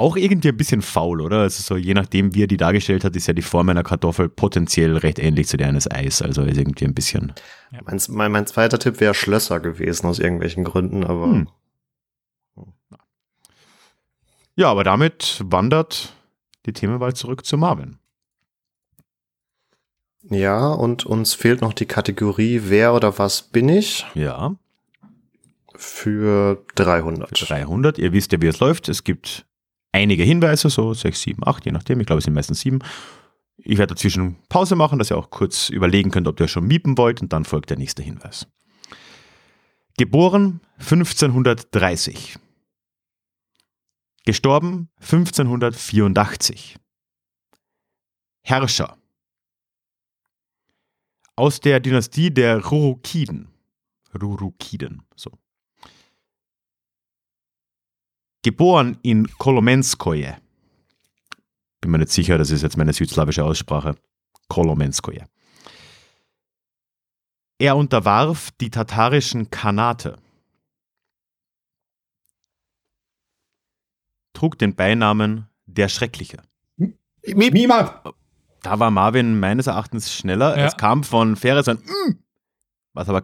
Auch 0.00 0.16
irgendwie 0.16 0.48
ein 0.48 0.56
bisschen 0.56 0.80
faul, 0.80 1.20
oder? 1.20 1.40
Also 1.40 1.60
so, 1.60 1.76
je 1.76 1.92
nachdem, 1.92 2.32
wie 2.32 2.44
er 2.44 2.46
die 2.46 2.56
dargestellt 2.56 3.02
hat, 3.02 3.16
ist 3.16 3.26
ja 3.26 3.34
die 3.34 3.42
Form 3.42 3.68
einer 3.68 3.82
Kartoffel 3.82 4.28
potenziell 4.28 4.96
recht 4.96 5.18
ähnlich 5.18 5.48
zu 5.48 5.56
der 5.56 5.66
eines 5.66 5.90
Eis. 5.90 6.22
Also 6.22 6.42
ist 6.42 6.56
irgendwie 6.56 6.84
ein 6.84 6.94
bisschen. 6.94 7.32
mein, 7.84 8.00
mein, 8.08 8.30
mein 8.30 8.46
zweiter 8.46 8.78
Tipp 8.78 9.00
wäre 9.00 9.12
Schlösser 9.12 9.58
gewesen 9.58 10.06
aus 10.06 10.20
irgendwelchen 10.20 10.62
Gründen, 10.62 11.02
aber 11.02 11.26
Hm. 11.26 11.48
Ja, 14.54 14.70
aber 14.70 14.84
damit 14.84 15.40
wandert 15.44 16.14
die 16.66 16.72
Themenwahl 16.72 17.14
zurück 17.14 17.44
zu 17.44 17.56
Marvin. 17.56 17.98
Ja, 20.30 20.68
und 20.72 21.06
uns 21.06 21.34
fehlt 21.34 21.60
noch 21.60 21.72
die 21.72 21.86
Kategorie 21.86 22.62
Wer 22.66 22.94
oder 22.94 23.18
was 23.18 23.42
bin 23.42 23.68
ich 23.68 24.04
Ja, 24.14 24.54
für 25.74 26.64
300. 26.74 27.30
300. 27.48 27.98
Ihr 27.98 28.12
wisst 28.12 28.32
ja, 28.32 28.40
wie 28.42 28.48
es 28.48 28.58
läuft. 28.60 28.88
Es 28.88 29.04
gibt 29.04 29.46
einige 29.92 30.22
Hinweise, 30.22 30.70
so 30.70 30.94
6, 30.94 31.20
7, 31.20 31.46
8, 31.46 31.66
je 31.66 31.72
nachdem. 31.72 32.00
Ich 32.00 32.06
glaube, 32.06 32.18
es 32.18 32.24
sind 32.24 32.34
meistens 32.34 32.60
7. 32.60 32.80
Ich 33.58 33.78
werde 33.78 33.94
dazwischen 33.94 34.36
Pause 34.48 34.76
machen, 34.76 34.98
dass 34.98 35.10
ihr 35.10 35.16
auch 35.16 35.30
kurz 35.30 35.68
überlegen 35.68 36.10
könnt, 36.10 36.28
ob 36.28 36.38
ihr 36.40 36.48
schon 36.48 36.66
miepen 36.66 36.96
wollt 36.96 37.20
und 37.20 37.32
dann 37.32 37.44
folgt 37.44 37.70
der 37.70 37.78
nächste 37.78 38.02
Hinweis. 38.02 38.46
Geboren 39.96 40.60
1530. 40.78 42.38
Gestorben 44.24 44.90
1584. 45.00 46.76
Herrscher. 48.42 48.96
Aus 51.34 51.60
der 51.60 51.80
Dynastie 51.80 52.30
der 52.30 52.64
Rurukiden. 52.64 53.48
Rurukiden, 54.20 55.02
so. 55.16 55.30
Geboren 58.42 58.98
in 59.02 59.28
Kolomenskoje. 59.38 60.36
Bin 61.80 61.90
mir 61.90 61.98
nicht 61.98 62.12
sicher, 62.12 62.38
das 62.38 62.50
ist 62.50 62.62
jetzt 62.62 62.76
meine 62.76 62.92
südslawische 62.92 63.44
Aussprache. 63.44 63.96
Kolomenskoje. 64.48 65.26
Er 67.58 67.76
unterwarf 67.76 68.50
die 68.60 68.70
tatarischen 68.70 69.50
Khanate. 69.50 70.16
Trug 74.32 74.56
den 74.58 74.76
Beinamen 74.76 75.48
der 75.66 75.88
Schreckliche. 75.88 76.42
Mima! 77.34 78.02
Da 78.62 78.78
war 78.78 78.90
Marvin 78.90 79.38
meines 79.38 79.66
Erachtens 79.66 80.12
schneller. 80.12 80.56
Ja. 80.56 80.66
Es 80.66 80.76
kam 80.76 81.04
von 81.04 81.36
Ferris 81.36 81.68
ein 81.68 81.78
mm, 81.78 82.18
was 82.92 83.08
aber 83.08 83.22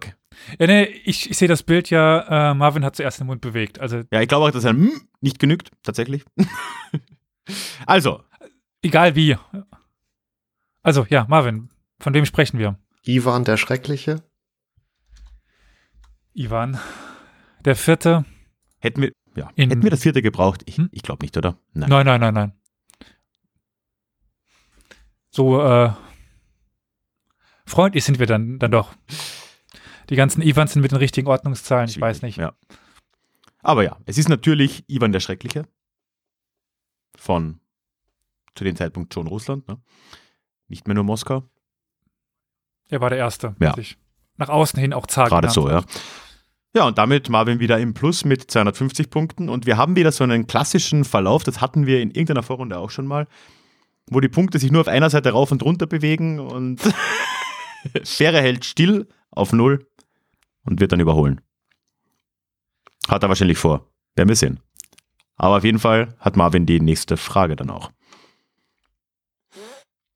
Ja, 0.58 0.66
nee, 0.66 0.84
ich, 0.84 1.30
ich 1.30 1.36
sehe 1.38 1.48
das 1.48 1.62
Bild 1.62 1.90
ja, 1.90 2.50
äh, 2.50 2.54
Marvin 2.54 2.84
hat 2.84 2.96
zuerst 2.96 3.20
den 3.20 3.26
Mund 3.26 3.40
bewegt. 3.40 3.78
Also 3.80 4.02
ja, 4.10 4.20
ich 4.20 4.28
glaube 4.28 4.46
auch, 4.46 4.50
dass 4.50 4.64
ein 4.64 4.76
mm 4.78 5.00
nicht 5.20 5.38
genügt, 5.38 5.70
tatsächlich. 5.82 6.24
also, 7.86 8.22
egal 8.82 9.14
wie. 9.16 9.36
Also, 10.82 11.06
ja, 11.08 11.24
Marvin, 11.28 11.70
von 11.98 12.12
wem 12.12 12.26
sprechen 12.26 12.58
wir? 12.58 12.78
Ivan 13.06 13.44
der 13.44 13.56
Schreckliche? 13.56 14.22
Ivan. 16.34 16.78
Der 17.64 17.76
vierte. 17.76 18.24
hätten 18.80 19.00
wir 19.02 19.12
ja, 19.36 19.50
In- 19.56 19.70
hätten 19.70 19.82
wir 19.82 19.90
das 19.90 20.02
vierte 20.02 20.20
gebraucht? 20.22 20.62
Ich, 20.66 20.76
Hm? 20.76 20.88
ich 20.92 21.02
glaube 21.02 21.24
nicht, 21.24 21.36
oder? 21.36 21.56
Nein. 21.72 21.88
Nein, 21.88 22.06
nein, 22.06 22.20
nein, 22.20 22.34
nein. 22.34 22.52
So, 25.30 25.60
äh, 25.62 25.90
freundlich 27.66 28.04
sind 28.04 28.18
wir 28.18 28.26
dann, 28.26 28.58
dann 28.58 28.70
doch. 28.70 28.94
Die 30.10 30.16
ganzen 30.16 30.42
Ivans 30.42 30.72
sind 30.72 30.82
mit 30.82 30.90
den 30.90 30.98
richtigen 30.98 31.28
Ordnungszahlen, 31.28 31.88
ich 31.88 32.00
weiß 32.00 32.22
nicht. 32.22 32.36
Ja. 32.36 32.52
Aber 33.62 33.82
ja, 33.82 33.96
es 34.04 34.18
ist 34.18 34.28
natürlich 34.28 34.84
Ivan 34.88 35.12
der 35.12 35.20
Schreckliche 35.20 35.66
von 37.16 37.60
zu 38.54 38.64
dem 38.64 38.76
Zeitpunkt 38.76 39.12
schon 39.14 39.26
Russland, 39.26 39.66
ne? 39.68 39.80
nicht 40.68 40.86
mehr 40.86 40.94
nur 40.94 41.04
Moskau. 41.04 41.44
Er 42.90 43.00
war 43.00 43.10
der 43.10 43.18
Erste, 43.18 43.56
Ja. 43.60 43.74
sich 43.74 43.96
nach 44.36 44.48
außen 44.48 44.78
hin 44.78 44.92
auch 44.92 45.06
zart 45.06 45.30
Gerade 45.30 45.48
so, 45.48 45.68
ja. 45.68 45.82
Ja, 46.76 46.86
und 46.86 46.98
damit 46.98 47.28
Marvin 47.28 47.60
wieder 47.60 47.78
im 47.78 47.94
Plus 47.94 48.24
mit 48.24 48.50
250 48.50 49.08
Punkten. 49.08 49.48
Und 49.48 49.64
wir 49.64 49.76
haben 49.76 49.94
wieder 49.94 50.10
so 50.10 50.24
einen 50.24 50.48
klassischen 50.48 51.04
Verlauf, 51.04 51.44
das 51.44 51.60
hatten 51.60 51.86
wir 51.86 52.00
in 52.00 52.10
irgendeiner 52.10 52.42
Vorrunde 52.42 52.78
auch 52.78 52.90
schon 52.90 53.06
mal, 53.06 53.28
wo 54.10 54.18
die 54.20 54.28
Punkte 54.28 54.58
sich 54.58 54.72
nur 54.72 54.80
auf 54.80 54.88
einer 54.88 55.08
Seite 55.08 55.30
rauf 55.30 55.52
und 55.52 55.62
runter 55.62 55.86
bewegen 55.86 56.40
und 56.40 56.80
Fähre 58.04 58.40
hält 58.40 58.64
still 58.64 59.08
auf 59.30 59.52
Null 59.52 59.86
und 60.64 60.80
wird 60.80 60.92
dann 60.92 61.00
überholen. 61.00 61.40
Hat 63.08 63.22
er 63.22 63.28
wahrscheinlich 63.28 63.58
vor. 63.58 63.88
Werden 64.14 64.28
wir 64.28 64.36
sehen. 64.36 64.60
Aber 65.36 65.56
auf 65.56 65.64
jeden 65.64 65.78
Fall 65.78 66.14
hat 66.18 66.36
Marvin 66.36 66.66
die 66.66 66.80
nächste 66.80 67.16
Frage 67.16 67.56
dann 67.56 67.70
auch. 67.70 67.90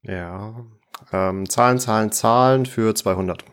Ja. 0.03 0.65
Ähm, 1.13 1.49
Zahlen, 1.49 1.79
Zahlen, 1.79 2.13
Zahlen 2.13 2.67
für 2.67 2.95
200. 2.95 3.45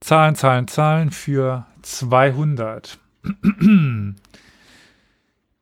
Zahlen, 0.00 0.36
Zahlen, 0.36 0.68
Zahlen 0.68 1.10
für 1.10 1.66
200. 1.82 2.98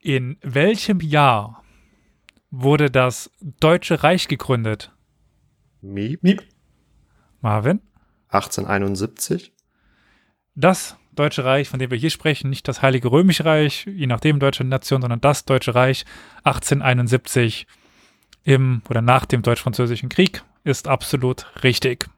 In 0.00 0.38
welchem 0.42 1.00
Jahr 1.00 1.64
wurde 2.50 2.90
das 2.90 3.30
Deutsche 3.40 4.02
Reich 4.02 4.28
gegründet? 4.28 4.92
Miep. 5.80 6.22
Miep. 6.22 6.42
Marvin? 7.40 7.80
1871. 8.28 9.55
Das 10.56 10.96
Deutsche 11.14 11.44
Reich, 11.44 11.68
von 11.68 11.78
dem 11.78 11.90
wir 11.90 11.98
hier 11.98 12.10
sprechen, 12.10 12.50
nicht 12.50 12.66
das 12.66 12.82
Heilige 12.82 13.10
Römische 13.10 13.44
Reich, 13.44 13.86
je 13.86 14.06
nachdem 14.06 14.38
deutsche 14.38 14.64
Nation, 14.64 15.02
sondern 15.02 15.20
das 15.20 15.44
Deutsche 15.44 15.74
Reich 15.74 16.04
1871 16.44 17.66
im 18.44 18.82
oder 18.88 19.02
nach 19.02 19.26
dem 19.26 19.42
Deutsch-Französischen 19.42 20.08
Krieg 20.08 20.42
ist 20.64 20.88
absolut 20.88 21.46
richtig. 21.62 22.08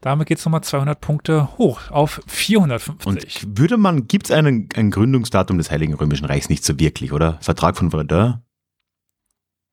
Damit 0.00 0.28
geht 0.28 0.38
es 0.38 0.44
nochmal 0.44 0.62
200 0.62 1.00
Punkte 1.00 1.58
hoch 1.58 1.90
auf 1.90 2.20
450. 2.26 3.44
Und 3.46 3.58
würde 3.58 3.76
man, 3.76 4.06
gibt 4.08 4.30
es 4.30 4.32
ein 4.32 4.68
Gründungsdatum 4.90 5.58
des 5.58 5.70
Heiligen 5.70 5.94
Römischen 5.94 6.26
Reichs 6.26 6.48
nicht 6.48 6.64
so 6.64 6.78
wirklich, 6.78 7.12
oder? 7.12 7.38
Vertrag 7.40 7.76
von 7.76 7.90
Verdun? 7.90 8.42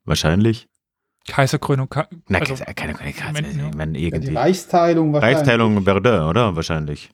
Wahrscheinlich. 0.06 0.68
Kaiserkrönung, 1.28 1.90
Ka 1.90 2.08
Nein, 2.28 2.42
also, 2.42 2.56
keine, 2.76 2.94
keine, 2.94 3.14
keine, 3.14 3.48
ich 3.48 3.76
meine, 3.76 3.98
Ja, 3.98 4.00
die 4.00 4.06
irgendwie. 4.08 4.36
Reichsteilung 4.36 5.14
wahrscheinlich. 5.14 5.38
Reichsteilung 5.38 5.84
Verdun, 5.84 6.22
oder? 6.30 6.56
Wahrscheinlich. 6.56 7.12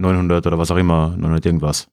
900 0.00 0.46
oder 0.46 0.58
was 0.58 0.70
auch 0.70 0.76
immer, 0.76 1.08
900 1.16 1.46
irgendwas. 1.46 1.88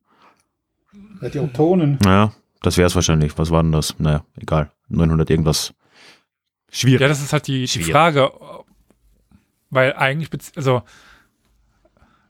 Ja, 1.21 1.29
die 1.29 1.39
Ottonen. 1.39 1.97
Naja, 2.03 2.31
das 2.61 2.77
wäre 2.77 2.87
es 2.87 2.95
wahrscheinlich. 2.95 3.37
Was 3.37 3.49
war 3.51 3.61
denn 3.63 3.71
das? 3.71 3.97
Naja, 3.99 4.23
egal. 4.39 4.71
900 4.89 5.29
irgendwas. 5.29 5.73
Schwierig. 6.71 7.01
Ja, 7.01 7.07
das 7.07 7.21
ist 7.21 7.33
halt 7.33 7.47
die, 7.47 7.61
die 7.61 7.67
Schwierig. 7.67 7.91
Frage, 7.91 8.31
weil 9.69 9.93
eigentlich, 9.93 10.29
also 10.55 10.83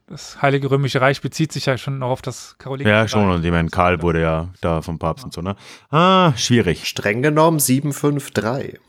das 0.08 0.42
Heilige 0.42 0.72
Römische 0.72 1.02
Reich 1.02 1.22
bezieht 1.22 1.52
sich 1.52 1.66
ja 1.66 1.78
schon 1.78 2.00
noch 2.00 2.10
auf 2.10 2.22
das 2.22 2.56
Karolingische 2.58 2.94
Ja, 2.94 3.02
Reich. 3.02 3.12
schon. 3.12 3.30
Und 3.30 3.44
ich 3.44 3.52
meine, 3.52 3.70
Karl 3.70 4.02
wurde 4.02 4.22
ja 4.22 4.50
da 4.62 4.82
vom 4.82 4.98
Papst 5.00 5.26
und 5.26 5.34
so, 5.34 5.42
ne? 5.42 5.56
Ah, 5.90 6.34
schwierig. 6.38 6.88
Streng 6.88 7.22
genommen 7.22 7.60
753. 7.60 8.80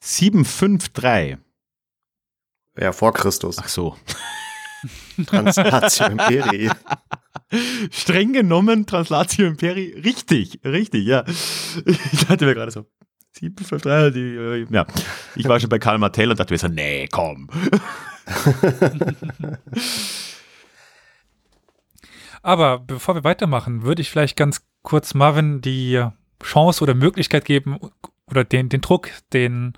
753. 0.00 1.38
Ja, 2.78 2.92
vor 2.92 3.12
Christus. 3.12 3.56
Ach 3.58 3.68
so. 3.68 3.96
Translatio 5.26 6.06
Imperii. 6.06 6.70
Streng 7.90 8.32
genommen, 8.32 8.86
Translatio 8.86 9.46
Imperi, 9.46 10.00
richtig, 10.04 10.60
richtig, 10.64 11.06
ja. 11.06 11.24
Ich 11.26 12.26
dachte 12.26 12.44
mir 12.44 12.54
gerade 12.54 12.70
so, 12.70 12.86
753, 13.32 14.12
die, 14.12 14.36
äh, 14.36 14.66
ja. 14.70 14.86
Ich 15.34 15.48
war 15.48 15.58
schon 15.60 15.70
bei 15.70 15.78
Karl 15.78 15.98
Martell 15.98 16.30
und 16.30 16.38
dachte 16.38 16.52
mir 16.52 16.58
so, 16.58 16.68
nee, 16.68 17.08
komm. 17.10 17.48
Aber 22.42 22.78
bevor 22.78 23.14
wir 23.14 23.24
weitermachen, 23.24 23.82
würde 23.82 24.02
ich 24.02 24.10
vielleicht 24.10 24.36
ganz 24.36 24.62
kurz 24.82 25.14
Marvin 25.14 25.60
die 25.60 26.04
Chance 26.42 26.82
oder 26.82 26.94
Möglichkeit 26.94 27.44
geben 27.44 27.78
oder 28.30 28.44
den, 28.44 28.68
den 28.68 28.80
Druck, 28.80 29.10
den 29.32 29.74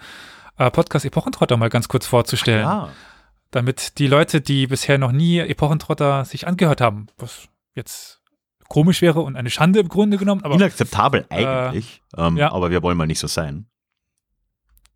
äh, 0.58 0.70
Podcast 0.70 1.04
Epochentrotter 1.04 1.56
mal 1.56 1.70
ganz 1.70 1.88
kurz 1.88 2.06
vorzustellen. 2.06 2.64
Ja. 2.64 2.90
Damit 3.50 3.98
die 3.98 4.06
Leute, 4.06 4.40
die 4.40 4.66
bisher 4.66 4.98
noch 4.98 5.12
nie 5.12 5.40
Epochentrotter 5.40 6.24
sich 6.24 6.46
angehört 6.46 6.80
haben, 6.80 7.08
was 7.18 7.48
jetzt 7.74 8.20
komisch 8.68 9.02
wäre 9.02 9.20
und 9.20 9.36
eine 9.36 9.50
Schande 9.50 9.80
im 9.80 9.88
Grunde 9.88 10.16
genommen, 10.16 10.42
aber 10.44 10.54
Inakzeptabel 10.54 11.26
eigentlich, 11.28 12.02
ähm, 12.16 12.36
ja. 12.36 12.52
aber 12.52 12.70
wir 12.70 12.82
wollen 12.82 12.96
mal 12.96 13.06
nicht 13.06 13.18
so 13.18 13.26
sein. 13.26 13.66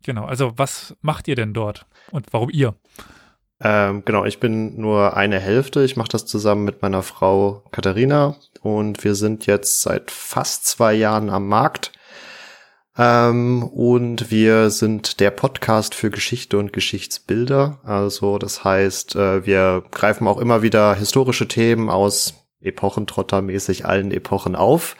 genau, 0.03 0.25
also 0.25 0.53
was 0.55 0.95
macht 1.01 1.27
ihr 1.27 1.35
denn 1.35 1.53
dort 1.53 1.85
und 2.11 2.27
warum 2.31 2.49
ihr? 2.49 2.75
Ähm, 3.61 4.03
genau, 4.05 4.25
ich 4.25 4.39
bin 4.39 4.79
nur 4.79 5.15
eine 5.15 5.39
Hälfte. 5.39 5.83
Ich 5.83 5.95
mache 5.95 6.09
das 6.09 6.25
zusammen 6.25 6.65
mit 6.65 6.81
meiner 6.81 7.03
Frau 7.03 7.63
Katharina 7.71 8.35
und 8.61 9.03
wir 9.03 9.15
sind 9.15 9.45
jetzt 9.45 9.81
seit 9.81 10.11
fast 10.11 10.65
zwei 10.65 10.93
Jahren 10.93 11.29
am 11.29 11.47
Markt. 11.47 11.93
Ähm, 12.97 13.63
und 13.63 14.31
wir 14.31 14.69
sind 14.69 15.19
der 15.19 15.31
Podcast 15.31 15.95
für 15.95 16.09
Geschichte 16.09 16.57
und 16.57 16.71
Geschichtsbilder. 16.71 17.79
Also 17.83 18.37
das 18.37 18.63
heißt, 18.63 19.15
äh, 19.15 19.45
wir 19.45 19.83
greifen 19.91 20.27
auch 20.27 20.37
immer 20.37 20.61
wieder 20.61 20.95
historische 20.95 21.47
Themen 21.47 21.89
aus 21.89 22.45
Epochentrottermäßig 22.61 23.85
allen 23.85 24.11
Epochen 24.11 24.55
auf. 24.55 24.95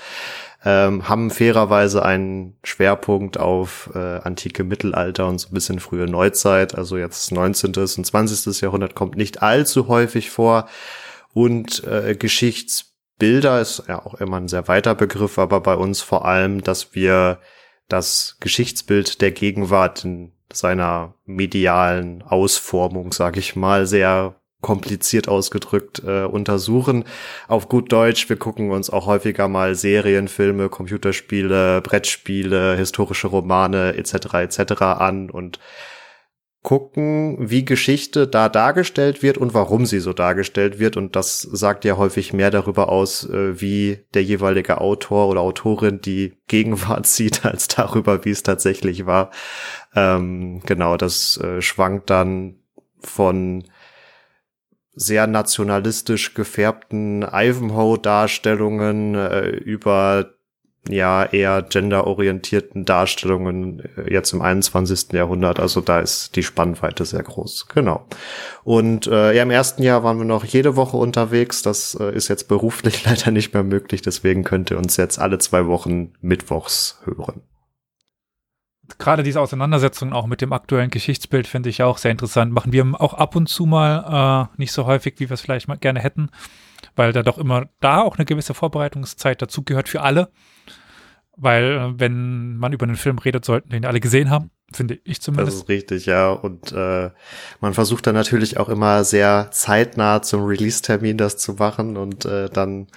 Ähm, 0.68 1.08
haben 1.08 1.30
fairerweise 1.30 2.04
einen 2.04 2.58
Schwerpunkt 2.64 3.38
auf 3.38 3.92
äh, 3.94 4.20
antike 4.24 4.64
Mittelalter 4.64 5.28
und 5.28 5.40
so 5.40 5.50
ein 5.50 5.54
bisschen 5.54 5.80
frühe 5.80 6.08
Neuzeit. 6.08 6.76
Also 6.76 6.98
jetzt 6.98 7.32
19. 7.32 7.74
und 7.76 8.06
20. 8.06 8.62
Jahrhundert 8.62 8.96
kommt 8.96 9.16
nicht 9.16 9.42
allzu 9.42 9.88
häufig 9.88 10.32
vor. 10.32 10.68
Und 11.34 11.84
äh, 11.86 12.16
Geschichtsbilder 12.16 13.62
ist 13.62 13.84
ja 13.88 14.04
auch 14.04 14.16
immer 14.16 14.38
ein 14.38 14.48
sehr 14.48 14.68
weiter 14.68 14.96
Begriff, 14.96 15.38
aber 15.38 15.62
bei 15.62 15.76
uns 15.76 16.02
vor 16.02 16.26
allem, 16.26 16.62
dass 16.64 16.96
wir 16.96 17.40
das 17.88 18.38
Geschichtsbild 18.40 19.22
der 19.22 19.32
Gegenwart 19.32 20.06
in 20.06 20.32
seiner 20.52 21.16
medialen 21.26 22.22
Ausformung, 22.22 23.12
sage 23.12 23.40
ich 23.40 23.56
mal, 23.56 23.86
sehr 23.86 24.36
kompliziert 24.62 25.28
ausgedrückt 25.28 26.02
äh, 26.06 26.24
untersuchen. 26.24 27.04
Auf 27.48 27.70
gut 27.70 27.92
Deutsch, 27.92 28.30
wir 28.30 28.38
gucken 28.38 28.72
uns 28.72 28.90
auch 28.90 29.06
häufiger 29.06 29.48
mal 29.48 29.76
Serien, 29.76 30.28
Filme, 30.28 30.70
Computerspiele, 30.70 31.82
Brettspiele, 31.82 32.76
historische 32.76 33.28
Romane 33.28 33.96
etc. 33.96 34.34
etc. 34.34 34.82
an 34.82 35.30
und 35.30 35.60
gucken, 36.66 37.38
wie 37.40 37.64
Geschichte 37.64 38.28
da 38.28 38.50
dargestellt 38.50 39.22
wird 39.22 39.38
und 39.38 39.54
warum 39.54 39.86
sie 39.86 40.00
so 40.00 40.14
dargestellt 40.14 40.80
wird. 40.80 40.98
Und 40.98 41.16
das 41.16 41.42
sagt 41.42 41.86
ja 41.86 41.96
häufig 41.96 42.34
mehr 42.34 42.50
darüber 42.50 42.90
aus, 42.90 43.30
äh, 43.30 43.62
wie 43.62 44.00
der 44.16 44.24
jeweilige 44.24 44.82
Autor 44.82 45.30
oder 45.30 45.42
Autorin 45.42 46.02
die 46.02 46.34
Gegenwart 46.48 47.06
sieht, 47.16 47.46
als 47.46 47.68
darüber, 47.68 48.26
wie 48.26 48.32
es 48.32 48.42
tatsächlich 48.42 49.06
war. 49.06 49.30
Ähm, 49.96 50.62
genau, 50.66 50.98
das 50.98 51.38
äh, 51.38 51.62
schwankt 51.62 52.10
dann 52.10 52.56
von 53.00 53.64
sehr 54.96 55.28
nationalistisch 55.28 56.34
gefärbten 56.34 57.22
Ivanhoe-Darstellungen 57.22 59.14
äh, 59.14 59.50
über 59.50 60.35
ja 60.90 61.26
eher 61.26 61.62
genderorientierten 61.62 62.86
Darstellungen 62.86 63.84
äh, 63.98 64.14
jetzt 64.14 64.34
im 64.34 64.42
21. 64.42 65.14
Jahrhundert. 65.14 65.60
Also 65.60 65.82
da 65.82 66.00
ist 66.00 66.36
die 66.36 66.44
Spannweite 66.44 67.06
sehr 67.06 67.24
groß. 67.24 67.68
Genau. 67.68 68.06
Und 68.64 69.08
äh, 69.08 69.34
ja, 69.34 69.44
im 69.44 69.52
ersten 69.52 69.84
Jahr 69.84 70.04
waren 70.04 70.18
wir 70.18 70.26
noch 70.26 70.46
jede 70.46 70.76
Woche 70.76 70.98
unterwegs. 70.98 71.62
Das 71.62 71.96
äh, 72.00 72.16
ist 72.16 72.28
jetzt 72.28 72.48
beruflich 72.48 73.04
leider 73.06 73.32
nicht 73.32 73.54
mehr 73.54 73.64
möglich. 73.64 74.02
Deswegen 74.02 74.44
könnt 74.44 74.72
ihr 74.72 74.78
uns 74.78 74.98
jetzt 74.98 75.20
alle 75.20 75.38
zwei 75.40 75.68
Wochen 75.68 76.14
mittwochs 76.22 77.02
hören. 77.06 77.42
Gerade 79.00 79.24
diese 79.24 79.42
Auseinandersetzung 79.42 80.14
auch 80.14 80.28
mit 80.28 80.42
dem 80.42 80.54
aktuellen 80.54 80.92
Geschichtsbild 80.92 81.48
finde 81.48 81.70
ich 81.70 81.82
auch 81.82 81.98
sehr 81.98 82.12
interessant. 82.12 82.52
Machen 82.52 82.72
wir 82.72 82.86
auch 83.00 83.16
ab 83.16 83.36
und 83.36 83.48
zu 83.48 83.66
mal, 83.66 84.50
äh, 84.54 84.58
nicht 84.60 84.72
so 84.72 84.86
häufig, 84.86 85.16
wie 85.18 85.30
wir 85.30 85.34
es 85.34 85.42
vielleicht 85.42 85.68
mal 85.68 85.78
gerne 85.78 86.00
hätten, 86.00 86.30
weil 86.96 87.12
da 87.12 87.24
doch 87.24 87.40
immer 87.40 87.68
da 87.80 88.02
auch 88.02 88.18
eine 88.18 88.26
gewisse 88.26 88.54
Vorbereitungszeit 88.54 89.42
dazugehört 89.42 89.90
für 89.90 90.02
alle. 90.02 90.30
Weil, 91.38 91.64
äh, 91.64 92.00
wenn 92.00 92.58
man 92.58 92.74
über 92.74 92.86
einen 92.86 92.96
Film 92.96 93.18
redet, 93.18 93.46
sollten 93.46 93.70
den 93.70 93.86
alle 93.86 94.00
gesehen 94.00 94.30
haben, 94.30 94.52
finde 94.74 95.00
ich 95.04 95.22
zumindest. 95.22 95.58
Das 95.58 95.64
ist 95.64 95.70
richtig, 95.70 96.06
ja. 96.06 96.32
Und 96.32 96.72
äh, 96.72 97.12
man 97.62 97.74
versucht 97.74 98.08
dann 98.08 98.16
natürlich 98.16 98.58
auch 98.58 98.70
immer 98.70 99.04
sehr 99.04 99.50
zeitnah 99.52 100.22
zum 100.22 100.46
Release-Termin 100.46 101.18
das 101.18 101.38
zu 101.38 101.54
machen 101.54 101.98
und 101.98 102.26
äh, 102.26 102.50
dann 102.50 102.88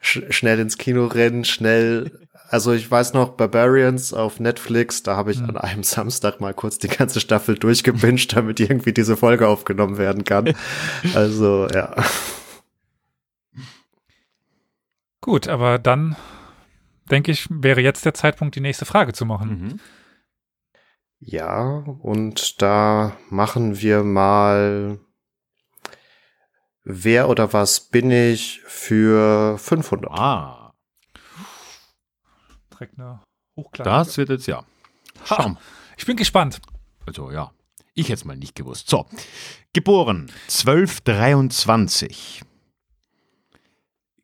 sch 0.00 0.22
schnell 0.30 0.58
ins 0.58 0.78
Kino 0.78 1.06
rennen, 1.06 1.44
schnell. 1.44 2.26
Also 2.50 2.72
ich 2.72 2.90
weiß 2.90 3.12
noch, 3.12 3.30
Barbarians 3.30 4.14
auf 4.14 4.40
Netflix, 4.40 5.02
da 5.02 5.16
habe 5.16 5.32
ich 5.32 5.40
mhm. 5.40 5.50
an 5.50 5.56
einem 5.58 5.82
Samstag 5.82 6.40
mal 6.40 6.54
kurz 6.54 6.78
die 6.78 6.88
ganze 6.88 7.20
Staffel 7.20 7.58
durchgebinscht, 7.58 8.34
damit 8.34 8.60
irgendwie 8.60 8.92
diese 8.92 9.16
Folge 9.16 9.48
aufgenommen 9.48 9.98
werden 9.98 10.24
kann. 10.24 10.54
Also, 11.14 11.68
ja. 11.74 11.94
Gut, 15.20 15.46
aber 15.46 15.78
dann 15.78 16.16
denke 17.10 17.32
ich, 17.32 17.48
wäre 17.50 17.80
jetzt 17.80 18.04
der 18.04 18.14
Zeitpunkt, 18.14 18.54
die 18.54 18.60
nächste 18.60 18.84
Frage 18.84 19.12
zu 19.12 19.24
machen. 19.24 19.48
Mhm. 19.48 19.80
Ja, 21.20 21.84
und 22.00 22.62
da 22.62 23.16
machen 23.28 23.80
wir 23.80 24.04
mal, 24.04 25.00
wer 26.84 27.28
oder 27.28 27.52
was 27.52 27.88
bin 27.88 28.12
ich 28.12 28.60
für 28.64 29.58
500? 29.58 30.12
Ah. 30.12 30.74
Direkt 32.72 32.96
eine 32.98 33.20
Hochklasse. 33.56 33.90
Das 33.90 34.16
wird 34.16 34.28
jetzt 34.28 34.46
ja. 34.46 34.64
Schauen. 35.24 35.58
Ich 35.96 36.06
bin 36.06 36.16
gespannt. 36.16 36.60
Also 37.04 37.32
ja, 37.32 37.50
ich 37.94 38.04
hätte 38.04 38.20
es 38.20 38.24
mal 38.24 38.36
nicht 38.36 38.54
gewusst. 38.54 38.88
So, 38.88 39.06
geboren 39.72 40.30
1223. 40.44 42.44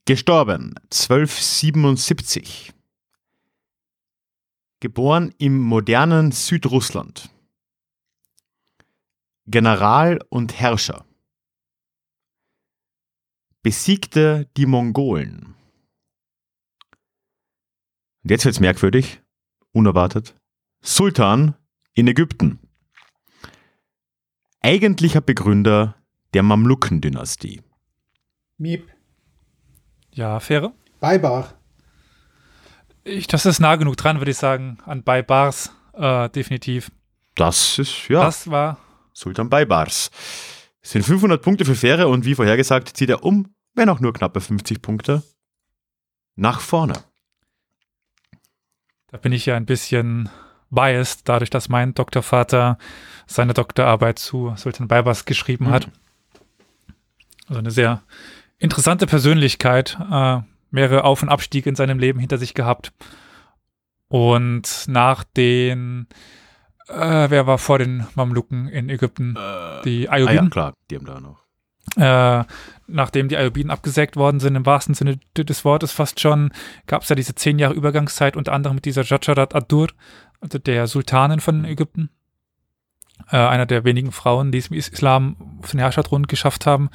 Gestorben 0.07 0.75
1277. 0.91 2.75
Geboren 4.81 5.35
im 5.39 5.59
modernen 5.59 6.31
Südrussland. 6.31 7.31
General 9.47 10.21
und 10.29 10.61
Herrscher. 10.61 11.07
Besiegte 13.63 14.47
die 14.59 14.67
Mongolen. 14.67 15.55
Und 18.25 18.31
jetzt 18.31 18.45
wird's 18.45 18.61
merkwürdig, 18.61 19.23
unerwartet. 19.73 20.37
Sultan 20.83 21.57
in 21.95 22.09
Ägypten. 22.09 22.59
Eigentlicher 24.61 25.23
Begründer 25.23 25.97
der 26.35 26.43
Mamluken-Dynastie. 26.43 27.63
Miep. 28.59 28.94
Ja, 30.15 30.39
Fähre? 30.41 30.73
Beibar. 31.01 31.55
Ich, 33.03 33.27
das 33.27 33.45
ist 33.47 33.61
nah 33.61 33.77
genug 33.77 33.97
dran, 33.97 34.19
würde 34.19 34.31
ich 34.31 34.37
sagen, 34.39 34.79
an 34.87 35.03
Baibars, 35.03 35.73
äh, 35.93 36.29
definitiv. 36.31 36.91
Das 37.35 37.79
ist, 37.79 38.09
ja. 38.09 38.25
Das 38.25 38.51
war. 38.51 38.79
Sultan 39.13 39.51
Baibars. 39.51 40.11
Es 40.81 40.91
sind 40.91 41.05
500 41.05 41.43
Punkte 41.43 41.65
für 41.65 41.75
Fähre 41.75 42.09
und 42.09 42.25
wie 42.25 42.35
vorhergesagt 42.35 42.97
zieht 42.97 43.11
er 43.11 43.25
um, 43.25 43.55
wenn 43.75 43.89
auch 43.89 44.01
nur 44.01 44.13
knappe 44.13 44.41
50 44.41 44.81
Punkte, 44.83 45.23
nach 46.37 46.61
vorne. 46.61 46.95
Da 49.09 49.19
bin 49.19 49.33
ich 49.33 49.47
ja 49.47 49.57
ein 49.57 49.67
bisschen 49.67 50.29
biased, 50.71 51.29
dadurch, 51.29 51.51
dass 51.51 51.69
mein 51.69 51.95
Doktorvater 51.95 52.79
seine 53.27 53.55
Doktorarbeit 53.55 54.19
zu 54.19 54.53
Sultan 54.57 54.89
Baibars 54.89 55.25
geschrieben 55.25 55.67
mhm. 55.67 55.71
hat. 55.71 55.89
Also 57.47 57.59
eine 57.59 57.71
sehr 57.71 58.03
interessante 58.59 59.07
Persönlichkeit, 59.07 59.99
äh, 60.11 60.41
mehrere 60.71 61.05
Auf- 61.05 61.23
und 61.23 61.29
Abstiege 61.29 61.69
in 61.69 61.77
seinem 61.77 61.99
Leben 61.99 62.19
hinter 62.19 62.39
sich 62.39 62.55
gehabt. 62.55 62.93
Und 64.09 64.85
nach 64.87 65.25
den, 65.25 66.07
äh, 66.89 67.31
wer 67.31 67.47
war 67.47 67.59
vor 67.59 67.79
den 67.79 68.07
Mamluken 68.15 68.69
in 68.69 68.89
Ägypten? 68.89 69.37
Äh, 69.37 69.83
die 69.85 70.09
Ayubiden. 70.09 70.39
Ah 70.39 70.43
ja, 70.45 70.51
klar, 70.51 70.75
die 70.91 70.97
haben 70.97 71.07
da 71.07 71.21
noch. 71.21 71.45
Äh, 71.97 72.45
nachdem 72.87 73.29
die 73.29 73.37
Ayubiden 73.37 73.71
abgesägt 73.71 74.17
worden 74.17 74.41
sind, 74.41 74.57
im 74.57 74.67
wahrsten 74.67 74.95
Sinne 74.95 75.19
des 75.37 75.65
Wortes 75.65 75.93
fast 75.93 76.19
schon, 76.21 76.53
gab 76.87 77.03
es 77.03 77.09
ja 77.09 77.17
diese 77.17 77.35
zehn 77.35 77.59
Jahre 77.59 77.75
Übergangszeit, 77.75 78.37
unter 78.37 78.53
anderem 78.53 78.77
mit 78.77 78.85
dieser 78.85 79.03
Jajarat 79.03 79.55
Ad-Dur, 79.55 79.89
also 80.41 80.59
der 80.59 80.87
Sultanin 80.87 81.41
von 81.41 81.65
Ägypten. 81.65 82.11
Äh, 83.31 83.37
einer 83.37 83.67
der 83.67 83.85
wenigen 83.85 84.13
Frauen, 84.13 84.51
die 84.51 84.59
es 84.59 84.69
im 84.69 84.77
Islam 84.77 85.37
auf 85.63 85.71
den 85.71 85.81
Herrscherthron 85.81 86.27
geschafft 86.27 86.67
haben. 86.67 86.91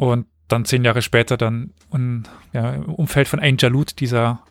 Und 0.00 0.28
dann 0.48 0.64
zehn 0.64 0.82
Jahre 0.82 1.02
später 1.02 1.36
dann 1.36 1.74
un, 1.92 2.26
ja, 2.54 2.72
im 2.72 2.94
Umfeld 2.94 3.28
von 3.28 3.38
Ain 3.38 3.58
Jalut, 3.58 4.00
dieser 4.00 4.42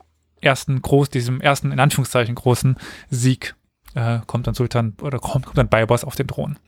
ersten 0.41 0.79
groß, 0.79 1.09
diesem 1.09 1.41
ersten 1.41 1.71
in 1.71 1.79
Anführungszeichen 1.79 2.35
großen 2.35 2.77
Sieg, 3.09 3.55
äh, 3.95 4.19
kommt 4.27 4.45
dann 4.45 4.53
Sultan 4.53 4.93
oder 5.01 5.17
kommt, 5.17 5.47
kommt 5.47 5.57
dann 5.57 5.67
Baybars 5.67 6.03
auf 6.03 6.15
den 6.15 6.27
Thron. 6.27 6.59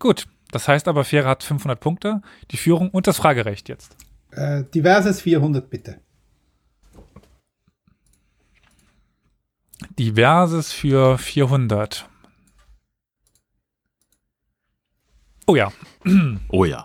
Gut, 0.00 0.26
das 0.50 0.66
heißt 0.66 0.88
aber, 0.88 1.04
Fähre 1.04 1.28
hat 1.28 1.44
500 1.44 1.78
Punkte, 1.78 2.20
die 2.50 2.56
Führung 2.56 2.90
und 2.90 3.06
das 3.06 3.18
Fragerecht 3.18 3.68
jetzt. 3.68 3.96
Äh, 4.32 4.64
diverses 4.74 5.20
400 5.20 5.70
bitte. 5.70 6.00
Diverses 10.00 10.72
für 10.72 11.16
400. 11.16 12.08
Oh 15.46 15.56
ja. 15.56 15.72
Oh 16.48 16.64
ja. 16.64 16.84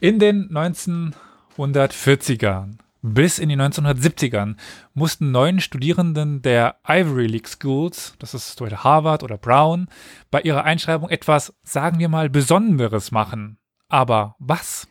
In 0.00 0.18
den 0.18 0.50
1940ern 0.50 2.78
bis 3.02 3.38
in 3.38 3.48
die 3.48 3.56
1970ern 3.56 4.56
mussten 4.94 5.30
neun 5.30 5.60
Studierenden 5.60 6.42
der 6.42 6.76
Ivory 6.86 7.26
League 7.26 7.48
Schools, 7.48 8.14
das 8.18 8.34
ist 8.34 8.60
heute 8.60 8.82
Harvard 8.82 9.22
oder 9.22 9.38
Brown, 9.38 9.88
bei 10.30 10.40
ihrer 10.40 10.64
Einschreibung 10.64 11.08
etwas, 11.08 11.54
sagen 11.62 12.00
wir 12.00 12.08
mal, 12.08 12.28
Besonderes 12.28 13.12
machen. 13.12 13.58
Aber 13.88 14.34
was? 14.40 14.88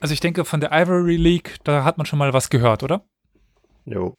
Also 0.00 0.14
ich 0.14 0.20
denke, 0.20 0.44
von 0.44 0.60
der 0.60 0.72
Ivory 0.72 1.16
League, 1.16 1.58
da 1.64 1.84
hat 1.84 1.98
man 1.98 2.06
schon 2.06 2.18
mal 2.18 2.32
was 2.32 2.48
gehört, 2.48 2.82
oder? 2.82 3.04
Jo. 3.84 4.14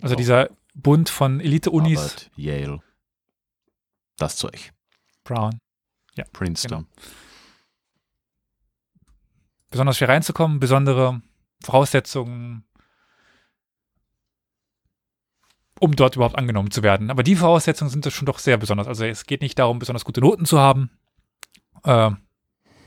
Also 0.00 0.14
dieser 0.14 0.50
Bund 0.74 1.08
von 1.08 1.40
Elite-Unis. 1.40 2.30
Yale. 2.36 2.80
Das 4.16 4.36
Zeug. 4.36 4.72
Brown. 5.24 5.58
Ja. 6.14 6.24
Princeton. 6.32 6.86
Genau. 6.86 7.04
Besonders 9.70 9.98
schwer 9.98 10.08
reinzukommen, 10.08 10.60
besondere 10.60 11.20
Voraussetzungen, 11.62 12.64
um 15.80 15.96
dort 15.96 16.14
überhaupt 16.14 16.36
angenommen 16.36 16.70
zu 16.70 16.82
werden. 16.82 17.10
Aber 17.10 17.24
die 17.24 17.34
Voraussetzungen 17.34 17.90
sind 17.90 18.08
schon 18.12 18.26
doch 18.26 18.38
sehr 18.38 18.56
besonders. 18.56 18.86
Also 18.86 19.04
es 19.04 19.26
geht 19.26 19.40
nicht 19.40 19.58
darum, 19.58 19.80
besonders 19.80 20.04
gute 20.04 20.20
Noten 20.20 20.44
zu 20.44 20.60
haben, 20.60 20.90
äh, 21.82 22.10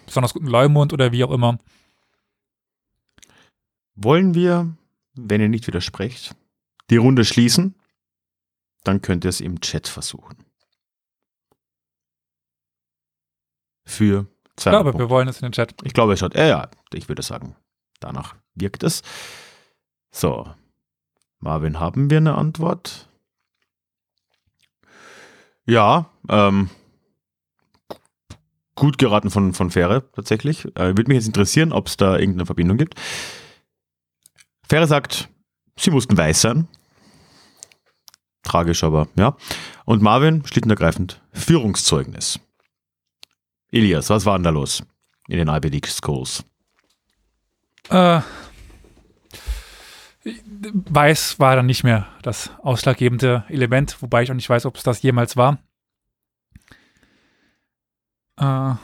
besonders 0.05 0.33
guten 0.33 0.47
Leumund 0.47 0.93
oder 0.93 1.11
wie 1.11 1.23
auch 1.25 1.31
immer. 1.31 1.57
Wollen 3.95 4.33
wir 4.33 4.77
wenn 5.17 5.41
ihr 5.41 5.49
nicht 5.49 5.67
widersprecht, 5.67 6.35
die 6.89 6.97
Runde 6.97 7.25
schließen. 7.25 7.75
Dann 8.87 9.01
könnt 9.01 9.25
ihr 9.25 9.29
es 9.29 9.41
im 9.41 9.59
Chat 9.59 9.89
versuchen. 9.89 10.37
Für 13.85 14.27
zwei 14.55 14.69
Ich 14.69 14.73
glaube, 14.75 14.91
Punkte. 14.91 14.99
wir 15.05 15.09
wollen 15.09 15.27
es 15.27 15.41
in 15.41 15.47
den 15.47 15.51
Chat. 15.51 15.75
Ich 15.83 15.93
glaube, 15.93 16.13
es 16.13 16.19
schaut, 16.19 16.35
ja, 16.35 16.45
ja, 16.45 16.69
ich 16.93 17.09
würde 17.09 17.21
sagen, 17.21 17.57
danach 17.99 18.35
wirkt 18.55 18.83
es. 18.83 19.01
So, 20.09 20.49
Marvin, 21.39 21.81
haben 21.81 22.09
wir 22.09 22.17
eine 22.17 22.35
Antwort? 22.35 23.09
Ja, 25.65 26.09
ähm, 26.29 26.69
gut 28.75 28.97
geraten 28.97 29.31
von, 29.31 29.53
von 29.53 29.69
Fähre, 29.69 30.09
tatsächlich. 30.13 30.63
Äh, 30.77 30.95
würde 30.95 31.09
mich 31.09 31.15
jetzt 31.17 31.27
interessieren, 31.27 31.73
ob 31.73 31.87
es 31.87 31.97
da 31.97 32.17
irgendeine 32.17 32.45
Verbindung 32.45 32.77
gibt. 32.77 32.95
Fähre 34.69 34.87
sagt, 34.87 35.27
sie 35.77 35.91
mussten 35.91 36.17
weiß 36.17 36.39
sein. 36.39 36.69
Tragisch, 38.47 38.83
aber 38.83 39.07
ja. 39.17 39.35
Und 39.85 40.01
Marvin, 40.01 40.45
schlicht 40.45 40.65
und 40.65 40.71
ergreifend, 40.71 41.21
Führungszeugnis. 41.33 42.39
Elias, 43.71 44.09
was 44.09 44.25
war 44.25 44.37
denn 44.37 44.43
da 44.43 44.49
los 44.49 44.83
in 45.27 45.37
den 45.37 45.49
Ivy 45.49 45.67
League 45.67 45.87
Schools? 45.87 46.43
Äh, 47.89 48.21
weiß 50.63 51.39
war 51.39 51.55
dann 51.55 51.65
nicht 51.65 51.83
mehr 51.83 52.07
das 52.21 52.51
ausschlaggebende 52.61 53.43
Element, 53.49 54.01
wobei 54.01 54.23
ich 54.23 54.31
auch 54.31 54.35
nicht 54.35 54.49
weiß, 54.49 54.65
ob 54.65 54.77
es 54.77 54.83
das 54.83 55.01
jemals 55.01 55.35
war. 55.35 55.59
Äh, 58.39 58.75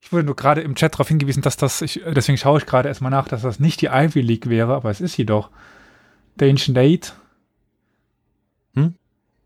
ich 0.00 0.12
wurde 0.12 0.24
nur 0.24 0.36
gerade 0.36 0.60
im 0.60 0.76
Chat 0.76 0.94
darauf 0.94 1.08
hingewiesen, 1.08 1.42
dass 1.42 1.56
das, 1.56 1.82
ich, 1.82 2.00
deswegen 2.06 2.38
schaue 2.38 2.58
ich 2.58 2.66
gerade 2.66 2.88
erstmal 2.88 3.10
nach, 3.10 3.26
dass 3.26 3.42
das 3.42 3.58
nicht 3.58 3.80
die 3.80 3.86
Ivy 3.86 4.20
League 4.20 4.48
wäre, 4.48 4.74
aber 4.74 4.90
es 4.90 5.00
ist 5.00 5.16
jedoch 5.16 5.50
der 6.36 6.48
Ancient 6.48 6.78
Eight. 6.78 7.16
Hm? 8.76 8.94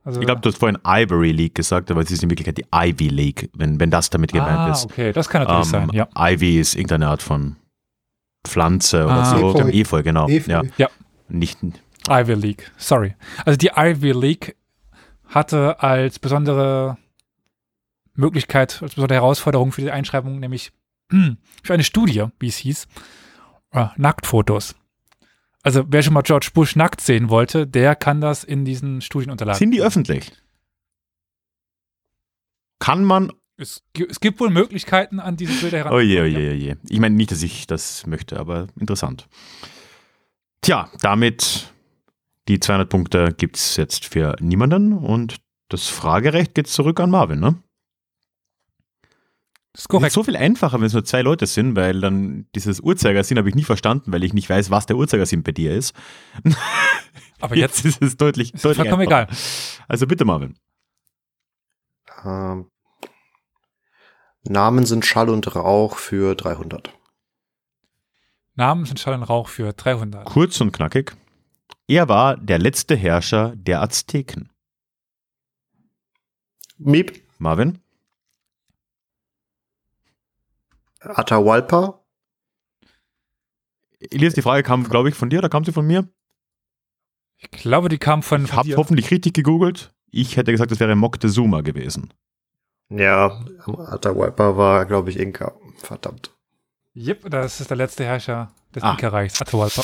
Also, 0.05 0.21
Ich 0.21 0.27
glaube, 0.27 0.41
du 0.41 0.49
hast 0.49 0.59
vorhin 0.59 0.79
Ivory 0.87 1.33
League 1.33 1.55
gesagt, 1.55 1.91
aber 1.91 2.01
es 2.01 2.11
ist 2.11 2.23
in 2.23 2.31
Wirklichkeit 2.31 2.57
die 2.59 2.67
Ivy 2.75 3.09
League, 3.09 3.51
wenn, 3.55 3.79
wenn 3.81 3.91
das 3.91 4.11
damit 4.11 4.33
gemeint 4.33 4.59
ah, 4.59 4.71
ist. 4.73 4.85
okay, 4.87 5.13
das 5.13 5.29
kann 5.29 5.43
natürlich 5.43 5.67
sein, 5.67 5.91
ja. 5.93 6.09
Ivy 6.17 6.59
ist 6.59 6.75
irgendeine 6.75 7.09
Art 7.09 7.23
von 7.23 7.57
Pflanze 8.45 9.05
oder 9.05 9.15
Ah, 9.23 9.25
so. 9.39 9.51
Efeu. 9.55 9.69
Efeu, 9.71 10.03
genau. 10.03 10.29
Efeu. 10.29 10.63
Ja. 10.79 10.89
Nicht, 11.29 11.59
Ivy 12.09 12.35
League, 12.35 12.71
sorry. 12.79 13.15
Also 13.45 13.57
die 13.59 13.71
Ivy 13.77 14.13
League 14.13 14.57
hatte 15.27 15.81
als 15.83 16.19
besondere 16.19 16.97
Möglichkeit, 18.15 18.81
als 18.83 18.95
besondere 18.95 19.17
Herausforderung 19.17 19.71
für 19.73 19.83
die 19.83 19.91
Einschreibung, 19.91 20.41
nämlich 20.41 20.73
für 21.11 21.75
eine 21.75 21.85
Studie, 21.85 22.25
wie 22.39 22.49
es 22.49 22.57
hieß, 22.57 22.89
äh, 23.73 23.87
Nacktfotos. 23.97 24.75
Also 25.63 25.85
wer 25.89 26.03
schon 26.03 26.15
mal 26.15 26.23
George 26.23 26.51
Bush 26.55 26.77
nackt 26.77 27.01
sehen 27.01 27.29
wollte, 27.29 27.67
der 27.67 27.95
kann 27.95 28.21
das 28.21 28.45
in 28.45 28.65
diesen 28.65 29.01
Studienunterlagen. 29.01 29.59
sind 29.59 29.73
die 29.73 29.83
öffentlich? 29.83 30.33
Kann 32.79 33.05
man 33.05 33.33
es, 33.61 33.83
es 34.09 34.21
gibt 34.21 34.41
wohl 34.41 34.49
Möglichkeiten, 34.49 35.21
an 35.21 35.37
diese 35.37 35.53
Bilder 35.61 35.79
heran. 35.79 35.93
Oje, 35.93 36.23
oje, 36.23 36.51
oje. 36.53 36.79
Ich 36.89 36.99
meine 36.99 37.15
nicht, 37.15 37.31
dass 37.31 37.43
ich 37.43 37.67
das 37.67 38.07
möchte, 38.07 38.41
aber 38.41 38.69
interessant. 38.79 39.29
Tja, 40.63 40.89
damit 41.03 41.71
die 42.49 42.59
200 42.59 42.89
Punkte 42.89 43.35
gibt 43.37 43.57
es 43.57 43.77
jetzt 43.77 44.07
für 44.07 44.35
niemanden 44.41 44.95
und 44.95 45.37
das 45.69 45.89
Fragerecht 45.89 46.55
geht 46.55 46.69
zurück 46.69 47.01
an 47.01 47.11
Marvin, 47.11 47.39
ne? 47.39 47.63
Das 49.73 49.83
ist 49.83 49.85
Es 49.85 49.85
ist 49.85 49.89
korrekt. 49.89 50.13
so 50.13 50.25
viel 50.25 50.37
einfacher, 50.37 50.79
wenn 50.81 50.87
es 50.87 50.93
nur 50.93 51.05
zwei 51.05 51.23
Leute 51.23 51.47
sind, 51.47 51.77
weil 51.77 52.01
dann 52.01 52.47
dieses 52.55 52.81
Uhrzeigersinn 52.81 53.39
habe 53.39 53.49
ich 53.49 53.55
nie 53.55 53.63
verstanden, 53.65 54.13
weil 54.13 54.25
ich 54.25 54.33
nicht 54.33 54.51
weiß, 54.51 54.71
was 54.71 54.87
der 54.87 54.97
Uhrzeigersinn 54.97 55.43
bei 55.43 55.53
dir 55.53 55.75
ist. 55.75 55.95
Aber 57.41 57.55
jetzt 57.57 57.85
ist 57.85 58.03
es 58.03 58.17
deutlich, 58.17 58.53
ist 58.53 58.65
deutlich 58.65 58.79
vollkommen 58.89 59.03
einfacher. 59.09 59.29
egal. 59.29 59.37
Also 59.89 60.07
bitte, 60.07 60.25
Marvin. 60.25 60.57
Ähm, 62.25 62.67
Namen 64.43 64.87
sind 64.87 65.07
Schall 65.07 65.29
und 65.31 65.55
Rauch 65.55 65.97
für 65.97 66.35
300. 66.35 66.93
Namen 68.57 68.85
sind 68.85 68.99
Schall 69.01 69.15
und 69.15 69.23
Rauch 69.23 69.49
für 69.49 69.73
300. 69.73 70.27
Kurz 70.27 70.61
und 70.61 70.73
knackig. 70.73 71.17
Er 71.87 72.09
war 72.09 72.37
der 72.37 72.59
letzte 72.59 72.97
Herrscher 72.97 73.55
der 73.57 73.81
Azteken. 73.83 74.51
Miep, 76.77 77.23
Marvin? 77.39 77.79
Atahualpa, 81.01 82.01
Elias, 84.11 84.35
die 84.35 84.43
Frage 84.43 84.63
kam, 84.63 84.85
glaube 84.85 85.09
ich, 85.11 85.15
von 85.15 85.29
dir 85.31 85.39
oder 85.41 85.49
kam 85.49 85.65
sie 85.65 85.73
von 85.73 85.87
mir? 85.87 86.09
Ich 87.39 87.51
glaube, 87.51 87.89
die 87.89 87.99
kam 87.99 88.23
von, 88.23 88.45
Ich 88.45 88.53
habe 88.53 88.77
hoffentlich 88.77 89.11
richtig 89.11 89.35
gegoogelt. 89.35 89.95
Ich 90.11 90.37
hätte 90.37 90.53
gesagt, 90.53 90.71
das 90.71 90.81
wäre 90.81 90.95
Moctezuma 90.97 91.61
gewesen. 91.63 92.13
ja, 92.89 93.45
Atahualpa 93.67 94.57
war, 94.57 94.85
glaube 94.87 95.11
ich, 95.11 95.19
Inka. 95.19 95.53
Verdammt. 95.79 96.31
Yep, 96.97 97.31
das 97.31 97.61
ist 97.61 97.71
der 97.71 97.77
letzte 97.77 98.05
Herrscher 98.05 98.53
des 98.75 98.83
Ah. 98.83 98.93
Inka-Reichs, 98.93 99.41
Atahualpa. 99.41 99.83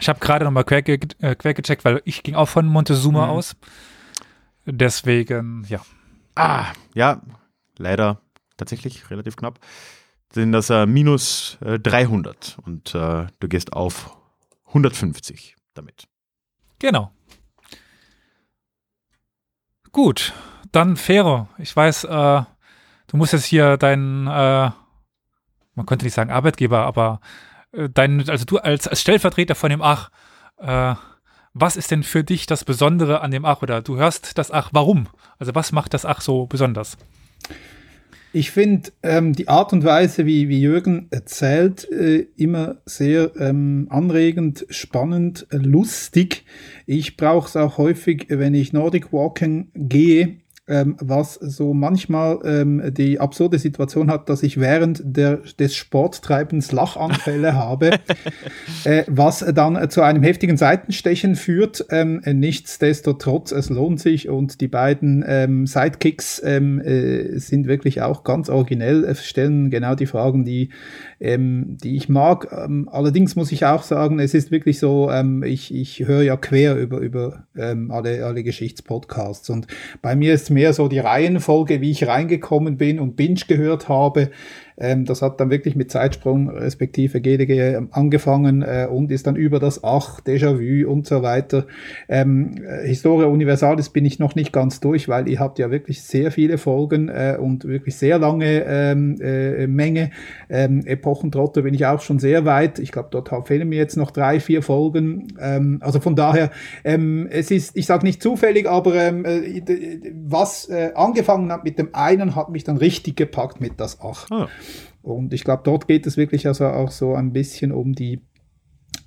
Ich 0.00 0.08
habe 0.08 0.20
gerade 0.20 0.44
nochmal 0.44 0.64
quer, 0.64 0.82
ge 0.82 0.98
äh, 1.20 1.34
quer 1.34 1.54
gecheckt, 1.54 1.84
weil 1.84 2.00
ich 2.04 2.22
ging 2.22 2.34
auch 2.34 2.48
von 2.48 2.66
Montezuma 2.66 3.26
Mhm. 3.26 3.32
aus. 3.32 3.56
Deswegen, 4.66 5.64
ja. 5.68 5.80
Ah, 6.34 6.72
ja, 6.94 7.20
leider 7.78 8.20
tatsächlich 8.56 9.10
relativ 9.10 9.36
knapp. 9.36 9.58
Sind 10.34 10.50
das 10.50 10.68
äh, 10.68 10.84
minus 10.84 11.58
äh, 11.64 11.78
300 11.78 12.58
und 12.64 12.92
äh, 12.94 13.26
du 13.38 13.48
gehst 13.48 13.72
auf 13.72 14.16
150 14.66 15.54
damit. 15.74 16.08
Genau. 16.80 17.12
Gut, 19.92 20.32
dann 20.72 20.96
Fero. 20.96 21.48
Ich 21.58 21.74
weiß, 21.76 22.04
äh, 22.04 22.42
du 23.06 23.16
musst 23.16 23.32
jetzt 23.32 23.44
hier 23.44 23.76
deinen, 23.76 24.26
äh, 24.26 24.70
man 25.76 25.86
könnte 25.86 26.04
nicht 26.04 26.14
sagen 26.14 26.32
Arbeitgeber, 26.32 26.80
aber 26.80 27.20
äh, 27.70 27.88
dein, 27.88 28.28
also 28.28 28.44
du 28.44 28.58
als, 28.58 28.88
als 28.88 29.00
Stellvertreter 29.00 29.54
von 29.54 29.70
dem 29.70 29.82
Ach, 29.82 30.10
was 30.56 31.76
ist 31.76 31.90
denn 31.90 32.04
für 32.04 32.22
dich 32.22 32.46
das 32.46 32.64
Besondere 32.64 33.20
an 33.20 33.32
dem 33.32 33.44
Ach? 33.44 33.60
Oder 33.60 33.82
du 33.82 33.96
hörst 33.96 34.38
das 34.38 34.52
Ach, 34.52 34.70
warum? 34.72 35.08
Also 35.38 35.54
was 35.54 35.72
macht 35.72 35.92
das 35.92 36.06
Ach 36.06 36.20
so 36.20 36.46
besonders? 36.46 36.96
Ich 38.36 38.50
finde 38.50 38.90
ähm, 39.04 39.32
die 39.32 39.46
Art 39.46 39.72
und 39.72 39.84
Weise, 39.84 40.26
wie, 40.26 40.48
wie 40.48 40.60
Jürgen 40.60 41.06
erzählt, 41.12 41.88
äh, 41.92 42.26
immer 42.36 42.78
sehr 42.84 43.30
ähm, 43.38 43.86
anregend, 43.90 44.66
spannend, 44.70 45.46
äh, 45.52 45.58
lustig. 45.58 46.44
Ich 46.84 47.16
brauche 47.16 47.46
es 47.46 47.54
auch 47.54 47.78
häufig, 47.78 48.26
wenn 48.30 48.54
ich 48.54 48.72
Nordic 48.72 49.12
Walking 49.12 49.70
gehe, 49.76 50.38
ähm, 50.66 50.96
was 50.98 51.34
so 51.34 51.74
manchmal 51.74 52.38
ähm, 52.44 52.94
die 52.94 53.20
absurde 53.20 53.58
Situation 53.58 54.10
hat, 54.10 54.30
dass 54.30 54.42
ich 54.42 54.58
während 54.58 55.02
der, 55.04 55.40
des 55.58 55.76
Sporttreibens 55.76 56.72
Lachanfälle 56.72 57.54
habe, 57.54 57.90
äh, 58.84 59.04
was 59.06 59.44
dann 59.54 59.90
zu 59.90 60.00
einem 60.00 60.22
heftigen 60.22 60.56
Seitenstechen 60.56 61.36
führt. 61.36 61.84
Ähm, 61.90 62.22
äh, 62.24 62.32
nichtsdestotrotz, 62.32 63.52
es 63.52 63.68
lohnt 63.68 64.00
sich 64.00 64.30
und 64.30 64.62
die 64.62 64.68
beiden 64.68 65.22
ähm, 65.26 65.66
Sidekicks 65.66 66.40
ähm, 66.44 66.80
äh, 66.80 67.38
sind 67.38 67.66
wirklich 67.66 68.00
auch 68.00 68.24
ganz 68.24 68.48
originell, 68.48 69.14
stellen 69.16 69.68
genau 69.68 69.94
die 69.94 70.06
Fragen, 70.06 70.46
die, 70.46 70.70
ähm, 71.20 71.76
die 71.82 71.96
ich 71.96 72.08
mag. 72.08 72.48
Ähm, 72.52 72.88
allerdings 72.90 73.36
muss 73.36 73.52
ich 73.52 73.66
auch 73.66 73.82
sagen, 73.82 74.18
es 74.18 74.32
ist 74.32 74.50
wirklich 74.50 74.78
so, 74.78 75.10
ähm, 75.10 75.42
ich, 75.42 75.74
ich 75.74 76.06
höre 76.06 76.22
ja 76.22 76.38
quer 76.38 76.76
über, 76.76 77.00
über 77.00 77.44
ähm, 77.54 77.90
alle, 77.90 78.24
alle 78.24 78.42
Geschichtspodcasts 78.42 79.50
und 79.50 79.66
bei 80.00 80.16
mir 80.16 80.32
ist 80.32 80.53
mehr 80.54 80.72
so 80.72 80.88
die 80.88 81.00
Reihenfolge, 81.00 81.80
wie 81.80 81.90
ich 81.90 82.06
reingekommen 82.06 82.78
bin 82.78 82.98
und 82.98 83.16
Binge 83.16 83.40
gehört 83.46 83.88
habe. 83.88 84.30
Ähm, 84.76 85.04
das 85.04 85.22
hat 85.22 85.40
dann 85.40 85.50
wirklich 85.50 85.76
mit 85.76 85.90
Zeitsprung 85.90 86.48
respektive 86.48 87.20
GDG 87.20 87.80
angefangen 87.92 88.62
äh, 88.62 88.88
und 88.90 89.12
ist 89.12 89.26
dann 89.26 89.36
über 89.36 89.60
das 89.60 89.84
Ach, 89.84 90.20
Déjà-vu 90.20 90.90
und 90.90 91.06
so 91.06 91.22
weiter. 91.22 91.66
Ähm, 92.08 92.56
äh, 92.66 92.86
Historia 92.86 93.28
Universalis 93.28 93.88
bin 93.90 94.04
ich 94.04 94.18
noch 94.18 94.34
nicht 94.34 94.52
ganz 94.52 94.80
durch, 94.80 95.08
weil 95.08 95.28
ihr 95.28 95.38
habt 95.38 95.58
ja 95.58 95.70
wirklich 95.70 96.02
sehr 96.02 96.32
viele 96.32 96.58
Folgen 96.58 97.08
äh, 97.08 97.36
und 97.40 97.64
wirklich 97.64 97.96
sehr 97.96 98.18
lange 98.18 98.64
ähm, 98.66 99.20
äh, 99.20 99.66
Menge. 99.66 100.10
Ähm, 100.50 100.84
Epochentrotter 100.84 101.62
bin 101.62 101.74
ich 101.74 101.86
auch 101.86 102.00
schon 102.00 102.18
sehr 102.18 102.44
weit. 102.44 102.80
Ich 102.80 102.90
glaube, 102.90 103.08
dort 103.12 103.30
fehlen 103.46 103.68
mir 103.68 103.78
jetzt 103.78 103.96
noch 103.96 104.10
drei, 104.10 104.40
vier 104.40 104.62
Folgen. 104.62 105.28
Ähm, 105.40 105.78
also 105.82 106.00
von 106.00 106.16
daher, 106.16 106.50
ähm, 106.82 107.28
es 107.30 107.52
ist, 107.52 107.76
ich 107.76 107.86
sage 107.86 108.04
nicht 108.04 108.22
zufällig, 108.22 108.68
aber 108.68 108.94
ähm, 108.96 109.24
d- 110.44 110.50
was 110.50 110.68
äh, 110.68 110.92
angefangen 110.94 111.50
hat 111.50 111.64
mit 111.64 111.78
dem 111.78 111.94
einen, 111.94 112.34
hat 112.36 112.50
mich 112.50 112.64
dann 112.64 112.76
richtig 112.76 113.16
gepackt 113.16 113.60
mit 113.60 113.80
das 113.80 113.98
Ach. 114.00 114.26
Ah. 114.30 114.48
Und 115.02 115.32
ich 115.32 115.44
glaube, 115.44 115.62
dort 115.64 115.88
geht 115.88 116.06
es 116.06 116.16
wirklich 116.16 116.46
also 116.46 116.66
auch 116.66 116.90
so 116.90 117.14
ein 117.14 117.32
bisschen 117.32 117.72
um 117.72 117.94
die, 117.94 118.20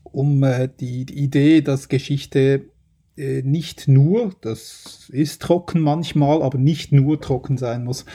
um 0.03 0.43
äh, 0.43 0.69
die, 0.79 1.05
die 1.05 1.23
Idee, 1.23 1.61
dass 1.61 1.89
Geschichte 1.89 2.65
äh, 3.17 3.41
nicht 3.41 3.87
nur, 3.87 4.31
das 4.41 5.09
ist 5.11 5.41
trocken 5.41 5.81
manchmal, 5.81 6.41
aber 6.41 6.57
nicht 6.57 6.91
nur 6.91 7.19
trocken 7.19 7.57
sein 7.57 7.83
muss, 7.83 8.05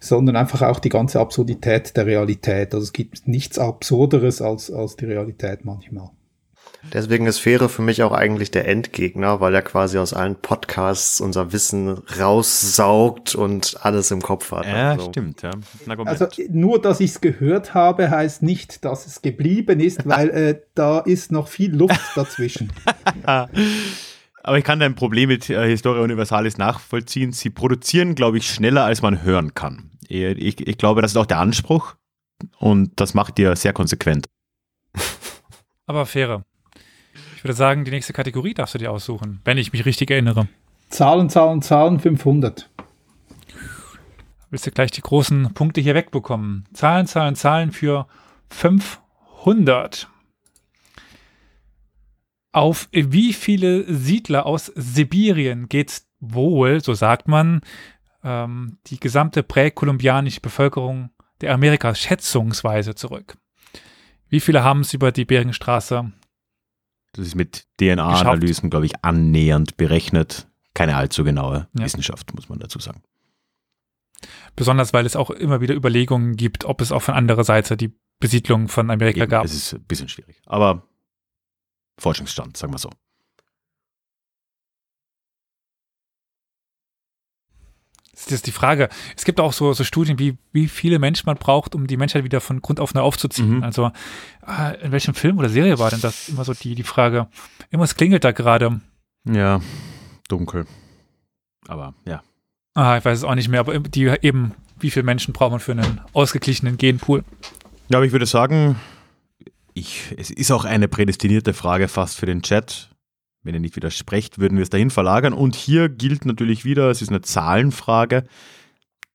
sondern 0.00 0.36
einfach 0.36 0.62
auch 0.62 0.78
die 0.78 0.88
ganze 0.88 1.20
Absurdität 1.20 1.96
der 1.96 2.06
Realität. 2.06 2.74
Also 2.74 2.84
es 2.84 2.92
gibt 2.92 3.26
nichts 3.26 3.58
Absurderes 3.58 4.40
als, 4.40 4.70
als 4.70 4.96
die 4.96 5.06
Realität 5.06 5.64
manchmal. 5.64 6.10
Deswegen 6.92 7.26
ist 7.26 7.38
Fähre 7.38 7.68
für 7.68 7.82
mich 7.82 8.02
auch 8.02 8.12
eigentlich 8.12 8.50
der 8.50 8.68
Endgegner, 8.68 9.40
weil 9.40 9.54
er 9.54 9.62
quasi 9.62 9.98
aus 9.98 10.12
allen 10.12 10.36
Podcasts 10.36 11.20
unser 11.20 11.52
Wissen 11.52 11.98
raussaugt 12.18 13.34
und 13.34 13.76
alles 13.80 14.10
im 14.10 14.22
Kopf 14.22 14.52
hat. 14.52 14.66
Ja, 14.66 14.92
Also, 14.92 15.08
stimmt, 15.10 15.42
ja. 15.42 15.50
Also 16.04 16.28
nur, 16.50 16.80
dass 16.80 17.00
ich 17.00 17.10
es 17.10 17.20
gehört 17.20 17.74
habe, 17.74 18.10
heißt 18.10 18.42
nicht, 18.42 18.84
dass 18.84 19.06
es 19.06 19.22
geblieben 19.22 19.80
ist, 19.80 20.06
weil 20.06 20.30
äh, 20.30 20.60
da 20.74 21.00
ist 21.00 21.32
noch 21.32 21.48
viel 21.48 21.74
Luft 21.74 22.00
dazwischen. 22.14 22.72
Aber 23.24 24.58
ich 24.58 24.64
kann 24.64 24.78
dein 24.78 24.94
Problem 24.94 25.28
mit 25.28 25.50
äh, 25.50 25.68
Historia 25.68 26.02
Universalis 26.02 26.56
nachvollziehen. 26.56 27.32
Sie 27.32 27.50
produzieren, 27.50 28.14
glaube 28.14 28.38
ich, 28.38 28.48
schneller, 28.48 28.84
als 28.84 29.02
man 29.02 29.22
hören 29.22 29.54
kann. 29.54 29.90
Ich, 30.08 30.22
ich, 30.22 30.66
ich 30.66 30.78
glaube, 30.78 31.02
das 31.02 31.12
ist 31.12 31.16
auch 31.16 31.26
der 31.26 31.38
Anspruch 31.38 31.96
und 32.58 33.00
das 33.00 33.14
macht 33.14 33.38
ihr 33.38 33.56
sehr 33.56 33.72
konsequent. 33.72 34.26
Aber 35.86 36.06
faire. 36.06 36.44
Ich 37.46 37.48
würde 37.48 37.58
sagen, 37.58 37.84
die 37.84 37.92
nächste 37.92 38.12
Kategorie 38.12 38.54
darfst 38.54 38.74
du 38.74 38.78
dir 38.78 38.90
aussuchen, 38.90 39.40
wenn 39.44 39.56
ich 39.56 39.72
mich 39.72 39.84
richtig 39.84 40.10
erinnere. 40.10 40.48
Zahlen, 40.88 41.30
Zahlen, 41.30 41.62
Zahlen 41.62 42.00
500. 42.00 42.68
Willst 44.50 44.66
du 44.66 44.72
gleich 44.72 44.90
die 44.90 45.00
großen 45.00 45.54
Punkte 45.54 45.80
hier 45.80 45.94
wegbekommen? 45.94 46.64
Zahlen, 46.72 47.06
Zahlen, 47.06 47.36
Zahlen 47.36 47.70
für 47.70 48.08
500. 48.50 50.08
Auf 52.50 52.88
wie 52.90 53.32
viele 53.32 53.84
Siedler 53.94 54.44
aus 54.44 54.72
Sibirien 54.74 55.68
geht 55.68 56.02
wohl, 56.18 56.82
so 56.82 56.94
sagt 56.94 57.28
man, 57.28 57.60
ähm, 58.24 58.78
die 58.88 58.98
gesamte 58.98 59.44
präkolumbianische 59.44 60.40
Bevölkerung 60.40 61.10
der 61.42 61.54
Amerikas 61.54 62.00
schätzungsweise 62.00 62.96
zurück? 62.96 63.38
Wie 64.28 64.40
viele 64.40 64.64
haben 64.64 64.80
es 64.80 64.92
über 64.94 65.12
die 65.12 65.24
Beringstraße? 65.24 66.10
Das 67.16 67.26
ist 67.26 67.34
mit 67.34 67.66
DNA-Analysen, 67.80 68.70
glaube 68.70 68.86
ich, 68.86 68.92
annähernd 69.02 69.76
berechnet. 69.76 70.48
Keine 70.74 70.96
allzu 70.96 71.24
genaue 71.24 71.68
Ja. 71.76 71.84
Wissenschaft, 71.84 72.34
muss 72.34 72.48
man 72.48 72.58
dazu 72.58 72.78
sagen. 72.78 73.02
Besonders 74.54 74.92
weil 74.92 75.06
es 75.06 75.16
auch 75.16 75.30
immer 75.30 75.60
wieder 75.60 75.74
Überlegungen 75.74 76.36
gibt, 76.36 76.64
ob 76.64 76.80
es 76.80 76.92
auch 76.92 77.02
von 77.02 77.14
anderer 77.14 77.44
Seite 77.44 77.76
die 77.76 77.92
Besiedlung 78.18 78.68
von 78.68 78.90
Amerika 78.90 79.22
Eben, 79.22 79.30
gab. 79.30 79.44
Es 79.44 79.54
ist 79.54 79.74
ein 79.74 79.84
bisschen 79.84 80.08
schwierig. 80.08 80.40
Aber 80.46 80.82
Forschungsstand, 81.98 82.56
sagen 82.56 82.72
wir 82.72 82.78
so. 82.78 82.90
Das 88.26 88.34
ist 88.34 88.46
die 88.48 88.52
Frage. 88.52 88.88
Es 89.16 89.24
gibt 89.24 89.38
auch 89.38 89.52
so, 89.52 89.72
so 89.72 89.84
Studien, 89.84 90.18
wie, 90.18 90.36
wie 90.52 90.66
viele 90.66 90.98
Menschen 90.98 91.26
man 91.26 91.36
braucht, 91.36 91.76
um 91.76 91.86
die 91.86 91.96
Menschheit 91.96 92.24
wieder 92.24 92.40
von 92.40 92.60
Grund 92.60 92.80
auf 92.80 92.92
neu 92.92 93.02
aufzuziehen. 93.02 93.58
Mhm. 93.58 93.62
Also, 93.62 93.92
ah, 94.42 94.70
in 94.70 94.90
welchem 94.90 95.14
Film 95.14 95.38
oder 95.38 95.48
Serie 95.48 95.78
war 95.78 95.90
denn 95.90 96.00
das 96.00 96.28
immer 96.28 96.44
so 96.44 96.52
die, 96.52 96.74
die 96.74 96.82
Frage? 96.82 97.28
Irgendwas 97.70 97.94
klingelt 97.94 98.24
da 98.24 98.32
gerade. 98.32 98.80
Ja, 99.24 99.60
dunkel. 100.28 100.66
Aber 101.68 101.94
ja. 102.04 102.20
Ah, 102.74 102.98
ich 102.98 103.04
weiß 103.04 103.18
es 103.18 103.24
auch 103.24 103.36
nicht 103.36 103.48
mehr, 103.48 103.60
aber 103.60 103.78
die 103.78 104.12
eben, 104.22 104.52
wie 104.80 104.90
viele 104.90 105.04
Menschen 105.04 105.32
braucht 105.32 105.52
man 105.52 105.60
für 105.60 105.72
einen 105.72 106.00
ausgeglichenen 106.12 106.78
Genpool? 106.78 107.24
Ja, 107.88 107.98
aber 107.98 108.06
ich 108.06 108.12
würde 108.12 108.26
sagen, 108.26 108.76
ich, 109.72 110.14
es 110.16 110.30
ist 110.30 110.50
auch 110.50 110.64
eine 110.64 110.88
prädestinierte 110.88 111.54
Frage 111.54 111.86
fast 111.86 112.18
für 112.18 112.26
den 112.26 112.42
Chat. 112.42 112.90
Wenn 113.46 113.54
ihr 113.54 113.60
nicht 113.60 113.76
widersprecht, 113.76 114.38
würden 114.38 114.58
wir 114.58 114.62
es 114.62 114.70
dahin 114.70 114.90
verlagern. 114.90 115.32
Und 115.32 115.54
hier 115.54 115.88
gilt 115.88 116.24
natürlich 116.24 116.64
wieder, 116.64 116.90
es 116.90 117.00
ist 117.00 117.10
eine 117.10 117.20
Zahlenfrage. 117.20 118.26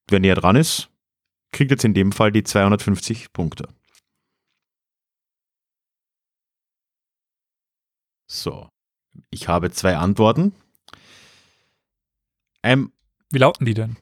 Wer 0.08 0.20
näher 0.20 0.36
dran 0.36 0.56
ist, 0.56 0.90
kriegt 1.52 1.72
jetzt 1.72 1.84
in 1.84 1.94
dem 1.94 2.12
Fall 2.12 2.32
die 2.32 2.44
250 2.44 3.34
Punkte. 3.34 3.68
So, 8.28 8.70
ich 9.30 9.50
habe 9.50 9.70
zwei 9.72 9.98
Antworten. 9.98 10.54
Ähm, 12.64 12.94
Wie 13.32 13.40
lauten 13.40 13.66
die 13.66 13.74
denn? 13.74 13.98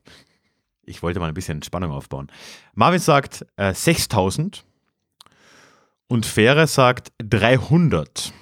ich 0.89 1.03
wollte 1.03 1.19
mal 1.19 1.27
ein 1.27 1.33
bisschen 1.33 1.61
Spannung 1.63 1.91
aufbauen. 1.91 2.31
Marvin 2.73 2.99
sagt 2.99 3.45
äh, 3.57 3.73
6000 3.73 4.65
und 6.07 6.25
Fähre 6.25 6.67
sagt 6.67 7.11
300. 7.19 8.33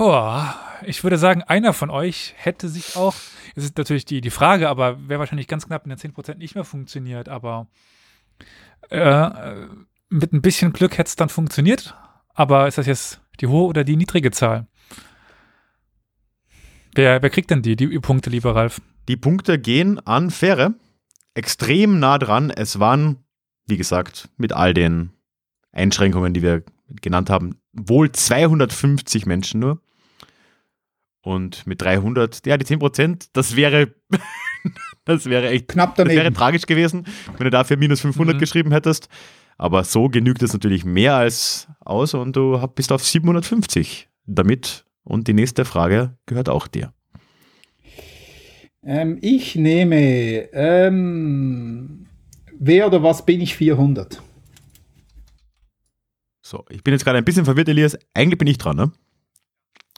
Boah, 0.00 0.58
ich 0.86 1.04
würde 1.04 1.18
sagen, 1.18 1.42
einer 1.42 1.74
von 1.74 1.90
euch 1.90 2.32
hätte 2.38 2.70
sich 2.70 2.96
auch, 2.96 3.14
es 3.54 3.64
ist 3.64 3.76
natürlich 3.76 4.06
die, 4.06 4.22
die 4.22 4.30
Frage, 4.30 4.70
aber 4.70 5.10
wäre 5.10 5.20
wahrscheinlich 5.20 5.46
ganz 5.46 5.66
knapp 5.66 5.84
in 5.84 5.90
den 5.90 5.98
10% 5.98 6.36
nicht 6.36 6.54
mehr 6.54 6.64
funktioniert, 6.64 7.28
aber 7.28 7.66
äh, 8.88 9.66
mit 10.08 10.32
ein 10.32 10.40
bisschen 10.40 10.72
Glück 10.72 10.96
hätte 10.96 11.08
es 11.08 11.16
dann 11.16 11.28
funktioniert. 11.28 11.94
Aber 12.32 12.66
ist 12.66 12.78
das 12.78 12.86
jetzt 12.86 13.20
die 13.40 13.46
hohe 13.46 13.66
oder 13.66 13.84
die 13.84 13.96
niedrige 13.96 14.30
Zahl? 14.30 14.66
Wer, 16.94 17.20
wer 17.20 17.28
kriegt 17.28 17.50
denn 17.50 17.60
die, 17.60 17.76
die 17.76 17.98
Punkte, 17.98 18.30
lieber 18.30 18.56
Ralf? 18.56 18.80
Die 19.06 19.18
Punkte 19.18 19.58
gehen 19.58 19.98
an 20.06 20.30
Fähre. 20.30 20.76
Extrem 21.34 21.98
nah 21.98 22.16
dran. 22.16 22.48
Es 22.48 22.80
waren, 22.80 23.18
wie 23.66 23.76
gesagt, 23.76 24.30
mit 24.38 24.54
all 24.54 24.72
den 24.72 25.10
Einschränkungen, 25.72 26.32
die 26.32 26.40
wir 26.40 26.62
genannt 27.02 27.28
haben, 27.28 27.60
wohl 27.74 28.10
250 28.10 29.26
Menschen 29.26 29.60
nur. 29.60 29.82
Und 31.22 31.66
mit 31.66 31.82
300, 31.82 32.46
ja, 32.46 32.56
die 32.56 32.64
10 32.64 32.78
Prozent, 32.78 33.28
das 33.34 33.54
wäre, 33.56 33.94
das 35.04 35.26
wäre 35.26 35.48
echt 35.50 35.68
Knapp 35.68 35.96
Das 35.96 36.06
wäre 36.06 36.16
daneben. 36.18 36.34
tragisch 36.34 36.66
gewesen, 36.66 37.06
wenn 37.36 37.44
du 37.44 37.50
dafür 37.50 37.76
minus 37.76 38.00
500 38.00 38.36
Mhm. 38.36 38.40
geschrieben 38.40 38.72
hättest. 38.72 39.08
Aber 39.58 39.84
so 39.84 40.08
genügt 40.08 40.42
es 40.42 40.54
natürlich 40.54 40.84
mehr 40.86 41.14
als 41.16 41.68
aus 41.80 42.14
und 42.14 42.34
du 42.36 42.66
bist 42.74 42.92
auf 42.92 43.04
750 43.04 44.08
damit. 44.26 44.86
Und 45.04 45.28
die 45.28 45.34
nächste 45.34 45.64
Frage 45.66 46.16
gehört 46.26 46.48
auch 46.48 46.66
dir. 46.66 46.92
Ähm, 48.82 49.18
ich 49.20 49.56
nehme, 49.56 50.48
ähm, 50.54 52.06
wer 52.58 52.86
oder 52.86 53.02
was 53.02 53.26
bin 53.26 53.42
ich 53.42 53.54
400? 53.56 54.22
So, 56.42 56.64
ich 56.70 56.82
bin 56.82 56.92
jetzt 56.94 57.04
gerade 57.04 57.18
ein 57.18 57.24
bisschen 57.24 57.44
verwirrt, 57.44 57.68
Elias. 57.68 57.98
Eigentlich 58.14 58.38
bin 58.38 58.48
ich 58.48 58.56
dran, 58.58 58.76
ne? 58.76 58.92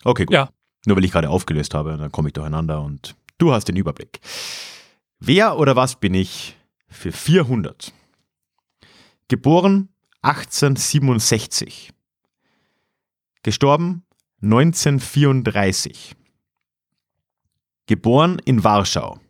Okay, 0.04 0.24
gut. 0.24 0.34
Ja. 0.34 0.50
Nur 0.86 0.96
weil 0.96 1.04
ich 1.04 1.12
gerade 1.12 1.30
aufgelöst 1.30 1.74
habe, 1.74 1.96
dann 1.96 2.10
komme 2.10 2.28
ich 2.28 2.32
durcheinander 2.32 2.80
und 2.80 3.14
du 3.38 3.52
hast 3.52 3.66
den 3.66 3.76
Überblick. 3.76 4.20
Wer 5.20 5.58
oder 5.58 5.76
was 5.76 5.96
bin 5.96 6.14
ich 6.14 6.56
für 6.88 7.12
400? 7.12 7.92
Geboren 9.28 9.88
1867. 10.22 11.92
Gestorben 13.44 14.04
1934. 14.42 16.16
Geboren 17.86 18.40
in 18.44 18.64
Warschau. 18.64 19.20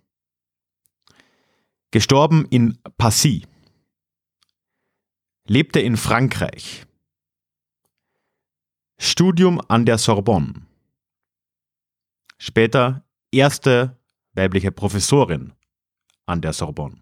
Gestorben 1.91 2.47
in 2.47 2.79
Passy. 2.97 3.47
Lebte 5.47 5.81
in 5.81 5.97
Frankreich. 5.97 6.87
Studium 8.99 9.61
an 9.69 9.85
der 9.85 9.99
Sorbonne. 9.99 10.55
Später 12.45 13.05
erste 13.31 13.97
weibliche 14.33 14.73
Professorin 14.73 15.53
an 16.27 16.41
der 16.41 16.53
Sorbonne. 16.53 16.97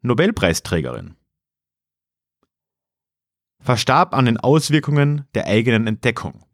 Nobelpreisträgerin. 0.00 1.16
Verstarb 3.60 4.14
an 4.14 4.24
den 4.24 4.38
Auswirkungen 4.38 5.26
der 5.34 5.46
eigenen 5.46 5.86
Entdeckung. 5.86 6.46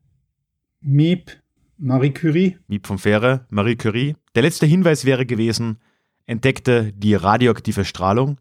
Miep, 0.81 1.41
Marie 1.77 2.11
Curie, 2.11 2.59
Miep 2.67 2.89
von 2.89 2.99
Fähre, 2.99 3.47
Marie 3.51 3.77
Curie. 3.77 4.17
Der 4.35 4.43
letzte 4.43 4.67
Hinweis 4.67 5.05
wäre 5.05 5.27
gewesen, 5.27 5.79
entdeckte 6.27 6.93
die 6.93 7.15
radioaktive 7.15 7.85
Strahlung. 7.85 8.41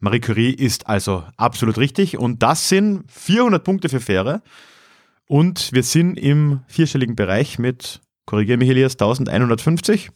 Marie 0.00 0.20
Curie 0.20 0.52
ist 0.52 0.86
also 0.86 1.24
absolut 1.38 1.78
richtig 1.78 2.18
und 2.18 2.42
das 2.42 2.68
sind 2.68 3.10
400 3.10 3.64
Punkte 3.64 3.88
für 3.88 4.00
Fähre. 4.00 4.42
Und 5.28 5.72
wir 5.72 5.82
sind 5.82 6.18
im 6.18 6.60
vierstelligen 6.68 7.16
Bereich 7.16 7.58
mit, 7.58 8.00
korrigiere 8.26 8.58
mich 8.58 8.68
Elias, 8.68 8.92
1150. 8.94 10.10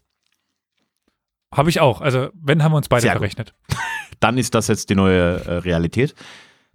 Habe 1.54 1.70
ich 1.70 1.80
auch. 1.80 2.00
Also, 2.00 2.28
wenn, 2.34 2.62
haben 2.62 2.72
wir 2.72 2.76
uns 2.76 2.88
beide 2.88 3.02
Sehr 3.02 3.18
gut. 3.18 3.54
Dann 4.20 4.36
ist 4.36 4.54
das 4.54 4.68
jetzt 4.68 4.90
die 4.90 4.94
neue 4.94 5.44
äh, 5.44 5.52
Realität. 5.58 6.14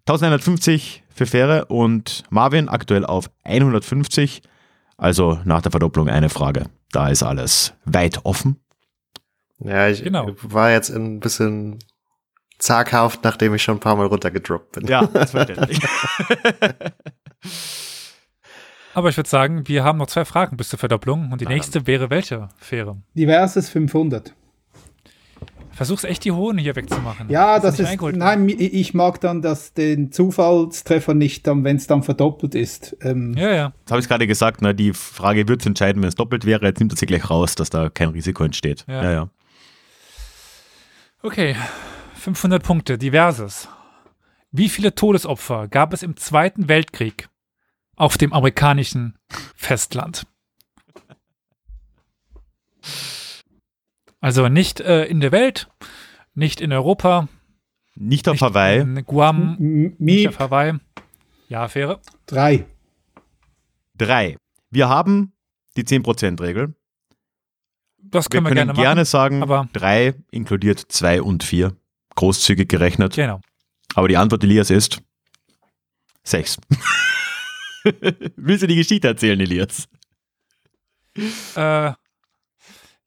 1150 0.07 1.03
für 1.13 1.25
Fähre 1.25 1.65
und 1.65 2.23
Marvin 2.29 2.69
aktuell 2.69 3.05
auf 3.05 3.29
150. 3.43 4.41
Also 4.97 5.39
nach 5.45 5.61
der 5.61 5.71
Verdopplung 5.71 6.09
eine 6.09 6.29
Frage. 6.29 6.65
Da 6.91 7.09
ist 7.09 7.23
alles 7.23 7.73
weit 7.86 8.25
offen. 8.25 8.59
Ja, 9.59 9.88
ich 9.89 10.03
Genau. 10.03 10.31
war 10.41 10.71
jetzt 10.71 10.89
ein 10.89 11.19
bisschen 11.19 11.79
zaghaft, 12.59 13.23
nachdem 13.23 13.53
ich 13.55 13.63
schon 13.63 13.77
ein 13.77 13.79
paar 13.79 13.95
Mal 13.95 14.07
runtergedroppt 14.07 14.73
bin. 14.73 14.88
Ja, 14.88 15.05
das 15.07 15.31
verständlich. 15.31 15.79
Aber 18.94 19.10
ich 19.10 19.18
würde 19.18 19.30
sagen, 19.30 19.68
wir 19.68 19.84
haben 19.84 19.98
noch 19.98 20.08
zwei 20.08 20.26
Fragen 20.26 20.58
bis 20.58 20.70
zur 20.70 20.80
Verdopplung 20.80 21.32
und 21.32 21.41
die 21.41 21.46
dann. 21.46 21.54
nächste 21.54 21.88
wäre 21.88 22.10
welche 22.10 22.50
Fähre? 22.58 22.98
diverses 23.16 23.70
500. 23.70 24.34
Versuch's 25.72 26.04
echt 26.04 26.24
die 26.24 26.32
Hohen 26.32 26.60
hier 26.60 26.76
wegzumachen. 26.76 27.30
Ja, 27.30 27.60
das 27.60 27.80
nicht 27.80 27.91
ist, 28.00 28.16
nein, 28.16 28.48
ich 28.48 28.60
ich 28.74 28.94
mag 28.94 29.20
dann 29.22 29.41
das, 29.41 29.74
den 29.74 30.12
Zufallstreffer 30.12 31.16
nicht, 31.16 31.48
wenn 31.48 31.78
es 31.78 31.88
dann 31.88 32.04
verdoppelt 32.04 32.54
ist. 32.54 32.96
Ähm, 33.02 33.34
Ja, 33.36 33.52
ja. 33.52 33.74
Das 33.86 33.94
habe 33.94 34.02
ich 34.02 34.08
gerade 34.08 34.28
gesagt, 34.28 34.62
ne? 34.62 34.76
die 34.76 34.94
Frage 34.94 35.48
wird 35.48 35.66
entscheiden, 35.66 36.02
wenn 36.04 36.10
es 36.10 36.16
doppelt 36.16 36.46
wäre. 36.46 36.64
Jetzt 36.68 36.80
nimmt 36.80 36.94
er 36.94 36.98
sie 36.98 37.08
gleich 37.08 37.28
raus, 37.28 37.56
dass 37.56 37.72
da 37.72 37.89
kein 37.89 38.10
Risiko 38.10 38.44
entsteht. 38.44 38.86
Ja. 38.88 39.04
Ja, 39.04 39.12
ja. 39.12 39.30
Okay. 41.24 41.56
500 42.16 42.62
Punkte. 42.62 42.98
Diverses. 43.00 43.68
Wie 44.52 44.70
viele 44.70 44.94
Todesopfer 44.94 45.68
gab 45.68 45.94
es 45.94 46.04
im 46.04 46.16
Zweiten 46.18 46.70
Weltkrieg 46.70 47.30
auf 47.96 48.18
dem 48.18 48.34
amerikanischen 48.34 49.18
Festland? 49.56 50.26
Also 54.20 54.48
nicht 54.48 54.80
äh, 54.80 55.06
in 55.06 55.20
der 55.20 55.32
Welt, 55.32 55.70
nicht 56.34 56.62
in 56.62 56.72
Europa, 56.72 57.28
Nicht 57.96 58.28
auf 58.28 58.34
nicht 58.36 58.41
Hawaii. 58.41 58.80
in 58.80 59.04
Guam, 59.06 59.58
M- 59.60 59.96
nicht 60.00 60.28
auf 60.28 60.39
Hawaii. 60.39 60.74
Ja, 61.50 61.68
Fähre. 61.68 62.00
drei. 62.26 62.66
Drei. 63.98 64.38
Wir 64.72 64.89
haben 64.89 65.34
die 65.78 65.84
10%-Regel. 65.84 66.74
Das 67.98 68.26
Wir 68.26 68.30
können 68.30 68.46
wir, 68.46 68.50
können 68.50 68.68
gerne 68.68 68.74
gerne, 68.74 69.02
machen. 69.02 69.06
sagen, 69.06 69.44
aber- 69.44 69.68
drei 69.74 70.14
inkludiert 70.32 70.80
zwei 70.89 71.22
und 71.22 71.44
vier. 71.44 71.76
Großzügig 72.16 72.70
gerechnet. 72.70 73.16
Genau. 73.16 73.41
Aber 73.96 74.08
die 74.08 74.18
Antwort, 74.18 74.44
Elias, 74.44 74.70
ist 74.70 75.02
sechs. 76.24 76.58
Willst 78.36 78.63
du 78.63 78.67
die 78.67 78.75
Geschichte 78.75 79.07
erzählen, 79.07 79.39
Elias? 79.39 79.88
Äh, 81.55 81.91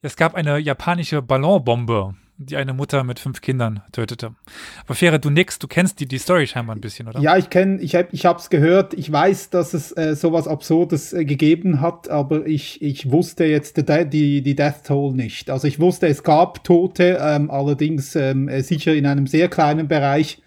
es 0.01 0.15
gab 0.15 0.35
eine 0.35 0.57
japanische 0.59 1.21
Ballonbombe, 1.21 2.15
die 2.37 2.55
eine 2.55 2.73
Mutter 2.73 3.03
mit 3.03 3.19
fünf 3.19 3.41
Kindern 3.41 3.81
tötete. 3.91 4.35
Aber 4.85 4.93
Fähre, 4.95 5.19
du 5.19 5.31
nix, 5.31 5.57
du 5.57 5.67
kennst 5.67 5.99
die, 5.99 6.05
die 6.05 6.19
Story 6.19 6.45
scheinbar 6.45 6.75
ein 6.75 6.81
bisschen, 6.81 7.07
oder? 7.07 7.19
Ja, 7.19 7.35
ich 7.35 7.49
kenne, 7.49 7.81
ich 7.81 7.95
habe, 7.95 8.09
ich 8.11 8.25
hab's 8.25 8.49
gehört. 8.49 8.93
Ich 8.93 9.11
weiß, 9.11 9.49
dass 9.49 9.73
es 9.73 9.91
äh, 9.97 10.15
sowas 10.15 10.47
Absurdes 10.47 11.13
äh, 11.13 11.25
gegeben 11.25 11.81
hat, 11.81 12.09
aber 12.09 12.45
ich, 12.45 12.81
ich 12.81 13.11
wusste 13.11 13.45
jetzt 13.45 13.77
die, 13.77 14.09
die, 14.09 14.41
die 14.43 14.55
Death 14.55 14.85
Toll 14.85 15.13
nicht. 15.13 15.49
Also 15.49 15.67
ich 15.67 15.79
wusste, 15.79 16.07
es 16.07 16.23
gab 16.23 16.63
Tote, 16.63 17.17
ähm, 17.19 17.49
allerdings 17.49 18.15
ähm, 18.15 18.47
äh, 18.47 18.61
sicher 18.61 18.93
in 18.93 19.07
einem 19.07 19.25
sehr 19.25 19.49
kleinen 19.49 19.87
Bereich. 19.87 20.41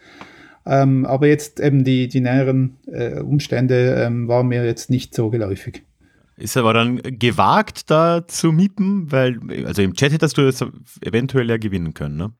Ähm, 0.66 1.06
aber 1.06 1.26
jetzt 1.26 1.58
eben 1.60 1.84
die, 1.84 2.08
die 2.08 2.20
näheren 2.20 2.76
äh, 2.86 3.20
Umstände 3.20 3.94
ähm, 4.04 4.28
waren 4.28 4.48
mir 4.48 4.64
jetzt 4.64 4.90
nicht 4.90 5.14
so 5.14 5.30
geläufig. 5.30 5.84
Ist 6.36 6.56
aber 6.56 6.72
dann 6.72 7.02
gewagt, 7.02 7.90
da 7.90 8.26
zu 8.26 8.52
miepen, 8.52 9.10
weil, 9.12 9.38
also 9.66 9.82
im 9.82 9.94
Chat 9.94 10.12
hättest 10.12 10.38
du 10.38 10.42
das 10.42 10.64
eventuell 11.02 11.48
ja 11.50 11.58
gewinnen 11.58 11.92
können, 11.92 12.16
ne? 12.16 12.32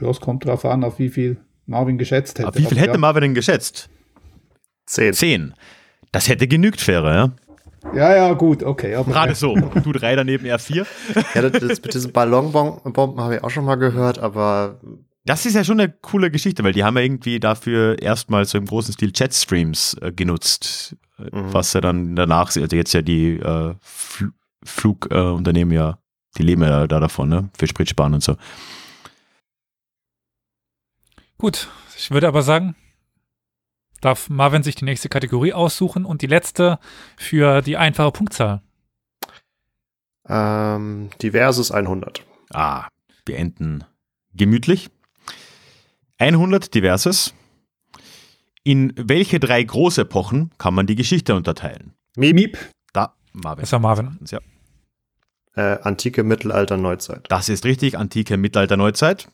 Ja, 0.00 0.08
es 0.10 0.20
kommt 0.20 0.44
darauf 0.44 0.64
an, 0.64 0.84
auf 0.84 0.98
wie 0.98 1.08
viel 1.08 1.38
Marvin 1.66 1.98
geschätzt 1.98 2.38
hätte. 2.38 2.48
Aber 2.48 2.58
wie 2.58 2.64
viel 2.64 2.72
Aber 2.72 2.80
hätte 2.80 2.92
ja. 2.92 2.98
Marvin 2.98 3.22
denn 3.22 3.34
geschätzt? 3.34 3.88
Zehn. 4.86 5.12
Zehn. 5.12 5.54
Das 6.12 6.28
hätte 6.28 6.46
genügt, 6.46 6.80
Fähre, 6.80 7.14
ja? 7.14 7.32
Ja, 7.94 8.14
ja, 8.14 8.32
gut, 8.34 8.62
okay. 8.62 8.94
Aber 8.94 9.10
Gerade 9.10 9.34
so. 9.34 9.54
Du 9.56 9.92
drei 9.92 10.16
daneben, 10.16 10.44
er 10.44 10.58
vier. 10.58 10.86
Ja, 11.34 11.42
das, 11.42 11.52
das 11.52 11.82
mit 11.82 11.94
diesen 11.94 12.12
Ballonbomben 12.12 13.20
habe 13.20 13.36
ich 13.36 13.44
auch 13.44 13.50
schon 13.50 13.64
mal 13.64 13.76
gehört, 13.76 14.18
aber 14.18 14.80
Das 15.28 15.44
ist 15.44 15.52
ja 15.54 15.62
schon 15.62 15.78
eine 15.78 15.92
coole 15.92 16.30
Geschichte, 16.30 16.64
weil 16.64 16.72
die 16.72 16.84
haben 16.84 16.96
ja 16.96 17.02
irgendwie 17.02 17.38
dafür 17.38 18.00
erstmal 18.00 18.46
so 18.46 18.56
im 18.56 18.64
großen 18.64 18.94
Stil 18.94 19.12
Chatstreams 19.12 19.94
äh, 20.00 20.10
genutzt, 20.10 20.96
äh, 21.18 21.24
Mhm. 21.24 21.52
was 21.52 21.74
ja 21.74 21.82
dann 21.82 22.16
danach, 22.16 22.46
also 22.56 22.74
jetzt 22.74 22.94
ja 22.94 23.02
die 23.02 23.38
äh, 23.38 23.74
Fl 23.82 24.30
Flugunternehmen 24.64 25.72
äh, 25.72 25.76
ja, 25.76 25.98
die 26.36 26.42
leben 26.42 26.62
ja 26.62 26.86
da 26.86 26.98
davon, 26.98 27.28
ne? 27.28 27.50
Für 27.58 27.66
Spritsparen 27.66 28.14
und 28.14 28.22
so. 28.22 28.36
Gut, 31.36 31.68
ich 31.96 32.10
würde 32.10 32.26
aber 32.28 32.42
sagen, 32.42 32.74
darf 34.00 34.28
Marvin 34.30 34.62
sich 34.62 34.74
die 34.76 34.84
nächste 34.84 35.08
Kategorie 35.08 35.52
aussuchen 35.52 36.04
und 36.04 36.22
die 36.22 36.26
letzte 36.26 36.78
für 37.16 37.62
die 37.62 37.76
einfache 37.76 38.12
Punktzahl. 38.12 38.62
ähm, 40.28 41.10
diverses 41.22 41.70
100. 41.70 42.24
Ah, 42.50 42.88
wir 43.26 43.36
enden 43.38 43.84
gemütlich. 44.34 44.90
100 46.18 46.74
Diverses. 46.74 47.34
In 48.64 48.92
welche 48.96 49.40
drei 49.40 49.62
Großepochen 49.62 50.50
kann 50.58 50.74
man 50.74 50.86
die 50.86 50.96
Geschichte 50.96 51.34
unterteilen? 51.34 51.94
Miep, 52.16 52.58
Da, 52.92 53.14
Marvin. 53.32 53.62
Das 53.62 53.72
war 53.72 53.78
Marvin. 53.78 54.18
Ja. 54.28 54.40
Äh, 55.54 55.78
Antike, 55.82 56.22
Mittelalter, 56.24 56.76
Neuzeit. 56.76 57.26
Das 57.30 57.48
ist 57.48 57.64
richtig, 57.64 57.96
Antike, 57.96 58.36
Mittelalter, 58.36 58.76
Neuzeit. 58.76 59.28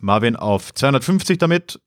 Marvin 0.00 0.36
auf 0.36 0.74
250 0.74 1.38
damit. 1.38 1.80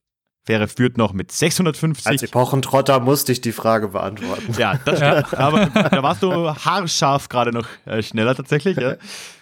Wäre 0.47 0.67
führt 0.67 0.97
noch 0.97 1.11
mit 1.11 1.31
650. 1.31 2.05
Als 2.05 2.21
Epochentrotter 2.23 2.99
musste 2.99 3.31
ich 3.31 3.41
die 3.41 3.51
Frage 3.51 3.87
beantworten. 3.89 4.53
ja, 4.57 4.79
das 4.85 4.99
Ja. 4.99 5.25
stimmt. 5.25 5.33
Aber 5.39 5.65
da 5.67 6.03
warst 6.03 6.21
du 6.23 6.29
haarscharf 6.53 7.29
gerade 7.29 7.51
noch 7.51 7.65
äh, 7.85 8.01
schneller 8.03 8.35
tatsächlich. 8.35 8.77
Ja. 8.77 8.95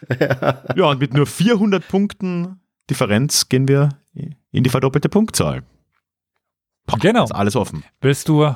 ja, 0.75 0.85
und 0.85 0.99
mit 0.99 1.13
nur 1.13 1.25
400 1.27 1.85
Punkten 1.87 2.61
Differenz 2.89 3.49
gehen 3.49 3.67
wir 3.67 3.89
in 4.53 4.63
die 4.63 4.69
verdoppelte 4.69 5.09
Punktzahl. 5.09 5.63
Genau. 7.01 7.25
Ist 7.25 7.31
alles 7.31 7.55
offen. 7.55 7.83
Willst 7.99 8.29
du 8.29 8.55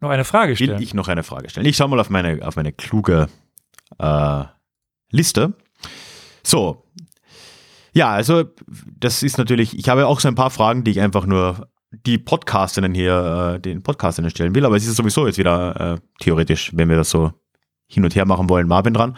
noch 0.00 0.10
eine 0.10 0.24
Frage 0.24 0.58
Will 0.58 0.66
stellen? 0.66 0.82
ich 0.82 0.94
noch 0.94 1.08
eine 1.08 1.22
Frage 1.22 1.50
stellen? 1.50 1.66
Ich 1.66 1.76
schaue 1.76 1.88
mal 1.88 2.00
auf 2.00 2.10
meine, 2.10 2.44
auf 2.46 2.56
meine 2.56 2.72
kluge 2.72 3.28
äh, 3.98 4.44
Liste. 5.10 5.52
So. 6.42 6.84
Ja, 7.92 8.10
also 8.10 8.44
das 8.98 9.22
ist 9.22 9.36
natürlich, 9.36 9.78
ich 9.78 9.88
habe 9.88 10.06
auch 10.06 10.20
so 10.20 10.28
ein 10.28 10.34
paar 10.34 10.50
Fragen, 10.50 10.84
die 10.84 10.92
ich 10.92 11.00
einfach 11.00 11.26
nur 11.26 11.68
die 11.90 12.18
Podcasterinnen 12.18 12.94
hier, 12.94 13.56
äh, 13.56 13.60
den 13.60 13.82
Podcasterinnen 13.82 14.30
stellen 14.30 14.54
will, 14.54 14.64
aber 14.64 14.76
es 14.76 14.86
ist 14.86 14.96
sowieso 14.96 15.26
jetzt 15.26 15.38
wieder 15.38 15.94
äh, 15.94 15.98
theoretisch, 16.20 16.70
wenn 16.74 16.88
wir 16.88 16.96
das 16.96 17.10
so 17.10 17.32
hin 17.88 18.04
und 18.04 18.14
her 18.14 18.26
machen 18.26 18.48
wollen, 18.48 18.68
Marvin 18.68 18.94
dran. 18.94 19.16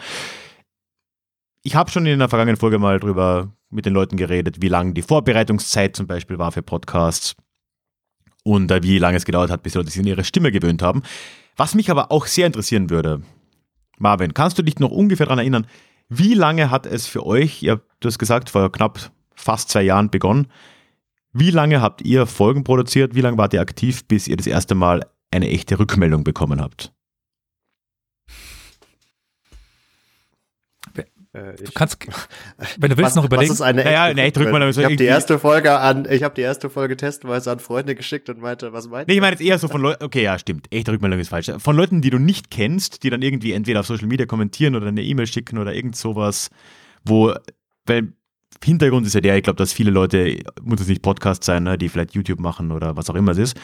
Ich 1.61 1.75
habe 1.75 1.91
schon 1.91 2.05
in 2.07 2.19
der 2.19 2.29
vergangenen 2.29 2.57
Folge 2.57 2.79
mal 2.79 2.99
drüber 2.99 3.53
mit 3.73 3.85
den 3.85 3.93
Leuten 3.93 4.17
geredet, 4.17 4.61
wie 4.61 4.67
lang 4.67 4.93
die 4.93 5.01
Vorbereitungszeit 5.01 5.95
zum 5.95 6.07
Beispiel 6.07 6.37
war 6.37 6.51
für 6.51 6.61
Podcasts 6.61 7.35
und 8.43 8.71
äh, 8.71 8.83
wie 8.83 8.97
lange 8.97 9.17
es 9.17 9.25
gedauert 9.25 9.49
hat, 9.49 9.63
bis 9.63 9.73
die 9.73 9.79
Leute 9.79 9.91
sich 9.91 9.99
an 9.99 10.07
ihre 10.07 10.23
Stimme 10.23 10.51
gewöhnt 10.51 10.81
haben. 10.81 11.03
Was 11.55 11.75
mich 11.75 11.91
aber 11.91 12.11
auch 12.11 12.25
sehr 12.25 12.47
interessieren 12.47 12.89
würde, 12.89 13.21
Marvin, 13.97 14.33
kannst 14.33 14.57
du 14.57 14.63
dich 14.63 14.79
noch 14.79 14.91
ungefähr 14.91 15.27
daran 15.27 15.39
erinnern, 15.39 15.67
wie 16.09 16.33
lange 16.33 16.69
hat 16.69 16.85
es 16.85 17.07
für 17.07 17.25
euch, 17.25 17.63
ihr, 17.63 17.81
du 17.99 18.07
hast 18.07 18.19
gesagt, 18.19 18.49
vor 18.49 18.71
knapp 18.71 19.11
fast 19.35 19.69
zwei 19.69 19.83
Jahren 19.83 20.09
begonnen, 20.09 20.47
wie 21.31 21.51
lange 21.51 21.81
habt 21.81 22.01
ihr 22.01 22.27
Folgen 22.27 22.63
produziert, 22.63 23.15
wie 23.15 23.21
lange 23.21 23.37
wart 23.37 23.53
ihr 23.53 23.61
aktiv, 23.61 24.05
bis 24.05 24.27
ihr 24.27 24.37
das 24.37 24.47
erste 24.47 24.75
Mal 24.75 25.05
eine 25.31 25.49
echte 25.49 25.79
Rückmeldung 25.79 26.23
bekommen 26.23 26.61
habt? 26.61 26.93
Äh, 31.33 31.55
Du 31.55 31.71
kannst, 31.73 31.97
wenn 32.77 32.91
du 32.91 32.97
willst, 32.97 33.09
was, 33.09 33.15
noch 33.15 33.23
was 33.23 33.27
überlegen. 33.27 33.53
ist 33.53 33.61
eine 33.61 33.83
Naja, 33.83 34.07
echte 34.07 34.21
nee, 34.21 34.27
ich 34.27 34.33
drück 34.33 34.51
mal 34.51 34.69
Ich 34.69 34.77
habe 34.77 34.95
die 34.95 35.03
erste 35.03 35.39
Folge 35.39 35.77
an, 35.77 36.07
ich 36.09 36.23
habe 36.23 36.35
die 36.35 36.41
erste 36.41 36.69
Folge 36.69 36.95
testweise 36.95 37.51
an 37.51 37.59
Freunde 37.59 37.95
geschickt 37.95 38.29
und 38.29 38.39
meinte, 38.39 38.71
was 38.71 38.87
meint 38.87 39.07
Nee, 39.07 39.15
ich 39.15 39.21
meine 39.21 39.31
jetzt 39.31 39.41
eher 39.41 39.57
so 39.57 39.67
von 39.67 39.81
Leuten, 39.81 40.03
okay, 40.03 40.23
ja, 40.23 40.37
stimmt, 40.37 40.67
echte 40.71 40.91
Rückmeldung 40.91 41.19
ist 41.19 41.29
falsch. 41.29 41.51
Von 41.57 41.75
Leuten, 41.75 42.01
die 42.01 42.11
du 42.11 42.19
nicht 42.19 42.51
kennst, 42.51 43.03
die 43.03 43.09
dann 43.09 43.21
irgendwie 43.21 43.53
entweder 43.53 43.79
auf 43.79 43.87
Social 43.87 44.07
Media 44.07 44.25
kommentieren 44.25 44.75
oder 44.75 44.87
eine 44.87 45.01
E-Mail 45.01 45.27
schicken 45.27 45.57
oder 45.57 45.73
irgend 45.73 45.95
sowas, 45.95 46.49
wo, 47.03 47.33
weil 47.85 48.13
Hintergrund 48.63 49.05
ist 49.05 49.15
ja 49.15 49.21
der, 49.21 49.35
ich 49.35 49.43
glaube, 49.43 49.57
dass 49.57 49.73
viele 49.73 49.91
Leute, 49.91 50.39
muss 50.61 50.79
es 50.79 50.87
nicht 50.87 51.01
Podcast 51.01 51.43
sein, 51.43 51.63
ne, 51.63 51.77
die 51.77 51.89
vielleicht 51.89 52.13
YouTube 52.13 52.39
machen 52.39 52.71
oder 52.71 52.95
was 52.95 53.09
auch 53.09 53.15
immer 53.15 53.31
es 53.31 53.37
ist, 53.37 53.57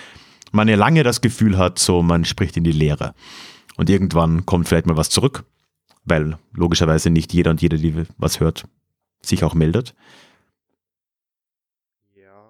man 0.52 0.68
ja 0.68 0.76
lange 0.76 1.04
das 1.04 1.22
Gefühl 1.22 1.58
hat, 1.58 1.80
so 1.80 2.02
man 2.02 2.26
spricht 2.26 2.58
in 2.58 2.64
die 2.64 2.72
Leere. 2.72 3.14
Und 3.78 3.90
irgendwann 3.90 4.46
kommt 4.46 4.68
vielleicht 4.68 4.88
mal 4.88 4.98
was 4.98 5.10
zurück, 5.10 5.46
weil 6.10 6.38
logischerweise 6.54 7.10
nicht 7.10 7.34
jeder 7.34 7.52
und 7.52 7.62
jede, 7.62 7.78
die 7.78 8.06
was 8.18 8.40
hört, 8.40 8.66
sich 9.22 9.44
auch 9.44 9.54
meldet. 9.54 9.96
Ja. 12.16 12.46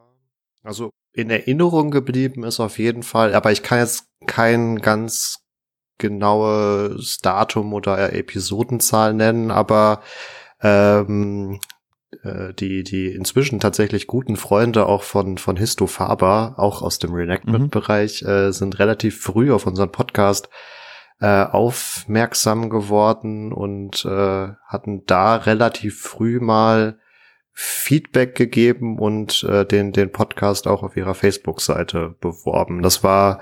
Also 0.63 0.91
in 1.13 1.29
Erinnerung 1.29 1.91
geblieben 1.91 2.43
ist 2.43 2.59
auf 2.59 2.79
jeden 2.79 3.03
Fall, 3.03 3.33
aber 3.33 3.51
ich 3.51 3.63
kann 3.63 3.79
jetzt 3.79 4.05
kein 4.25 4.79
ganz 4.79 5.43
genaues 5.97 7.19
Datum 7.19 7.73
oder 7.73 8.13
Episodenzahl 8.13 9.13
nennen, 9.13 9.51
aber 9.51 10.01
ähm, 10.61 11.59
äh, 12.23 12.53
die, 12.53 12.83
die 12.83 13.07
inzwischen 13.07 13.59
tatsächlich 13.59 14.07
guten 14.07 14.35
Freunde 14.35 14.87
auch 14.87 15.03
von, 15.03 15.37
von 15.37 15.57
Histo 15.57 15.87
Faber, 15.87 16.55
auch 16.57 16.81
aus 16.81 16.99
dem 16.99 17.13
Reenactment-Bereich, 17.13 18.23
äh, 18.23 18.51
sind 18.51 18.79
relativ 18.79 19.21
früh 19.21 19.51
auf 19.51 19.67
unseren 19.67 19.91
Podcast 19.91 20.49
äh, 21.21 21.43
aufmerksam 21.43 22.69
geworden 22.69 23.51
und 23.51 24.05
äh, 24.05 24.49
hatten 24.65 25.05
da 25.05 25.35
relativ 25.35 26.01
früh 26.01 26.39
mal 26.39 26.97
Feedback 27.51 28.35
gegeben 28.35 28.97
und 28.99 29.43
äh, 29.43 29.65
den, 29.65 29.91
den 29.91 30.11
Podcast 30.11 30.67
auch 30.67 30.81
auf 30.83 30.95
ihrer 30.95 31.13
Facebook-Seite 31.15 32.15
beworben. 32.21 32.81
Das 32.81 33.03
war, 33.03 33.41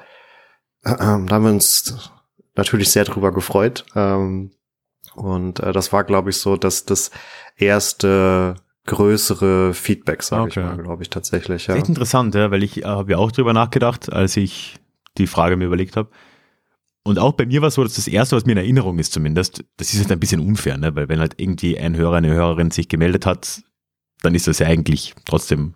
äh, 0.84 0.96
da 0.98 1.06
haben 1.06 1.44
wir 1.44 1.52
uns 1.52 2.12
natürlich 2.56 2.90
sehr 2.92 3.04
drüber 3.06 3.32
gefreut. 3.32 3.86
Ähm, 3.96 4.52
Und 5.14 5.60
äh, 5.60 5.72
das 5.72 5.94
war, 5.94 6.04
glaube 6.04 6.32
ich, 6.32 6.38
so, 6.38 6.58
dass 6.58 6.86
das 6.86 7.12
erste 7.58 8.56
größere 8.88 9.74
Feedback, 9.74 10.24
sage 10.24 10.44
Okay. 10.44 10.60
ich 10.62 10.66
mal, 10.66 10.78
glaube 10.84 11.04
ich 11.04 11.10
tatsächlich. 11.10 11.68
Ja. 11.68 11.74
Das 11.74 11.78
ist 11.78 11.82
echt 11.84 11.90
interessant, 11.90 12.34
ja, 12.36 12.50
weil 12.52 12.64
ich 12.64 12.84
äh, 12.84 12.86
habe 12.86 13.12
ja 13.12 13.18
auch 13.18 13.32
drüber 13.32 13.54
nachgedacht, 13.54 14.12
als 14.12 14.38
ich 14.38 14.80
die 15.18 15.28
Frage 15.28 15.58
mir 15.58 15.66
überlegt 15.66 15.96
habe. 15.98 16.10
Und 17.08 17.20
auch 17.20 17.32
bei 17.32 17.46
mir 17.46 17.62
war 17.62 17.70
es 17.70 17.76
so, 17.76 17.86
dass 17.86 17.96
das 17.96 18.10
Erste, 18.10 18.36
was 18.36 18.46
mir 18.46 18.52
in 18.52 18.58
Erinnerung 18.58 19.00
ist 19.00 19.14
zumindest, 19.14 19.64
das 19.78 19.94
ist 19.94 20.02
halt 20.02 20.12
ein 20.12 20.20
bisschen 20.20 20.42
unfair, 20.42 20.78
ne? 20.78 20.94
weil 20.94 21.08
wenn 21.08 21.22
halt 21.22 21.36
irgendwie 21.38 21.80
ein 21.80 21.96
Hörer, 21.96 22.18
eine 22.18 22.34
Hörerin 22.34 22.70
sich 22.70 22.90
gemeldet 22.90 23.26
hat, 23.26 23.62
dann 24.24 24.36
ist 24.36 24.46
das 24.46 24.60
ja 24.60 24.68
eigentlich 24.68 25.16
trotzdem 25.24 25.74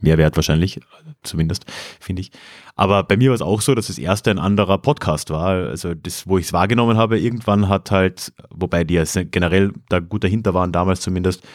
Mehrwert 0.00 0.34
wahrscheinlich, 0.34 0.80
zumindest, 1.22 1.66
finde 2.00 2.22
ich. 2.22 2.32
Aber 2.74 3.04
bei 3.04 3.16
mir 3.16 3.30
war 3.30 3.36
es 3.36 3.42
auch 3.42 3.60
so, 3.60 3.76
dass 3.76 3.86
das 3.86 3.98
erste 3.98 4.32
ein 4.32 4.40
anderer 4.40 4.78
Podcast 4.78 5.30
war. 5.30 5.68
Also 5.68 5.94
das, 5.94 6.26
wo 6.26 6.36
ich 6.36 6.46
es 6.46 6.52
wahrgenommen 6.52 6.96
habe, 6.96 7.20
irgendwann 7.20 7.68
hat 7.68 7.92
halt, 7.92 8.32
wobei 8.50 8.82
die 8.82 8.94
ja 8.94 9.04
generell 9.22 9.72
da 9.88 10.00
gut 10.00 10.24
dahinter 10.24 10.52
waren, 10.52 10.72
damals 10.72 11.00
zumindest, 11.00 11.46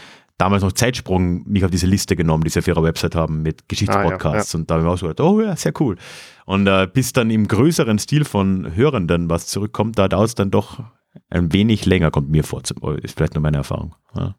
damals 0.41 0.63
noch 0.63 0.71
Zeitsprung 0.73 1.43
mich 1.47 1.63
auf 1.63 1.71
diese 1.71 1.85
Liste 1.87 2.15
genommen, 2.15 2.43
die 2.43 2.49
sie 2.49 2.59
auf 2.59 2.67
ihrer 2.67 2.83
Website 2.83 3.15
haben 3.15 3.41
mit 3.43 3.69
Geschichtspodcasts. 3.69 4.55
Und 4.55 4.69
da 4.69 4.73
habe 4.75 4.83
ich 4.83 4.87
mir 4.87 4.93
auch 4.93 4.97
so 4.97 5.07
gedacht, 5.07 5.19
oh 5.27 5.39
ja, 5.41 5.55
sehr 5.55 5.73
cool. 5.79 5.97
Und 6.45 6.67
äh, 6.67 6.87
bis 6.91 7.13
dann 7.13 7.29
im 7.29 7.47
größeren 7.47 7.99
Stil 7.99 8.25
von 8.25 8.75
Hörenden 8.75 9.29
was 9.29 9.47
zurückkommt, 9.47 9.97
da 9.99 10.07
dauert 10.07 10.27
es 10.27 10.35
dann 10.35 10.49
doch 10.51 10.83
ein 11.29 11.53
wenig 11.53 11.85
länger, 11.85 12.09
kommt 12.11 12.29
mir 12.29 12.43
vor. 12.43 12.63
Zum- 12.63 12.77
Ist 12.97 13.15
vielleicht 13.17 13.35
nur 13.35 13.41
meine 13.41 13.57
Erfahrung. 13.57 13.95
Ja. 14.15 14.35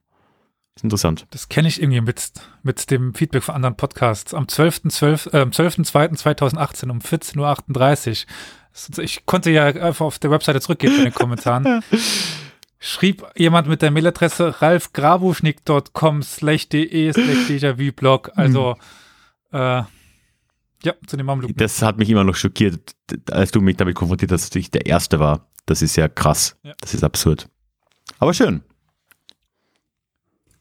Ist 0.74 0.84
interessant. 0.84 1.26
Das 1.30 1.48
kenne 1.48 1.68
ich 1.68 1.80
irgendwie 1.80 2.00
mit, 2.00 2.32
mit 2.62 2.90
dem 2.90 3.14
Feedback 3.14 3.42
von 3.42 3.54
anderen 3.54 3.76
Podcasts. 3.76 4.34
Am 4.34 4.44
12.12., 4.44 5.32
äh, 5.34 5.40
am 5.42 5.50
12.02.2018 5.50 6.90
um 6.90 6.98
14.38 6.98 8.24
Uhr. 8.98 9.04
Ich 9.04 9.26
konnte 9.26 9.50
ja 9.50 9.66
einfach 9.66 10.06
auf 10.06 10.18
der 10.18 10.30
Webseite 10.30 10.60
zurückgehen 10.60 10.94
bei 10.96 11.04
den 11.04 11.14
Kommentaren. 11.14 11.82
Schrieb 12.84 13.24
jemand 13.36 13.68
mit 13.68 13.80
der 13.80 13.92
Mailadresse 13.92 14.60
ralfgrabuschnick.com 14.60 16.20
slash 16.24 16.68
de 16.68 17.12
slash 17.12 17.48
déjà 17.48 17.92
blog. 17.92 18.32
Also, 18.34 18.74
äh, 19.52 19.82
ja, 20.82 20.94
zu 21.06 21.16
dem 21.16 21.26
Mamluk. 21.26 21.52
Das 21.56 21.80
hat 21.80 21.98
mich 21.98 22.10
immer 22.10 22.24
noch 22.24 22.34
schockiert, 22.34 22.96
als 23.30 23.52
du 23.52 23.60
mich 23.60 23.76
damit 23.76 23.94
konfrontiert 23.94 24.32
hast, 24.32 24.50
dass 24.50 24.56
ich 24.56 24.72
der 24.72 24.86
Erste 24.86 25.20
war. 25.20 25.46
Das 25.64 25.80
ist 25.80 25.94
ja 25.94 26.08
krass. 26.08 26.58
Ja. 26.64 26.74
Das 26.80 26.92
ist 26.92 27.04
absurd. 27.04 27.48
Aber 28.18 28.34
schön. 28.34 28.62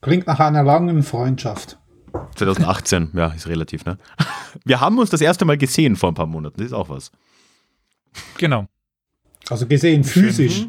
Klingt 0.00 0.28
nach 0.28 0.38
einer 0.38 0.62
langen 0.62 1.02
Freundschaft. 1.02 1.76
2018, 2.36 3.10
ja, 3.14 3.32
ist 3.32 3.48
relativ, 3.48 3.84
ne? 3.84 3.98
Wir 4.64 4.80
haben 4.80 4.96
uns 5.00 5.10
das 5.10 5.22
erste 5.22 5.44
Mal 5.44 5.58
gesehen 5.58 5.96
vor 5.96 6.12
ein 6.12 6.14
paar 6.14 6.26
Monaten. 6.26 6.58
Das 6.58 6.66
ist 6.66 6.72
auch 6.72 6.88
was. 6.88 7.10
Genau. 8.38 8.68
Also 9.48 9.66
gesehen 9.66 10.04
physisch. 10.04 10.68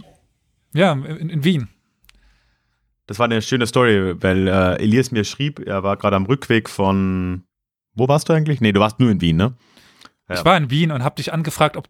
Ja, 0.74 0.94
in, 0.94 1.30
in 1.30 1.44
Wien. 1.44 1.70
Das 3.06 3.20
war 3.20 3.26
eine 3.26 3.42
schöne 3.42 3.68
Story, 3.68 4.16
weil 4.22 4.48
äh, 4.48 4.82
Elias 4.82 5.12
mir 5.12 5.24
schrieb, 5.24 5.60
er 5.60 5.84
war 5.84 5.98
gerade 5.98 6.16
am 6.16 6.26
Rückweg 6.26 6.70
von. 6.70 7.44
Wo 7.96 8.08
warst 8.08 8.30
du 8.30 8.34
eigentlich? 8.34 8.62
Nee, 8.62 8.72
du 8.72 8.80
warst 8.80 9.00
nur 9.00 9.12
in 9.12 9.22
Wien, 9.22 9.36
ne? 9.36 9.56
Ja. 10.30 10.36
Ich 10.36 10.46
war 10.46 10.58
in 10.58 10.70
Wien 10.70 10.92
und 10.92 11.04
habe 11.04 11.16
dich 11.16 11.34
angefragt, 11.34 11.78
ob 11.78 11.88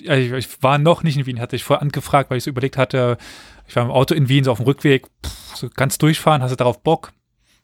ja, 0.00 0.14
ich, 0.14 0.32
ich 0.32 0.62
war 0.62 0.78
noch 0.78 1.02
nicht 1.02 1.16
in 1.18 1.26
Wien, 1.26 1.40
hatte 1.40 1.56
ich 1.56 1.64
vorher 1.64 1.82
angefragt, 1.82 2.30
weil 2.30 2.38
ich 2.38 2.44
so 2.44 2.50
überlegt 2.50 2.76
hatte, 2.76 3.18
ich 3.66 3.76
war 3.76 3.84
im 3.84 3.90
Auto 3.90 4.14
in 4.14 4.28
Wien, 4.28 4.44
so 4.44 4.52
auf 4.52 4.58
dem 4.58 4.66
Rückweg, 4.66 5.06
pff, 5.24 5.56
so 5.56 5.68
ganz 5.68 5.98
durchfahren, 5.98 6.42
hast 6.42 6.50
du 6.50 6.56
darauf 6.56 6.82
Bock? 6.82 7.12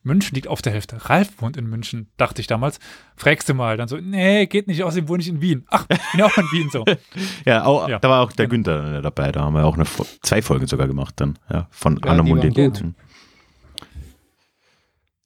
München 0.09 0.35
liegt 0.35 0.49
auf 0.49 0.61
der 0.61 0.73
Hälfte. 0.73 1.09
Ralf 1.09 1.29
wohnt 1.41 1.57
in 1.57 1.67
München, 1.71 2.09
dachte 2.17 2.41
ich 2.41 2.49
damals. 2.49 2.81
Fragst 3.15 3.49
du 3.49 3.55
mal, 3.55 3.77
dann 3.77 3.87
so, 3.87 3.97
nee, 3.99 4.47
geht 4.47 4.67
nicht, 4.67 4.83
außerdem 4.83 5.09
wohne 5.09 5.23
ich 5.23 5.29
in 5.29 5.41
Wien. 5.41 5.65
Ach, 5.71 5.87
ich 5.89 5.99
bin 6.13 6.23
auch 6.23 6.37
in 6.37 6.45
Wien 6.51 6.69
so. 6.73 6.85
Ja, 7.47 7.65
auch, 7.65 7.89
Ja. 7.89 8.01
da 8.01 8.09
war 8.11 8.23
auch 8.25 8.33
der 8.33 8.49
Genau. 8.49 8.65
Günther 8.73 9.03
dabei. 9.03 9.31
Da 9.31 9.43
haben 9.43 9.55
wir 9.55 9.65
auch 9.65 9.75
eine, 9.77 9.85
zwei 10.23 10.43
Folgen 10.43 10.67
sogar 10.67 10.89
gemacht 10.89 11.15
dann, 11.19 11.39
ja, 11.49 11.69
von 11.71 12.01
Ja, 12.05 12.11
Anna. 12.11 12.25
Mhm. 12.25 12.95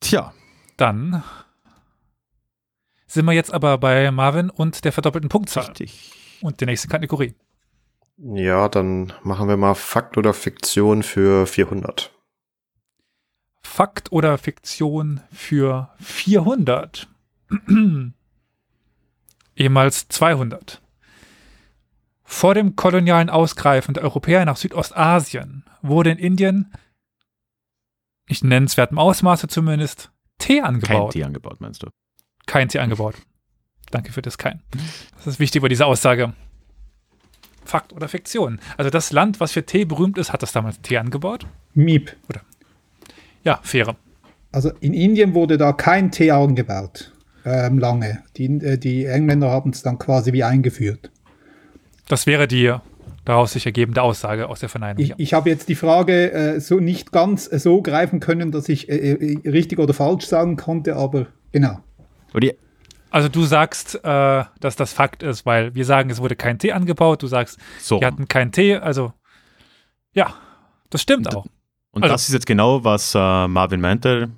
Tja, 0.01 0.33
Dann 0.77 1.23
sind 3.07 3.25
wir 3.27 3.33
jetzt 3.33 3.53
aber 3.55 3.79
bei 3.79 4.11
Marvin 4.11 4.51
und 4.51 4.85
der 4.85 4.93
verdoppelten 4.93 5.29
Punktzahl 5.29 5.65
richtig. 5.67 6.11
und 6.41 6.61
der 6.61 6.67
nächsten 6.67 6.89
Kategorie. 6.89 7.35
Ja, 8.19 8.69
dann 8.69 9.13
machen 9.23 9.49
wir 9.49 9.57
mal 9.57 9.75
Fakt 9.75 10.17
oder 10.17 10.33
Fiktion 10.35 11.03
für 11.03 11.47
400. 11.47 12.11
Fakt 13.73 14.13
oder 14.13 14.37
Fiktion 14.37 15.23
für 15.33 15.89
400? 15.99 17.09
Ehemals 19.57 20.09
200. 20.09 20.83
Vor 22.23 22.53
dem 22.53 22.77
kolonialen 22.77 23.31
Ausgreifen 23.31 23.95
der 23.95 24.03
Europäer 24.03 24.45
nach 24.45 24.59
Südostasien 24.59 25.65
wurde 25.81 26.11
in 26.11 26.19
Indien, 26.19 26.71
nicht 28.29 28.45
nennenswertem 28.45 28.99
Ausmaße 28.99 29.49
zumindest, 29.49 30.13
Tee 30.37 30.61
Kein 30.61 30.65
angebaut. 30.67 31.13
Tee 31.13 31.25
angebaut, 31.25 31.63
meinst 31.63 31.83
du? 31.83 31.89
Kein 32.45 32.69
Tee 32.69 32.81
angebaut. 32.81 33.15
Danke 33.91 34.13
für 34.13 34.21
das 34.21 34.37
Kein. 34.37 34.63
Das 35.17 35.27
ist 35.27 35.41
wichtig 35.41 35.63
bei 35.63 35.69
dieser 35.69 35.87
Aussage. 35.87 36.35
Fakt 37.65 37.95
oder 37.95 38.09
Fiktion? 38.09 38.61
Also 38.77 38.91
das 38.91 39.13
Land, 39.13 39.41
was 39.41 39.53
für 39.53 39.65
Tee 39.65 39.87
berühmt 39.87 40.19
ist, 40.19 40.31
hat 40.31 40.43
das 40.43 40.53
damals 40.53 40.83
Tee 40.83 40.99
angebaut? 40.99 41.47
Miep. 41.73 42.15
Ja, 43.45 43.61
faire. 43.63 43.97
Also 44.53 44.71
in 44.81 44.95
Indien 44.95 45.35
wurde 45.35 45.59
da 45.59 45.73
kein 45.73 46.11
Tee 46.11 46.31
angebaut. 46.31 47.13
Ähm, 47.45 47.79
lange. 47.79 48.23
Die, 48.37 48.47
äh, 48.47 48.79
die 48.79 49.07
Engländer 49.07 49.51
haben 49.51 49.71
es 49.71 49.83
dann 49.83 49.99
quasi 49.99 50.33
wie 50.33 50.45
eingeführt. 50.45 51.11
Das 52.09 52.27
wäre 52.27 52.47
die 52.47 52.75
daraus 53.25 53.53
sich 53.53 53.67
ergebende 53.67 54.03
Aussage 54.03 54.49
aus 54.49 54.61
der 54.61 54.69
Verneinung. 54.69 55.03
Ich, 55.03 55.11
ja. 55.11 55.15
ich 55.19 55.35
habe 55.35 55.49
jetzt 55.51 55.69
die 55.69 55.75
Frage 55.75 56.33
äh, 56.33 56.61
so 56.61 56.81
nicht 56.81 57.13
ganz 57.13 57.51
äh, 57.51 57.59
so 57.59 57.83
greifen 57.83 58.21
können, 58.21 58.53
dass 58.53 58.69
ich 58.69 58.89
äh, 58.89 59.13
äh, 59.13 59.49
richtig 59.49 59.79
oder 59.79 59.95
falsch 59.95 60.27
sagen 60.27 60.57
konnte, 60.57 60.97
aber 60.97 61.27
genau. 61.53 61.79
Also 63.11 63.29
du 63.29 63.45
sagst, 63.45 63.97
äh, 64.05 64.45
dass 64.61 64.77
das 64.77 64.93
Fakt 64.93 65.23
ist, 65.23 65.45
weil 65.45 65.75
wir 65.75 65.85
sagen, 65.85 66.11
es 66.11 66.21
wurde 66.21 66.35
kein 66.35 66.59
Tee 66.59 66.73
angebaut. 66.73 67.23
Du 67.23 67.27
sagst, 67.27 67.59
so. 67.79 67.99
die 67.99 68.07
hatten 68.07 68.27
keinen 68.27 68.53
Tee. 68.53 68.77
Also 68.77 69.13
ja, 70.15 70.35
das 70.91 71.03
stimmt 71.03 71.35
auch. 71.35 71.47
Und 71.93 72.03
Also- 72.03 72.15
das 72.15 72.29
ist 72.29 72.35
jetzt 72.35 72.47
genau, 72.47 72.85
was 72.85 73.15
äh, 73.15 73.49
Marvin 73.49 73.81
meinte. 73.81 74.31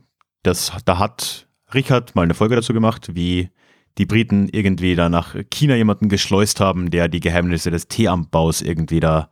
Das, 0.42 0.72
da 0.84 0.98
hat 0.98 1.46
Richard 1.72 2.14
mal 2.14 2.22
eine 2.22 2.34
Folge 2.34 2.56
dazu 2.56 2.72
gemacht, 2.72 3.14
wie 3.14 3.50
die 3.96 4.06
Briten 4.06 4.48
irgendwie 4.50 4.96
da 4.96 5.08
nach 5.08 5.36
China 5.50 5.74
jemanden 5.76 6.08
geschleust 6.08 6.60
haben, 6.60 6.90
der 6.90 7.08
die 7.08 7.20
Geheimnisse 7.20 7.70
des 7.70 7.86
Teeanbaus 7.88 8.60
irgendwie 8.60 9.00
da 9.00 9.30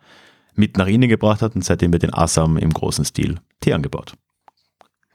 mit 0.55 0.77
nach 0.77 0.87
Indien 0.87 1.09
gebracht 1.11 1.43
hat 1.43 1.55
und 1.57 1.65
seitdem 1.65 1.93
wird 1.93 2.05
in 2.05 2.15
Assam 2.15 2.57
im 2.57 2.73
großen 2.73 3.05
Stil 3.05 3.41
Tee 3.61 3.73
angebaut. 3.73 4.15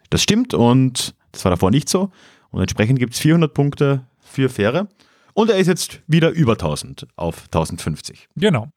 Das 0.09 0.21
stimmt 0.21 0.53
und 0.53 1.15
das 1.31 1.45
war 1.45 1.51
davor 1.51 1.71
nicht 1.71 1.89
so. 1.89 2.11
Und 2.49 2.61
entsprechend 2.61 2.99
gibt 2.99 3.13
es 3.13 3.19
400 3.19 3.53
Punkte 3.53 4.05
für 4.19 4.49
Fähre. 4.49 4.87
Und 5.33 5.49
er 5.49 5.57
ist 5.57 5.67
jetzt 5.67 6.01
wieder 6.07 6.29
über 6.31 6.53
1000 6.53 7.07
auf 7.15 7.43
1050. 7.45 8.27
Genau. 8.35 8.67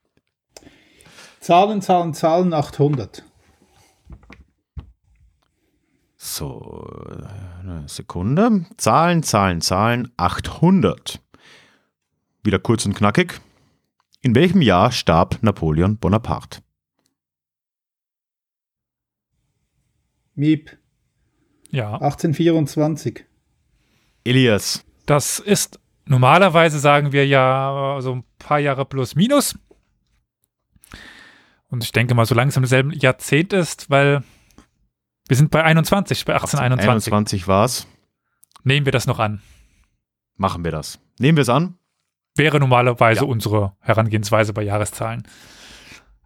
Zahlen, 1.41 1.81
Zahlen, 1.81 2.13
Zahlen 2.15 2.53
800. 2.53 3.25
So, 6.23 6.87
eine 7.61 7.89
Sekunde. 7.89 8.67
Zahlen, 8.77 9.23
Zahlen, 9.23 9.63
Zahlen. 9.63 10.13
800. 10.19 11.19
Wieder 12.45 12.59
kurz 12.59 12.85
und 12.85 12.93
knackig. 12.93 13.41
In 14.21 14.35
welchem 14.35 14.61
Jahr 14.61 14.93
starb 14.93 15.39
Napoleon 15.41 15.97
Bonaparte? 15.97 16.61
Miep. 20.35 20.77
Ja. 21.71 21.95
1824. 21.95 23.25
Elias. 24.23 24.85
Das 25.07 25.39
ist 25.39 25.81
normalerweise 26.05 26.81
sagen 26.81 27.13
wir 27.13 27.27
ja 27.27 27.97
so 28.01 28.17
ein 28.17 28.25
paar 28.39 28.59
Jahre 28.59 28.85
plus 28.85 29.15
minus. 29.15 29.59
Und 31.69 31.83
ich 31.83 31.93
denke 31.93 32.15
mal, 32.15 32.27
so 32.27 32.35
langsam 32.35 32.65
im 32.65 32.69
selben 32.69 32.91
Jahrzehnt 32.91 33.55
ist, 33.55 33.89
weil 33.89 34.23
wir 35.31 35.37
sind 35.37 35.51
bei 35.53 35.63
21, 35.63 36.25
bei 36.25 36.33
1821. 36.35 37.13
21 37.13 37.49
war's. 37.49 37.87
Nehmen 38.65 38.85
wir 38.85 38.93
das 38.93 39.07
noch 39.07 39.21
an. 39.21 39.41
Machen 40.37 40.65
wir 40.65 40.73
das. 40.73 40.99
Nehmen 41.21 41.37
wir 41.37 41.43
es 41.43 41.49
an. 41.49 41.77
Wäre 42.35 42.59
normalerweise 42.59 43.21
Ja. 43.23 43.27
unsere 43.27 43.77
Herangehensweise 43.81 44.53
bei 44.53 44.63
Jahreszahlen. 44.63 45.23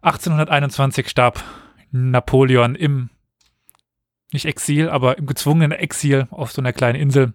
1821 0.01 1.07
starb 1.09 1.43
Napoleon 1.91 2.75
im, 2.75 3.09
nicht 4.31 4.45
Exil, 4.45 4.89
aber 4.89 5.17
im 5.17 5.27
gezwungenen 5.27 5.71
Exil 5.71 6.27
auf 6.31 6.51
so 6.51 6.61
einer 6.61 6.73
kleinen 6.73 6.99
Insel. 6.99 7.33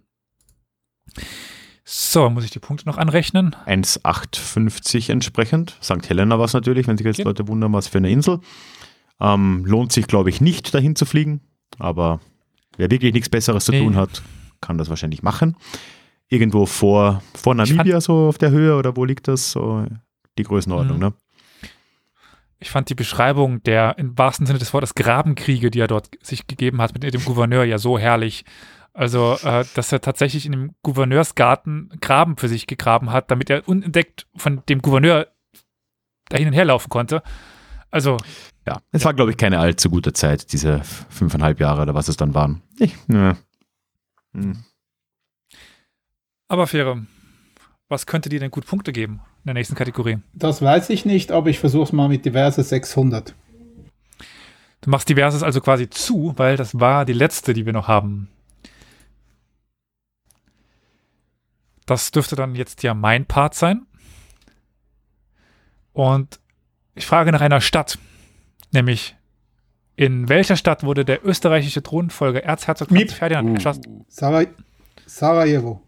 So, 1.85 2.31
muss 2.31 2.45
ich 2.45 2.51
die 2.51 2.59
Punkte 2.59 2.87
noch 2.87 2.99
anrechnen? 2.99 3.55
1,850 3.67 5.11
entsprechend. 5.11 5.77
St. 5.83 6.09
Helena 6.09 6.39
war 6.39 6.45
es 6.45 6.53
natürlich, 6.53 6.87
wenn 6.87 6.97
sich 6.97 7.07
jetzt 7.07 7.21
Okay. 7.21 7.29
Leute 7.29 7.49
wundern, 7.49 7.73
was 7.73 7.89
für 7.89 7.99
eine 7.99 8.11
Insel. 8.11 8.41
Ähm, 9.21 9.65
lohnt 9.67 9.93
sich, 9.93 10.07
glaube 10.07 10.31
ich, 10.31 10.41
nicht, 10.41 10.73
dahin 10.75 10.95
zu 10.97 11.05
fliegen. 11.07 11.41
Aber 11.79 12.21
wer 12.77 12.91
wirklich 12.91 13.13
nichts 13.13 13.29
Besseres 13.29 13.65
zu 13.65 13.73
Nee. 13.73 13.81
tun 13.83 13.97
hat, 13.97 14.23
kann 14.61 14.79
das 14.79 14.89
wahrscheinlich 14.91 15.23
machen. 15.23 15.57
Irgendwo 16.29 16.67
vor, 16.67 17.23
vor 17.35 17.55
Namibia, 17.55 18.01
so 18.01 18.29
auf 18.29 18.39
der 18.39 18.51
Höhe, 18.51 18.77
oder 18.77 18.97
wo 18.97 19.05
liegt 19.05 19.27
das? 19.29 19.51
So 19.53 19.85
die 20.39 20.43
Größenordnung, 20.45 20.97
Mhm. 20.99 21.03
ne? 21.05 21.13
ich 22.63 22.69
fand 22.71 22.91
die 22.91 22.95
Beschreibung 22.95 23.63
der 23.63 23.97
im 23.99 24.19
wahrsten 24.19 24.45
Sinne 24.47 24.59
des 24.59 24.75
Wortes 24.75 24.95
Grabenkriege, 24.95 25.71
die 25.71 25.81
er 25.81 25.87
dort 25.87 26.11
sich 26.23 26.47
gegeben 26.47 26.83
hat 26.83 26.93
mit 26.93 27.03
dem 27.03 27.25
Gouverneur, 27.25 27.65
ja 27.65 27.79
so 27.79 27.99
herrlich. 27.99 28.45
Also, 28.93 29.39
äh, 29.43 29.65
dass 29.75 29.93
er 29.93 30.03
tatsächlich 30.03 30.45
in 30.45 30.53
dem 30.53 30.75
Gouverneursgarten 30.83 31.91
Graben 32.03 32.37
für 32.37 32.49
sich 32.49 32.67
gegraben 32.67 33.13
hat, 33.13 33.31
damit 33.31 33.49
er 33.49 33.67
unentdeckt 33.67 34.27
von 34.37 34.63
dem 34.69 34.83
Gouverneur 34.83 35.29
dahin 36.29 36.49
und 36.49 36.53
her 36.53 36.67
laufen 36.67 36.91
konnte. 36.91 37.23
Also. 37.91 38.19
Ja, 38.67 38.81
es 38.93 39.05
war, 39.05 39.15
glaube 39.15 39.31
ich, 39.31 39.37
keine 39.37 39.59
allzu 39.59 39.91
gute 39.91 40.13
Zeit, 40.13 40.53
diese 40.53 40.83
fünfeinhalb 41.09 41.61
Jahre 41.61 41.83
oder 41.83 41.95
was 41.95 42.09
es 42.09 42.17
dann 42.17 42.35
waren. 42.35 42.63
Ich, 42.79 42.97
ne. 43.09 43.37
Hm. 44.33 44.65
Aber 46.49 46.67
Fähre, 46.67 47.07
was 47.89 48.07
könnte 48.07 48.29
dir 48.29 48.41
denn 48.41 48.51
gut 48.51 48.67
Punkte 48.67 48.93
geben 48.93 49.21
in 49.39 49.47
der 49.47 49.55
nächsten 49.55 49.75
Kategorie? 49.75 50.19
Das 50.33 50.63
weiß 50.63 50.91
ich 50.91 51.05
nicht, 51.05 51.33
aber 51.33 51.49
ich 51.49 51.59
versuche 51.59 51.85
es 51.85 51.93
mal 51.93 52.09
mit 52.09 52.25
diverse 52.25 52.63
600. 52.63 53.35
Du 54.83 54.91
machst 54.91 55.09
diverses 55.09 55.43
also 55.43 55.61
quasi 55.61 55.91
zu, 55.91 56.35
weil 56.37 56.57
das 56.57 56.79
war 56.79 57.05
die 57.05 57.13
letzte, 57.13 57.53
die 57.53 57.67
wir 57.67 57.73
noch 57.73 57.89
haben. 57.89 58.29
Das 61.87 62.13
dürfte 62.13 62.37
dann 62.37 62.55
jetzt 62.55 62.83
ja 62.83 62.95
mein 62.95 63.27
Part 63.27 63.55
sein. 63.55 63.87
Und 65.93 66.39
ich 66.95 67.07
frage 67.07 67.33
nach 67.33 67.41
einer 67.41 67.61
Stadt, 67.61 67.99
nämlich 68.73 69.17
in 69.97 70.29
welcher 70.29 70.57
Stadt 70.57 70.83
wurde 70.85 71.05
der 71.05 71.25
österreichische 71.27 71.83
Thronfolger 71.83 72.43
Erzherzog 72.43 72.89
Franz 72.89 72.99
Miep. 73.01 73.11
Ferdinand 73.13 73.51
Uh. 73.51 73.55
erschossen? 73.55 74.05
Saraj 74.09 74.49
Sarajevo. 75.07 75.83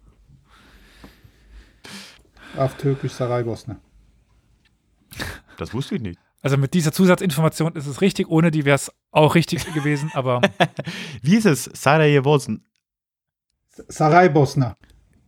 Auf 2.57 2.77
Türkisch 2.77 3.13
Saraybosna. 3.13 3.77
Das 5.57 5.73
wusste 5.73 5.95
ich 5.97 6.03
nicht. 6.03 6.19
Also 6.43 6.57
mit 6.59 6.75
dieser 6.75 6.93
Zusatzinformation 6.93 7.73
ist 7.77 7.87
es 7.87 8.01
richtig, 8.01 8.29
ohne 8.29 8.51
die 8.51 8.65
wäre 8.65 8.75
es 8.75 8.93
auch 9.11 9.35
richtig 9.35 9.65
gewesen, 9.75 10.11
aber 10.15 10.41
Wie 11.23 11.37
ist 11.37 11.47
es? 11.47 11.65
Sarajevo? 11.65 12.39
Saraybosna. 13.89 14.77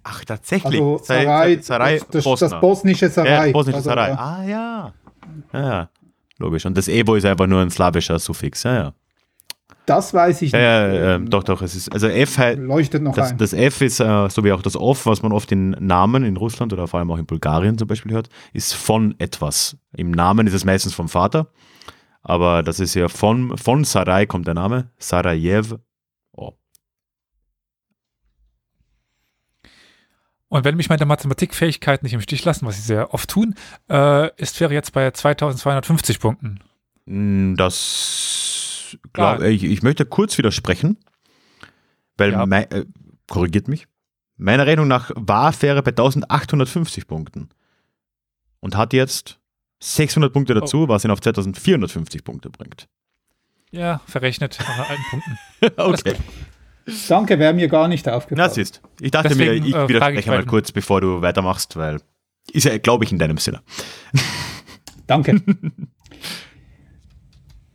Ach, 0.02 0.22
tatsächlich. 0.24 0.74
Also 0.80 0.98
Sa- 0.98 1.22
Sarai, 1.22 1.58
Sarai 1.62 2.00
das, 2.10 2.24
das, 2.24 2.60
bosnische 2.60 3.08
Sarai. 3.08 3.46
Ja, 3.46 3.52
bosnische 3.52 3.76
also, 3.78 3.88
Sarai. 3.88 4.08
ja. 4.10 4.18
Ah, 4.18 4.44
ja. 4.44 4.94
ja. 5.52 5.90
Ja, 6.38 6.44
logisch. 6.46 6.66
Und 6.66 6.76
das 6.76 6.88
Evo 6.88 7.14
ist 7.14 7.24
einfach 7.24 7.46
nur 7.46 7.60
ein 7.60 7.70
slawischer 7.70 8.18
Suffix. 8.18 8.62
Ja, 8.62 8.74
ja. 8.74 8.94
Das 9.86 10.14
weiß 10.14 10.42
ich 10.42 10.52
Ja, 10.52 10.88
nicht. 10.88 11.00
ja, 11.00 11.14
ähm, 11.16 11.28
doch, 11.28 11.42
doch. 11.44 11.60
Es 11.60 11.74
ist, 11.74 11.92
also 11.92 12.06
F 12.08 12.38
halt, 12.38 12.58
Leuchtet 12.58 13.02
noch 13.02 13.14
das, 13.14 13.32
ein. 13.32 13.38
das 13.38 13.52
F 13.52 13.82
ist, 13.82 14.00
äh, 14.00 14.28
so 14.30 14.42
wie 14.44 14.52
auch 14.52 14.62
das 14.62 14.76
Off, 14.76 15.04
was 15.04 15.22
man 15.22 15.32
oft 15.32 15.52
in 15.52 15.70
Namen 15.70 16.24
in 16.24 16.36
Russland 16.38 16.72
oder 16.72 16.86
vor 16.86 17.00
allem 17.00 17.10
auch 17.10 17.18
in 17.18 17.26
Bulgarien 17.26 17.76
zum 17.76 17.86
Beispiel 17.88 18.12
hört, 18.12 18.28
ist 18.54 18.74
von 18.74 19.14
etwas. 19.18 19.76
Im 19.94 20.10
Namen 20.10 20.46
ist 20.46 20.54
es 20.54 20.64
meistens 20.64 20.94
vom 20.94 21.08
Vater, 21.08 21.48
aber 22.22 22.62
das 22.62 22.80
ist 22.80 22.94
ja 22.94 23.08
von, 23.08 23.56
von 23.58 23.84
Sarai 23.84 24.24
kommt 24.26 24.46
der 24.46 24.54
Name, 24.54 24.90
Sarajev. 24.98 25.76
Und 30.54 30.62
wenn 30.64 30.76
mich 30.76 30.88
meine 30.88 31.04
Mathematikfähigkeiten 31.04 32.06
nicht 32.06 32.12
im 32.12 32.20
Stich 32.20 32.44
lassen, 32.44 32.64
was 32.64 32.76
sie 32.76 32.82
sehr 32.82 33.12
oft 33.12 33.28
tun, 33.28 33.56
äh, 33.90 34.30
ist 34.40 34.60
wäre 34.60 34.72
jetzt 34.72 34.92
bei 34.92 35.10
2250 35.10 36.20
Punkten. 36.20 36.60
Mm, 37.06 37.54
Das, 37.56 38.96
glaub, 39.12 39.40
Ja. 39.40 39.46
ich, 39.48 39.64
ich 39.64 39.82
möchte 39.82 40.06
kurz 40.06 40.38
widersprechen, 40.38 40.96
weil, 42.16 42.30
Ja. 42.30 42.46
mei, 42.46 42.68
äh, 42.70 42.84
korrigiert 43.28 43.66
mich, 43.66 43.88
meiner 44.36 44.64
Rechnung 44.64 44.86
nach 44.86 45.10
war 45.16 45.52
Fähre 45.52 45.82
bei 45.82 45.90
1850 45.90 47.08
Punkten 47.08 47.48
und 48.60 48.76
hat 48.76 48.92
jetzt 48.92 49.40
600 49.80 50.32
Punkte 50.32 50.54
dazu, 50.54 50.86
was 50.86 51.04
ihn 51.04 51.10
auf 51.10 51.20
2450 51.20 52.22
Punkte 52.22 52.48
bringt. 52.50 52.86
Ja, 53.72 54.02
verrechnet 54.06 54.56
nach 54.60 54.88
alten 54.88 55.02
Punkten. 55.10 55.38
Okay. 55.76 56.14
Danke, 57.08 57.38
wäre 57.38 57.54
mir 57.54 57.68
gar 57.68 57.88
nicht 57.88 58.06
Na, 58.06 58.14
aufgefallen. 58.14 58.50
siehst. 58.52 58.80
Ich 59.00 59.10
dachte 59.10 59.28
Deswegen, 59.30 59.62
mir, 59.62 59.68
ich 59.68 59.68
äh, 59.68 59.72
frage 59.72 59.88
widerspreche 59.88 60.20
ich 60.20 60.26
mal 60.26 60.38
weiter. 60.38 60.46
kurz, 60.46 60.72
bevor 60.72 61.00
du 61.00 61.22
weitermachst, 61.22 61.76
weil 61.76 62.00
ist 62.52 62.64
ja, 62.64 62.76
glaube 62.78 63.04
ich, 63.04 63.12
in 63.12 63.18
deinem 63.18 63.38
Sinne. 63.38 63.62
Danke. 65.06 65.40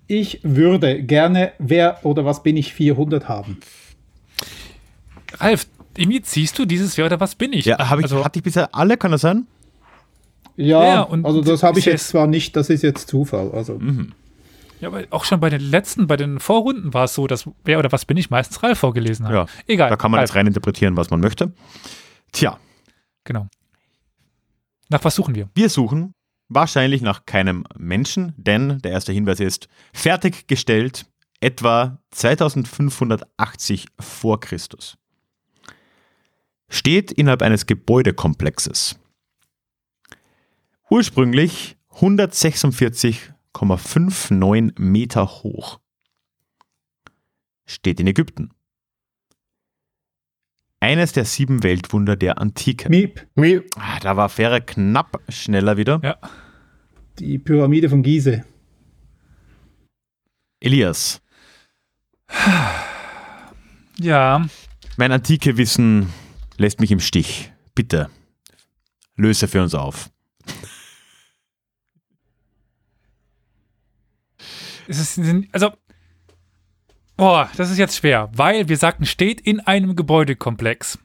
ich 0.08 0.40
würde 0.44 1.04
gerne 1.04 1.54
Wer 1.60 2.04
oder 2.06 2.24
was 2.26 2.44
bin 2.44 2.56
ich 2.58 2.74
400 2.74 3.28
haben. 3.28 3.58
Ralf, 5.40 5.68
irgendwie 5.98 6.22
ziehst 6.22 6.58
du 6.60 6.66
dieses 6.66 6.98
Wer 6.98 7.06
oder 7.08 7.20
was 7.20 7.36
bin 7.36 7.54
ich? 7.54 7.66
Ja, 7.66 7.90
habe 7.90 8.02
ich, 8.02 8.06
also, 8.06 8.24
hatte 8.24 8.40
ich 8.40 8.44
bisher 8.44 8.74
alle, 8.76 8.98
kann 8.98 9.12
das 9.12 9.22
sein? 9.22 9.48
Ja, 10.56 10.84
Ja, 10.84 11.02
und 11.02 11.26
also 11.26 11.42
das 11.42 11.64
habe 11.64 11.80
ich 11.80 11.86
jetzt 11.86 12.10
zwar 12.10 12.28
nicht, 12.28 12.56
das 12.56 12.70
ist 12.70 12.84
jetzt 12.84 13.08
Zufall. 13.08 13.52
Also 13.52 13.80
Mhm. 13.80 14.12
Ja, 14.80 14.88
aber 14.90 15.06
auch 15.10 15.26
schon 15.26 15.40
bei 15.40 15.50
den 15.50 15.62
letzten, 15.62 16.08
bei 16.08 16.18
den 16.18 16.40
Vorrunden 16.40 16.94
war 16.94 17.06
es 17.06 17.14
so, 17.14 17.28
dass 17.28 17.50
Wer 17.64 17.80
oder 17.80 17.92
was 17.92 18.06
bin 18.06 18.18
ich 18.18 18.30
meistens 18.30 18.62
Ralf 18.64 18.80
vorgelesen 18.80 19.28
hat. 19.28 19.34
Ja, 19.34 19.46
Egal. 19.68 19.90
Da 19.90 19.96
kann 19.96 20.12
man 20.12 20.20
Ralf, 20.20 20.30
jetzt 20.30 20.36
rein 20.36 20.48
interpretieren, 20.48 20.96
was 20.98 21.10
man 21.10 21.20
möchte. 21.20 21.54
Tja, 22.32 22.58
Genau. 23.30 23.48
Nach 24.90 25.04
was 25.04 25.16
suchen 25.16 25.36
wir? 25.36 25.50
Wir 25.54 25.70
suchen 25.70 26.14
wahrscheinlich 26.48 27.04
nach 27.04 27.26
keinem 27.28 27.64
Menschen, 27.78 28.34
denn 28.38 28.80
der 28.80 28.92
erste 28.92 29.14
Hinweis 29.14 29.40
ist 29.40 29.68
fertiggestellt 29.94 31.06
etwa 31.40 32.00
2580 32.10 33.86
vor 34.00 34.40
Christus. 34.40 34.98
Steht 36.70 37.12
innerhalb 37.12 37.44
eines 37.44 37.68
Gebäudekomplexes. 37.68 39.00
Ursprünglich 40.90 41.78
146,59 43.56 44.80
Meter 44.80 45.26
hoch. 45.28 45.80
Steht 47.66 48.00
in 48.00 48.08
Ägypten. 48.08 48.52
Eines 50.80 51.12
der 51.12 51.26
sieben 51.26 51.62
Weltwunder 51.64 52.16
der 52.16 52.38
Antike. 52.40 52.90
Miep, 52.90 53.28
Mi 53.36 53.62
Ah, 53.76 54.00
da 54.00 54.16
war 54.16 54.30
Fähre 54.30 54.62
knapp 54.62 55.22
schneller 55.30 55.78
wieder. 55.78 56.00
Ja. 56.04 56.18
die 57.20 57.38
Pyramide 57.38 57.90
von 57.90 58.02
Gizeh. 58.02 58.44
Elias, 60.62 61.22
Ja, 63.98 64.46
mein 64.98 65.12
antike 65.12 65.58
Wissen 65.58 66.08
lässt 66.58 66.80
mich 66.80 66.92
im 66.92 67.00
Stich. 67.00 67.52
Bitte, 67.76 68.10
löse 69.16 69.48
für 69.48 69.62
uns 69.62 69.74
auf. 69.74 70.10
Ist, 74.98 75.20
also, 75.52 75.72
boah, 77.16 77.52
das 77.58 77.70
ist 77.70 77.78
jetzt 77.78 77.98
schwer, 77.98 78.32
weil 78.34 78.70
wir 78.70 78.78
sagten, 78.78 79.06
steht 79.06 79.40
in 79.42 79.60
einem 79.60 79.96
Gebäudekomplex. 79.96 80.98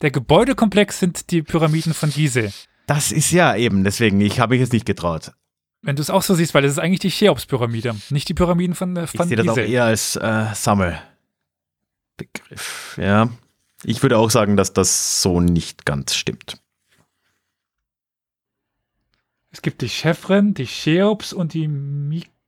Der 0.00 0.10
Gebäudekomplex 0.10 1.00
sind 1.00 1.30
die 1.30 1.42
Pyramiden 1.42 1.92
von 1.92 2.10
Gizeh. 2.10 2.50
Das 2.86 3.12
ist 3.12 3.32
ja 3.32 3.54
eben, 3.54 3.84
deswegen, 3.84 4.22
ich 4.22 4.40
habe 4.40 4.54
mich 4.54 4.60
jetzt 4.60 4.72
nicht 4.72 4.86
getraut. 4.86 5.32
Wenn 5.82 5.96
du 5.96 6.02
es 6.02 6.10
auch 6.10 6.22
so 6.22 6.34
siehst, 6.34 6.54
weil 6.54 6.64
es 6.64 6.72
ist 6.72 6.78
eigentlich 6.78 7.00
die 7.00 7.10
Cheops-Pyramide, 7.10 7.94
nicht 8.10 8.28
die 8.28 8.34
Pyramiden 8.34 8.74
von, 8.74 8.96
äh, 8.96 9.04
Ich 9.04 9.10
von 9.10 9.28
sehe 9.28 9.36
das 9.36 9.48
auch 9.48 9.58
eher 9.58 9.84
als 9.84 10.16
äh, 10.16 10.46
Sammelbegriff. 10.54 12.96
Ja, 12.96 13.28
ich 13.84 14.02
würde 14.02 14.18
auch 14.18 14.30
sagen, 14.30 14.56
dass 14.56 14.72
das 14.72 15.22
so 15.22 15.40
nicht 15.40 15.84
ganz 15.84 16.14
stimmt. 16.14 16.60
Es 19.50 19.62
gibt 19.62 19.82
die 19.82 19.88
Chefren, 19.88 20.54
die 20.54 20.66
Cheops 20.66 21.32
und 21.32 21.54
die 21.54 21.68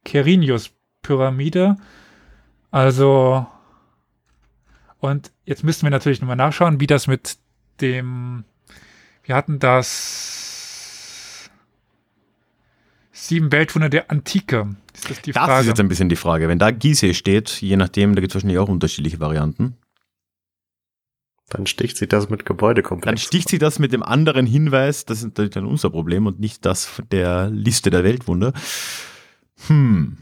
Mykerinius-Pyramide. 0.05 1.77
Also, 2.71 3.47
und 4.99 5.33
jetzt 5.45 5.65
müssten 5.65 5.85
wir 5.87 5.91
natürlich 5.91 6.21
nochmal 6.21 6.37
nachschauen, 6.37 6.81
wie 6.81 6.87
das 6.87 7.07
mit 7.07 7.37
dem, 7.81 8.45
wir 9.25 9.35
hatten 9.35 9.59
das 9.59 11.51
sieben 13.13 13.51
Weltwunder 13.53 13.89
der 13.89 14.11
Antike. 14.11 14.77
Ist 14.95 15.11
das 15.11 15.23
die 15.23 15.33
Das 15.33 15.45
Frage? 15.45 15.61
ist 15.63 15.67
jetzt 15.69 15.81
ein 15.81 15.89
bisschen 15.89 16.09
die 16.09 16.17
Frage. 16.17 16.49
Wenn 16.49 16.59
da 16.59 16.71
Gizeh 16.71 17.15
steht, 17.15 17.49
je 17.61 17.77
nachdem, 17.77 18.15
da 18.15 18.21
gibt 18.21 18.31
es 18.33 18.35
wahrscheinlich 18.37 18.59
auch 18.59 18.69
unterschiedliche 18.69 19.21
Varianten. 19.21 19.77
Dann 21.49 21.67
sticht 21.67 21.97
sich 21.97 22.09
das 22.09 22.31
mit 22.31 22.47
Gebäudekomplex. 22.47 23.05
Dann 23.07 23.19
sticht 23.19 23.49
sie 23.49 23.59
das 23.59 23.81
mit 23.81 23.93
dem 23.93 24.05
anderen 24.05 24.47
Hinweis, 24.47 25.05
das 25.05 25.19
ist 25.19 25.25
natürlich 25.25 25.51
dann 25.51 25.67
unser 25.67 25.91
Problem 25.91 26.27
und 26.27 26.39
nicht 26.39 26.65
das 26.65 26.87
von 26.87 27.09
der 27.11 27.51
Liste 27.51 27.91
der 27.91 28.05
Weltwunder. 28.05 28.53
Hm. 29.67 30.17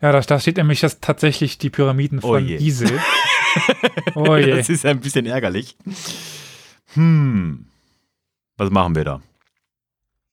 ja, 0.00 0.12
da, 0.12 0.20
da 0.20 0.38
steht 0.38 0.58
nämlich 0.58 0.80
das 0.80 1.00
tatsächlich 1.00 1.58
die 1.58 1.70
Pyramiden 1.70 2.18
Oh 2.18 2.28
von 2.28 2.46
je. 2.46 2.58
Gizeh. 2.58 2.98
Oh 4.16 4.36
je. 4.36 4.50
Das 4.50 4.68
ist 4.68 4.84
ein 4.84 4.98
bisschen 5.00 5.26
ärgerlich. 5.26 5.76
Hm. 6.94 7.66
Was 8.56 8.70
machen 8.70 8.96
wir 8.96 9.04
da? 9.04 9.22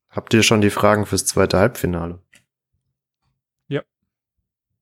Habt 0.09 0.33
ihr 0.33 0.43
schon 0.43 0.61
die 0.61 0.71
Fragen 0.71 1.05
fürs 1.05 1.25
zweite 1.25 1.57
Halbfinale? 1.57 2.19
Ja. 3.67 3.81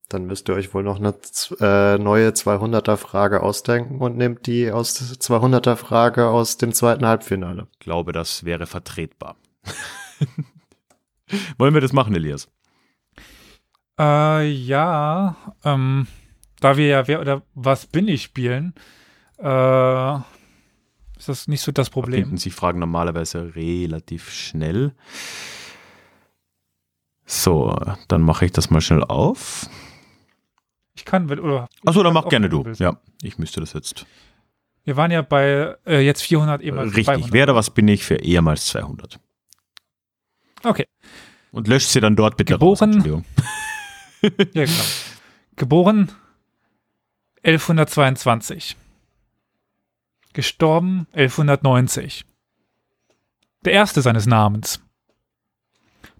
Dann 0.08 0.24
müsst 0.26 0.48
ihr 0.48 0.54
euch 0.54 0.74
wohl 0.74 0.82
noch 0.82 0.96
eine 0.98 1.14
äh, 1.60 1.98
neue 1.98 2.30
200er 2.30 2.96
Frage 2.96 3.42
ausdenken 3.42 4.00
und 4.00 4.16
nehmt 4.16 4.46
die 4.46 4.72
aus 4.72 4.96
200er 4.98 5.76
Frage 5.76 6.28
aus 6.28 6.56
dem 6.56 6.72
zweiten 6.72 7.06
Halbfinale. 7.06 7.68
Ich 7.74 7.78
glaube, 7.78 8.12
das 8.12 8.44
wäre 8.44 8.66
vertretbar. 8.66 9.36
Wollen 11.58 11.74
wir 11.74 11.80
das 11.80 11.92
machen, 11.92 12.14
Elias? 12.14 12.48
Äh, 13.98 14.48
ja, 14.50 15.36
ähm, 15.64 16.06
da 16.60 16.76
wir 16.76 16.86
ja 16.86 17.06
Wer 17.08 17.20
oder 17.20 17.42
Was 17.54 17.86
bin 17.86 18.08
ich 18.08 18.22
spielen, 18.22 18.74
äh, 19.38 20.14
ist 21.18 21.28
das 21.28 21.48
nicht 21.48 21.60
so 21.60 21.70
das 21.72 21.88
Da 21.88 21.92
Problem. 21.92 22.22
finden 22.22 22.38
sich 22.38 22.54
Fragen 22.54 22.78
normalerweise 22.78 23.54
relativ 23.54 24.30
schnell. 24.32 24.94
So, 27.26 27.78
dann 28.08 28.22
mache 28.22 28.46
ich 28.46 28.52
das 28.52 28.70
mal 28.70 28.80
schnell 28.80 29.04
auf. 29.04 29.68
Ich 30.94 31.04
kann, 31.04 31.28
wenn- 31.28 31.40
oder. 31.40 31.68
Achso, 31.84 32.02
dann 32.02 32.12
mach 32.12 32.28
gerne 32.28 32.48
du. 32.48 32.64
willst. 32.64 32.80
Ja, 32.80 32.98
ich 33.22 33.38
müsste 33.38 33.60
das 33.60 33.72
jetzt. 33.72 34.06
Wir 34.84 34.96
waren 34.96 35.10
ja 35.10 35.22
bei 35.22 35.76
äh, 35.86 36.00
jetzt 36.00 36.22
400, 36.22 36.62
ehemals 36.62 36.88
Richtig, 36.88 37.04
200. 37.06 37.32
wer 37.32 37.44
oder 37.44 37.54
was 37.54 37.70
bin 37.70 37.86
ich 37.86 38.02
für 38.02 38.16
ehemals 38.16 38.66
200? 38.66 39.20
Okay, 40.62 40.86
Und 41.52 41.68
löscht 41.68 41.88
sie 41.88 42.00
dann 42.00 42.16
dort 42.16 42.36
bitte 42.36 42.54
raus. 42.58 42.80
Geboren- 42.80 42.92
Entschuldigung. 42.92 43.24
ja, 44.52 44.64
genau. 44.64 44.84
Geboren 45.56 46.12
1122. 47.42 48.76
Gestorben 50.32 51.06
1190. 51.12 52.24
Der 53.64 53.72
erste 53.72 54.00
seines 54.02 54.26
Namens. 54.26 54.80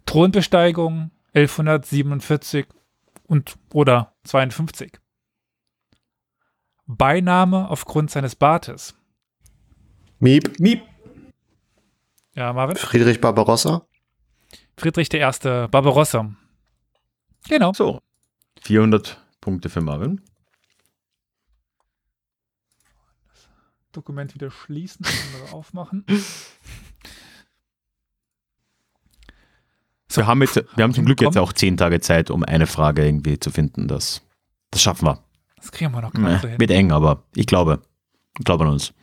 Thronbesteigung 0.06 1.10
1147 1.34 2.66
und 3.28 3.56
oder 3.72 4.14
52. 4.24 4.98
Beiname 6.86 7.68
aufgrund 7.70 8.10
seines 8.10 8.34
Bartes. 8.34 8.96
Miep, 10.18 10.58
Miep. 10.58 10.82
Ja, 12.34 12.52
Marvin? 12.52 12.76
Friedrich 12.76 13.20
Barbarossa. 13.20 13.86
Friedrich 14.80 15.12
I. 15.12 15.20
Barbarossa. 15.70 16.34
Genau. 17.48 17.72
So, 17.74 18.00
400 18.62 19.22
Punkte 19.40 19.68
für 19.68 19.80
Marvin. 19.82 20.22
Dokument 23.92 24.34
wieder 24.34 24.50
schließen, 24.50 25.04
andere 25.34 25.52
aufmachen. 25.54 26.04
So. 30.08 30.22
Wir 30.22 30.26
haben, 30.26 30.40
jetzt, 30.42 30.56
wir 30.76 30.82
haben 30.84 30.94
zum 30.94 31.04
Glück 31.04 31.20
jetzt 31.20 31.36
auch 31.38 31.52
10 31.52 31.76
Tage 31.76 32.00
Zeit, 32.00 32.30
um 32.30 32.42
eine 32.44 32.66
Frage 32.66 33.04
irgendwie 33.04 33.38
zu 33.38 33.50
finden. 33.50 33.86
Das, 33.86 34.22
das 34.70 34.82
schaffen 34.82 35.06
wir. 35.06 35.22
Das 35.56 35.70
kriegen 35.72 35.92
wir 35.92 36.00
noch 36.00 36.12
gerade 36.12 36.38
so 36.40 36.46
Nee, 36.46 36.50
hin. 36.52 36.60
wird 36.60 36.70
eng, 36.70 36.90
aber 36.92 37.24
ich 37.34 37.46
glaube. 37.46 37.82
Ich 38.38 38.44
glaube 38.44 38.64
an 38.64 38.70
uns. 38.70 38.94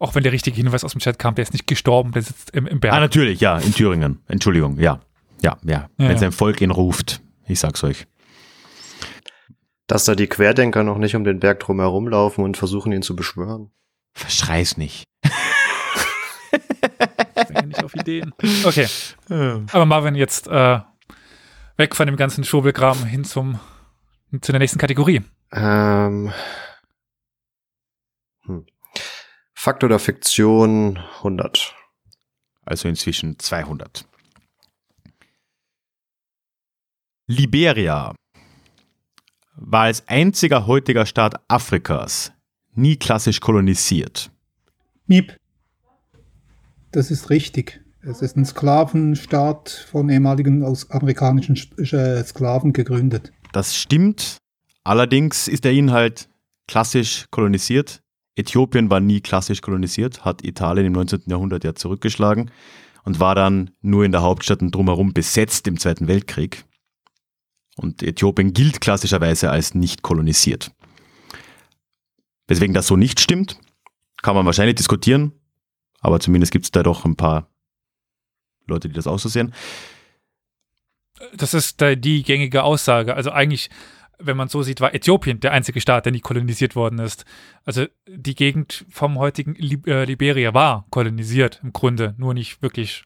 Auch 0.00 0.14
wenn 0.14 0.22
der 0.22 0.32
richtige 0.32 0.56
Hinweis 0.56 0.82
aus 0.82 0.92
dem 0.92 1.00
Chat 1.00 1.18
kam, 1.18 1.34
der 1.34 1.42
ist 1.42 1.52
nicht 1.52 1.66
gestorben, 1.66 2.12
der 2.12 2.22
sitzt 2.22 2.50
im, 2.50 2.66
im 2.66 2.80
Berg. 2.80 2.94
Ah, 2.94 3.00
natürlich, 3.00 3.40
ja, 3.40 3.58
in 3.58 3.74
Thüringen. 3.74 4.18
Entschuldigung, 4.28 4.78
ja. 4.78 4.98
Ja, 5.42 5.58
ja. 5.62 5.72
Ja, 5.72 5.88
Wenn 5.98 6.12
ja. 6.12 6.18
sein 6.18 6.32
Volk 6.32 6.62
ihn 6.62 6.70
ruft, 6.70 7.20
ich 7.46 7.60
sag's 7.60 7.84
euch. 7.84 8.06
Dass 9.86 10.06
da 10.06 10.14
die 10.14 10.26
Querdenker 10.26 10.84
noch 10.84 10.96
nicht 10.96 11.16
um 11.16 11.24
den 11.24 11.38
Berg 11.38 11.60
drum 11.60 11.80
herumlaufen 11.80 12.42
und 12.42 12.56
versuchen, 12.56 12.92
ihn 12.92 13.02
zu 13.02 13.14
beschwören. 13.14 13.70
Verschrei's 14.14 14.76
nicht. 14.76 15.04
Ich 17.36 17.54
bin 17.54 17.68
nicht 17.68 17.82
auf 17.82 17.94
Ideen. 17.94 18.32
Okay, 18.64 18.86
aber 19.28 19.86
Marvin, 19.86 20.14
jetzt 20.14 20.46
äh, 20.46 20.80
weg 21.78 21.96
von 21.96 22.06
dem 22.06 22.16
ganzen 22.16 22.44
Schobelkram 22.44 23.04
hin 23.04 23.24
zum 23.24 23.58
zu 24.40 24.52
der 24.52 24.58
nächsten 24.58 24.78
Kategorie. 24.78 25.22
Ähm, 25.52 26.26
hm. 26.26 26.32
Fakt 29.62 29.84
oder 29.84 29.98
Fiktion 29.98 30.96
100. 31.18 31.74
Also 32.64 32.88
inzwischen 32.88 33.38
200. 33.38 34.06
Liberia 37.26 38.14
war 39.56 39.82
als 39.82 40.08
einziger 40.08 40.66
heutiger 40.66 41.04
Staat 41.04 41.42
Afrikas 41.48 42.32
nie 42.72 42.96
klassisch 42.96 43.40
kolonisiert. 43.40 44.30
Miep. 45.04 45.36
Das 46.90 47.10
ist 47.10 47.28
richtig. 47.28 47.84
Es 48.00 48.22
ist 48.22 48.38
ein 48.38 48.46
Sklavenstaat 48.46 49.68
von 49.90 50.08
ehemaligen 50.08 50.64
aus 50.64 50.90
amerikanischen 50.90 51.56
Sch- 51.56 51.92
äh, 51.94 52.24
Sklaven 52.24 52.72
gegründet. 52.72 53.30
Das 53.52 53.76
stimmt. 53.76 54.38
Allerdings 54.84 55.48
ist 55.48 55.64
der 55.64 55.72
Inhalt 55.72 56.30
klassisch 56.66 57.26
kolonisiert. 57.30 58.00
Äthiopien 58.36 58.90
war 58.90 59.00
nie 59.00 59.20
klassisch 59.20 59.60
kolonisiert, 59.60 60.24
hat 60.24 60.44
Italien 60.44 60.86
im 60.86 60.92
19. 60.92 61.22
Jahrhundert 61.26 61.64
ja 61.64 61.74
zurückgeschlagen 61.74 62.50
und 63.04 63.20
war 63.20 63.34
dann 63.34 63.70
nur 63.80 64.04
in 64.04 64.12
der 64.12 64.22
Hauptstadt 64.22 64.62
und 64.62 64.74
drumherum 64.74 65.12
besetzt 65.12 65.66
im 65.66 65.78
Zweiten 65.78 66.08
Weltkrieg. 66.08 66.64
Und 67.76 68.02
Äthiopien 68.02 68.52
gilt 68.52 68.80
klassischerweise 68.80 69.50
als 69.50 69.74
nicht 69.74 70.02
kolonisiert. 70.02 70.72
Weswegen 72.46 72.74
das 72.74 72.86
so 72.86 72.96
nicht 72.96 73.20
stimmt, 73.20 73.58
kann 74.22 74.34
man 74.34 74.44
wahrscheinlich 74.44 74.76
diskutieren, 74.76 75.32
aber 76.00 76.20
zumindest 76.20 76.52
gibt 76.52 76.64
es 76.66 76.70
da 76.70 76.82
doch 76.82 77.04
ein 77.04 77.16
paar 77.16 77.48
Leute, 78.66 78.88
die 78.88 78.94
das 78.94 79.06
auch 79.06 79.18
so 79.18 79.28
sehen. 79.28 79.54
Das 81.34 81.54
ist 81.54 81.80
die 81.80 82.22
gängige 82.22 82.62
Aussage. 82.62 83.14
Also 83.14 83.30
eigentlich, 83.30 83.70
wenn 84.20 84.36
man 84.36 84.48
so 84.48 84.62
sieht, 84.62 84.80
war 84.80 84.94
Äthiopien 84.94 85.40
der 85.40 85.52
einzige 85.52 85.80
Staat, 85.80 86.04
der 86.04 86.12
nie 86.12 86.20
kolonisiert 86.20 86.76
worden 86.76 86.98
ist. 86.98 87.24
Also 87.64 87.86
die 88.08 88.34
Gegend 88.34 88.84
vom 88.90 89.18
heutigen 89.18 89.54
Lib 89.54 89.86
äh, 89.86 90.04
Liberia 90.04 90.54
war 90.54 90.86
kolonisiert 90.90 91.60
im 91.62 91.72
Grunde, 91.72 92.14
nur 92.18 92.34
nicht 92.34 92.62
wirklich 92.62 93.04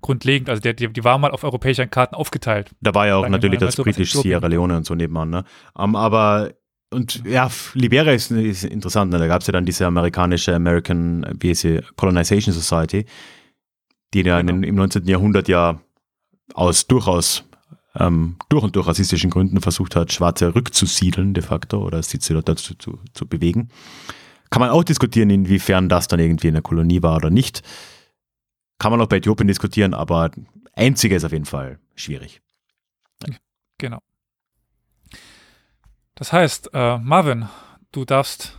grundlegend. 0.00 0.48
Also 0.48 0.60
der, 0.60 0.74
die, 0.74 0.92
die 0.92 1.04
war 1.04 1.18
mal 1.18 1.30
auf 1.30 1.44
europäischen 1.44 1.90
Karten 1.90 2.14
aufgeteilt. 2.14 2.70
Da 2.80 2.94
war 2.94 3.06
ja 3.06 3.16
auch 3.16 3.22
wir 3.24 3.30
natürlich 3.30 3.58
das 3.58 3.74
so 3.74 3.80
was 3.80 3.84
britisch 3.84 4.10
Äthiopien. 4.10 4.30
Sierra 4.30 4.46
Leone 4.46 4.76
und 4.76 4.86
so 4.86 4.94
nebenan. 4.94 5.30
Ne? 5.30 5.44
Ähm, 5.78 5.96
aber, 5.96 6.52
und 6.90 7.22
ja, 7.26 7.50
Liberia 7.72 8.12
ist, 8.12 8.30
ist 8.30 8.64
interessant. 8.64 9.10
Ne? 9.12 9.18
Da 9.18 9.26
gab 9.26 9.40
es 9.40 9.46
ja 9.46 9.52
dann 9.52 9.64
diese 9.64 9.86
amerikanische 9.86 10.54
American, 10.54 11.26
wie 11.40 11.54
sie, 11.54 11.80
Colonization 11.96 12.54
Society, 12.54 13.06
die 14.12 14.20
ja 14.22 14.38
in, 14.38 14.46
Genau. 14.46 14.66
im 14.66 14.74
19. 14.74 15.06
Jahrhundert 15.06 15.48
ja 15.48 15.80
aus 16.52 16.86
durchaus 16.86 17.44
ähm, 17.96 18.36
durch 18.48 18.64
und 18.64 18.76
durch 18.76 18.86
rassistischen 18.86 19.30
Gründen 19.30 19.60
versucht 19.60 19.96
hat, 19.96 20.12
Schwarze 20.12 20.54
rückzusiedeln 20.54 21.34
de 21.34 21.42
facto 21.42 21.78
oder 21.84 22.02
sie 22.02 22.18
zu, 22.18 22.40
dazu 22.42 22.74
zu, 22.74 22.98
zu 23.12 23.26
bewegen. 23.26 23.70
Kann 24.50 24.60
man 24.60 24.70
auch 24.70 24.84
diskutieren, 24.84 25.30
inwiefern 25.30 25.88
das 25.88 26.08
dann 26.08 26.20
irgendwie 26.20 26.48
eine 26.48 26.62
Kolonie 26.62 27.02
war 27.02 27.16
oder 27.16 27.30
nicht. 27.30 27.62
Kann 28.78 28.90
man 28.92 29.00
auch 29.00 29.06
bei 29.06 29.16
Äthiopien 29.16 29.48
diskutieren, 29.48 29.94
aber 29.94 30.30
einzige 30.74 31.16
ist 31.16 31.24
auf 31.24 31.32
jeden 31.32 31.44
Fall 31.44 31.78
schwierig. 31.94 32.40
Genau. 33.78 33.98
Das 36.14 36.32
heißt, 36.32 36.70
äh, 36.72 36.98
Marvin, 36.98 37.48
du 37.90 38.04
darfst, 38.04 38.56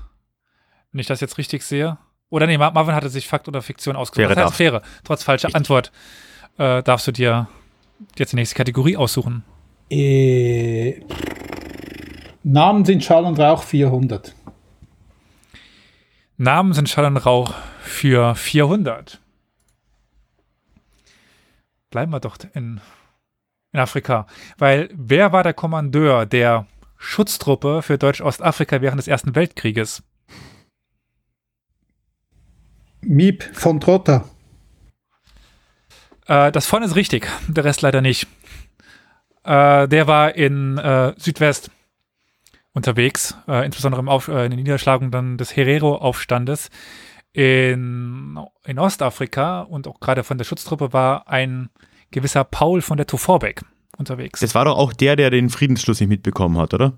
wenn 0.91 0.99
ich 0.99 1.07
das 1.07 1.21
jetzt 1.21 1.37
richtig 1.37 1.63
sehe, 1.63 1.97
oder 2.29 2.47
nee, 2.47 2.57
Mar- 2.57 2.73
Marvin 2.73 2.95
hatte 2.95 3.09
sich 3.09 3.27
Fakt 3.27 3.47
oder 3.47 3.61
Fiktion 3.61 3.95
ausgesucht. 3.95 4.31
Das 4.31 4.37
heißt, 4.37 4.47
darf. 4.47 4.55
Fähre. 4.55 4.81
Trotz 5.05 5.23
falscher 5.23 5.47
Richtig. 5.47 5.55
Antwort 5.55 5.91
äh, 6.57 6.83
darfst 6.83 7.07
du 7.07 7.11
dir 7.13 7.47
jetzt 8.17 8.31
die 8.31 8.35
nächste 8.35 8.55
Kategorie 8.55 8.97
aussuchen. 8.97 9.43
Äh, 9.89 11.01
Namen 12.43 12.85
sind 12.85 13.03
Schall 13.03 13.25
und 13.25 13.39
Rauch 13.39 13.63
400. 13.63 14.35
Namen 16.37 16.73
sind 16.73 16.89
Schall 16.89 17.05
und 17.05 17.17
Rauch 17.17 17.53
für 17.79 18.35
400. 18.35 19.21
Bleiben 21.89 22.11
wir 22.11 22.19
doch 22.19 22.37
in, 22.53 22.81
in 23.71 23.79
Afrika. 23.79 24.27
Weil 24.57 24.89
wer 24.93 25.31
war 25.31 25.43
der 25.43 25.53
Kommandeur 25.53 26.25
der 26.25 26.67
Schutztruppe 26.97 27.81
für 27.81 27.97
Deutsch-Ostafrika 27.97 28.81
während 28.81 28.99
des 28.99 29.07
Ersten 29.07 29.35
Weltkrieges? 29.35 30.03
Miep 33.01 33.43
von 33.53 33.79
Trotta. 33.79 34.25
Äh, 36.27 36.51
das 36.51 36.65
von 36.65 36.83
ist 36.83 36.95
richtig, 36.95 37.27
der 37.47 37.63
Rest 37.63 37.81
leider 37.81 38.01
nicht. 38.01 38.27
Äh, 39.43 39.87
der 39.87 40.07
war 40.07 40.35
in 40.35 40.77
äh, 40.77 41.13
Südwest 41.17 41.69
unterwegs, 42.73 43.37
äh, 43.47 43.65
insbesondere 43.65 44.01
im 44.01 44.09
Auf, 44.09 44.27
äh, 44.27 44.45
in 44.45 44.51
den 44.51 44.59
Niederschlagung 44.59 45.11
dann 45.11 45.37
des 45.37 45.55
Herero-Aufstandes. 45.55 46.69
In, 47.31 48.39
in 48.65 48.79
Ostafrika 48.79 49.61
und 49.61 49.87
auch 49.87 49.99
gerade 49.99 50.23
von 50.23 50.37
der 50.37 50.45
Schutztruppe 50.45 50.93
war 50.93 51.27
ein 51.27 51.69
gewisser 52.11 52.45
Paul 52.45 52.81
von 52.81 52.95
der 52.95 53.07
Tuvorbeck 53.07 53.61
unterwegs. 53.97 54.39
Das 54.39 54.55
war 54.55 54.63
doch 54.65 54.77
auch 54.77 54.93
der, 54.93 55.17
der 55.17 55.31
den 55.31 55.49
Friedensschluss 55.49 55.99
nicht 55.99 56.09
mitbekommen 56.09 56.57
hat, 56.57 56.73
oder? 56.73 56.97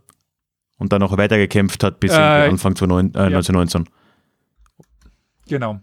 Und 0.77 0.93
dann 0.93 1.01
auch 1.01 1.17
weitergekämpft 1.17 1.83
hat 1.83 1.99
bis 1.99 2.11
Äh, 2.11 2.17
Anfang 2.17 2.75
zu 2.75 2.85
neun, 2.85 3.13
äh, 3.15 3.17
ja. 3.17 3.37
1919. 3.37 3.89
Genau. 5.47 5.79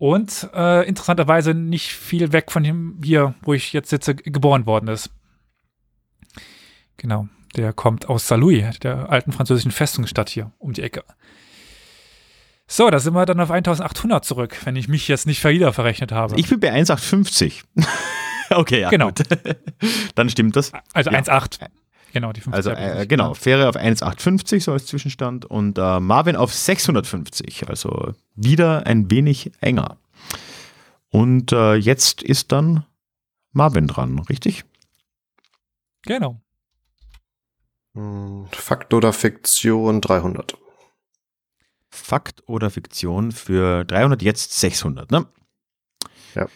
Und 0.00 0.48
äh, 0.54 0.88
interessanterweise 0.88 1.52
nicht 1.52 1.92
viel 1.92 2.32
weg 2.32 2.50
von 2.50 2.62
dem 2.62 2.98
hier, 3.04 3.34
wo 3.42 3.52
ich 3.52 3.74
jetzt 3.74 3.90
sitze, 3.90 4.14
geboren 4.14 4.64
worden 4.64 4.88
ist. 4.88 5.10
Genau. 6.96 7.28
Der 7.54 7.74
kommt 7.74 8.08
aus 8.08 8.26
Saint-Louis, 8.26 8.78
der 8.78 9.10
alten 9.10 9.30
französischen 9.30 9.72
Festungsstadt 9.72 10.30
hier 10.30 10.52
um 10.56 10.72
die 10.72 10.82
Ecke. 10.82 11.04
So, 12.66 12.88
da 12.88 12.98
sind 12.98 13.12
wir 13.12 13.26
dann 13.26 13.40
auf 13.40 13.50
1800 13.50 14.24
zurück, 14.24 14.56
wenn 14.64 14.74
ich 14.74 14.88
mich 14.88 15.06
jetzt 15.06 15.26
nicht 15.26 15.44
wieder 15.44 15.74
verrechnet 15.74 16.12
habe. 16.12 16.34
Ich 16.40 16.48
bin 16.48 16.60
bei 16.60 16.72
1850. 16.72 17.64
okay, 18.50 18.80
ja. 18.80 18.88
Genau. 18.88 19.10
Dann 20.14 20.30
stimmt 20.30 20.56
das. 20.56 20.72
also 20.94 21.10
ja. 21.10 21.18
1,8. 21.18 21.58
Genau, 22.12 22.32
die 22.32 22.40
50 22.40 22.54
Also 22.54 22.70
äh, 22.70 23.06
genau. 23.06 23.34
Fähre 23.34 23.68
auf 23.68 23.76
1,850 23.76 24.64
so 24.64 24.72
als 24.72 24.86
Zwischenstand 24.86 25.44
und 25.44 25.78
äh, 25.78 26.00
Marvin 26.00 26.36
auf 26.36 26.52
650, 26.52 27.68
also 27.68 28.14
wieder 28.34 28.86
ein 28.86 29.10
wenig 29.10 29.52
enger. 29.60 29.98
Und 31.10 31.52
äh, 31.52 31.74
jetzt 31.74 32.22
ist 32.22 32.52
dann 32.52 32.84
Marvin 33.52 33.86
dran, 33.86 34.18
richtig? 34.18 34.64
Genau. 36.02 36.40
Fakt 38.52 38.94
oder 38.94 39.12
Fiktion 39.12 40.00
300. 40.00 40.56
Fakt 41.90 42.44
oder 42.46 42.70
Fiktion 42.70 43.32
für 43.32 43.84
300, 43.84 44.22
jetzt 44.22 44.58
600, 44.58 45.10
ne? 45.10 45.26
Ja. 46.34 46.46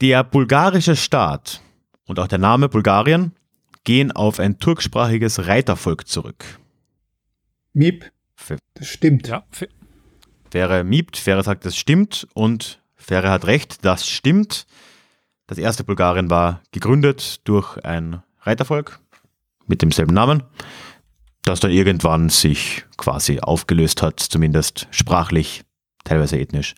Der 0.00 0.24
bulgarische 0.24 0.96
Staat 0.96 1.62
und 2.06 2.18
auch 2.18 2.26
der 2.26 2.38
Name 2.38 2.68
Bulgarien 2.68 3.36
gehen 3.84 4.12
auf 4.12 4.40
ein 4.40 4.58
turksprachiges 4.58 5.46
Reitervolk 5.46 6.08
zurück. 6.08 6.44
Miep, 7.72 8.10
das 8.74 8.86
stimmt. 8.86 9.28
Ja, 9.28 9.44
Fähre 10.50 10.84
miebt, 10.84 11.16
Fähre 11.16 11.42
sagt, 11.42 11.64
das 11.64 11.76
stimmt 11.76 12.26
und 12.34 12.80
Fähre 12.94 13.30
hat 13.30 13.46
recht, 13.46 13.84
das 13.84 14.08
stimmt. 14.08 14.66
Das 15.46 15.58
erste 15.58 15.84
Bulgarien 15.84 16.30
war 16.30 16.62
gegründet 16.72 17.46
durch 17.46 17.76
ein 17.84 18.22
Reitervolk 18.40 19.00
mit 19.66 19.82
demselben 19.82 20.14
Namen, 20.14 20.42
das 21.42 21.60
dann 21.60 21.70
irgendwann 21.70 22.28
sich 22.28 22.84
quasi 22.96 23.40
aufgelöst 23.40 24.00
hat, 24.00 24.20
zumindest 24.20 24.86
sprachlich, 24.90 25.64
teilweise 26.04 26.38
ethnisch, 26.38 26.74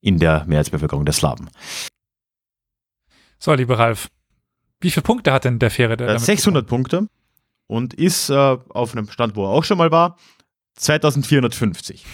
in 0.00 0.18
der 0.18 0.44
Mehrheitsbevölkerung 0.46 1.04
der 1.04 1.14
Slawen. 1.14 1.50
so, 3.38 3.52
lieber 3.54 3.78
Ralf. 3.78 4.08
Wie 4.86 4.90
viele 4.92 5.02
Punkte 5.02 5.32
hat 5.32 5.44
denn 5.44 5.58
der 5.58 5.72
Fähre? 5.72 5.96
Der 5.96 6.06
Er 6.06 6.10
hat 6.12 6.20
damit 6.20 6.26
600 6.26 6.64
Punkte 6.64 7.08
und 7.66 7.92
ist 7.92 8.30
äh, 8.30 8.34
auf 8.68 8.92
einem 8.92 9.10
Stand, 9.10 9.34
wo 9.34 9.42
er 9.42 9.48
auch 9.48 9.64
schon 9.64 9.78
mal 9.78 9.90
war, 9.90 10.16
2450. 10.76 12.06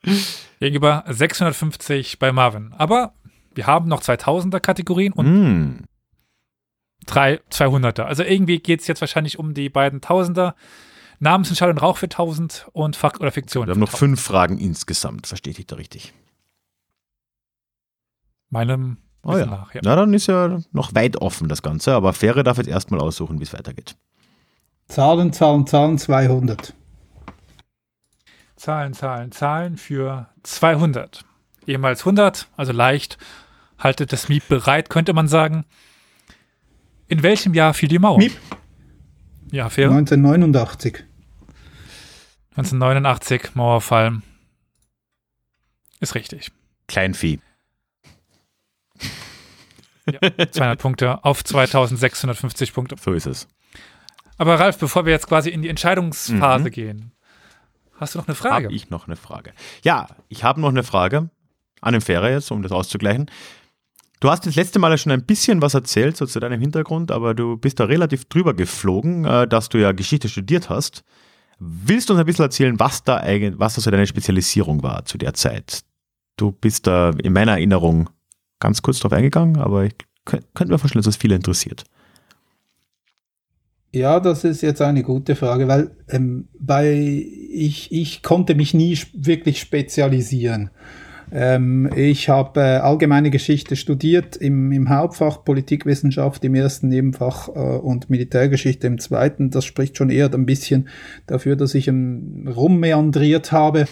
Gegenüber 0.58 1.04
650 1.08 2.18
bei 2.18 2.32
Marvin. 2.32 2.72
Aber 2.72 3.12
wir 3.54 3.66
haben 3.66 3.86
noch 3.86 4.00
2000er 4.00 4.58
Kategorien 4.60 5.12
und 5.12 5.26
Mm. 5.26 5.84
drei 7.04 7.42
200er. 7.50 8.04
Also 8.04 8.22
irgendwie 8.22 8.58
geht 8.60 8.80
es 8.80 8.86
jetzt 8.86 9.02
wahrscheinlich 9.02 9.38
um 9.38 9.52
die 9.52 9.68
beiden 9.68 10.00
Tausender. 10.00 10.56
Namensentscheidung 11.18 11.76
Rauch 11.76 11.98
für 11.98 12.08
1000 12.08 12.68
und 12.72 12.96
Fakt 12.96 13.20
oder 13.20 13.30
Fiktion. 13.30 13.66
Wir 13.66 13.72
haben 13.72 13.80
noch 13.80 13.90
für 13.90 13.98
fünf 13.98 14.22
Fragen 14.22 14.56
insgesamt, 14.56 15.26
verstehe 15.26 15.52
ich 15.54 15.66
da 15.66 15.76
richtig? 15.76 16.14
Meinem 18.48 18.96
Oh 19.28 19.36
ja. 19.36 19.46
nach, 19.46 19.74
ja. 19.74 19.80
Na, 19.82 19.96
dann 19.96 20.14
ist 20.14 20.28
ja 20.28 20.60
noch 20.70 20.94
weit 20.94 21.16
offen 21.20 21.48
das 21.48 21.62
Ganze, 21.62 21.94
aber 21.94 22.12
Fähre 22.12 22.44
darf 22.44 22.58
jetzt 22.58 22.68
erstmal 22.68 23.00
aussuchen, 23.00 23.40
wie 23.40 23.42
es 23.42 23.52
weitergeht. 23.52 23.96
Zahlen, 24.86 25.32
Zahlen, 25.32 25.66
Zahlen, 25.66 25.98
200. 25.98 26.72
Zahlen, 28.54 28.94
Zahlen, 28.94 29.32
Zahlen 29.32 29.76
für 29.78 30.28
200. 30.44 31.24
Ehemals 31.66 32.00
100, 32.00 32.46
also 32.56 32.72
leicht. 32.72 33.18
Haltet 33.78 34.12
das 34.12 34.28
Miep 34.28 34.46
bereit, 34.48 34.90
könnte 34.90 35.12
man 35.12 35.26
sagen. 35.26 35.64
In 37.08 37.24
welchem 37.24 37.52
Jahr 37.52 37.74
fiel 37.74 37.88
die 37.88 37.98
Mauer? 37.98 38.18
Miep. 38.18 38.32
Ja, 39.50 39.68
fair. 39.68 39.90
1989. 39.90 41.04
1989, 42.50 43.54
Mauerfall. 43.54 44.22
Ist 46.00 46.14
richtig. 46.14 46.52
Kleinvieh. 46.86 47.40
Ja, 50.10 50.20
200 50.50 50.78
Punkte 50.80 51.24
auf 51.24 51.42
2650 51.42 52.72
Punkte. 52.72 52.96
So 53.02 53.12
ist 53.12 53.26
es. 53.26 53.48
Aber 54.38 54.60
Ralf, 54.60 54.78
bevor 54.78 55.04
wir 55.04 55.12
jetzt 55.12 55.26
quasi 55.26 55.50
in 55.50 55.62
die 55.62 55.68
Entscheidungsphase 55.68 56.64
Mhm. 56.66 56.70
gehen, 56.70 57.12
hast 57.98 58.14
du 58.14 58.18
noch 58.18 58.28
eine 58.28 58.34
Frage? 58.36 58.66
Habe 58.66 58.74
ich 58.74 58.90
noch 58.90 59.06
eine 59.06 59.16
Frage? 59.16 59.52
Ja, 59.82 60.06
ich 60.28 60.44
habe 60.44 60.60
noch 60.60 60.68
eine 60.68 60.82
Frage 60.84 61.30
an 61.80 61.92
den 61.92 62.00
Fähre 62.02 62.30
jetzt, 62.30 62.50
um 62.52 62.62
das 62.62 62.70
auszugleichen. 62.72 63.30
Du 64.20 64.30
hast 64.30 64.46
das 64.46 64.54
letzte 64.54 64.78
Mal 64.78 64.90
ja 64.92 64.96
schon 64.98 65.12
ein 65.12 65.24
bisschen 65.26 65.60
was 65.60 65.74
erzählt, 65.74 66.16
so 66.16 66.24
zu 66.26 66.38
deinem 66.40 66.60
Hintergrund, 66.60 67.10
aber 67.10 67.34
du 67.34 67.56
bist 67.56 67.80
da 67.80 67.84
relativ 67.84 68.26
drüber 68.26 68.54
geflogen, 68.54 69.24
äh, 69.24 69.46
dass 69.48 69.68
du 69.68 69.78
ja 69.78 69.92
Geschichte 69.92 70.28
studiert 70.28 70.70
hast. 70.70 71.02
Willst 71.58 72.08
du 72.08 72.12
uns 72.12 72.20
ein 72.20 72.26
bisschen 72.26 72.44
erzählen, 72.44 72.78
was 72.78 73.02
da 73.02 73.16
eigentlich, 73.18 73.58
was 73.58 73.74
da 73.74 73.80
so 73.80 73.90
deine 73.90 74.06
Spezialisierung 74.06 74.82
war 74.82 75.04
zu 75.04 75.18
der 75.18 75.34
Zeit? 75.34 75.80
Du 76.36 76.52
bist 76.52 76.86
da 76.86 77.10
in 77.22 77.32
meiner 77.32 77.52
Erinnerung 77.52 78.08
ganz 78.60 78.82
kurz 78.82 78.98
drauf 78.98 79.12
eingegangen, 79.12 79.56
aber 79.56 79.84
ich 79.84 79.94
kö- 80.26 80.42
könnte 80.54 80.72
mir 80.72 80.78
vorstellen, 80.78 81.00
dass 81.00 81.14
das 81.14 81.16
viele 81.16 81.34
interessiert. 81.34 81.84
Ja, 83.92 84.20
das 84.20 84.44
ist 84.44 84.60
jetzt 84.62 84.82
eine 84.82 85.02
gute 85.02 85.36
Frage, 85.36 85.68
weil 85.68 85.90
ähm, 86.08 86.48
bei 86.58 86.92
ich, 86.92 87.90
ich 87.92 88.22
konnte 88.22 88.54
mich 88.54 88.74
nie 88.74 88.98
wirklich 89.14 89.58
spezialisieren. 89.60 90.70
Ähm, 91.32 91.90
ich 91.96 92.28
habe 92.28 92.60
äh, 92.60 92.76
allgemeine 92.76 93.30
Geschichte 93.30 93.74
studiert 93.74 94.36
im, 94.36 94.70
im 94.70 94.90
Hauptfach 94.90 95.44
Politikwissenschaft 95.44 96.44
im 96.44 96.54
ersten 96.54 96.88
Nebenfach 96.88 97.48
äh, 97.48 97.52
und 97.52 98.10
Militärgeschichte 98.10 98.86
im 98.86 98.98
zweiten. 99.00 99.50
Das 99.50 99.64
spricht 99.64 99.96
schon 99.96 100.10
eher 100.10 100.32
ein 100.32 100.46
bisschen 100.46 100.88
dafür, 101.26 101.56
dass 101.56 101.74
ich 101.74 101.88
ähm, 101.88 102.52
rummeandriert 102.54 103.50
habe. 103.50 103.86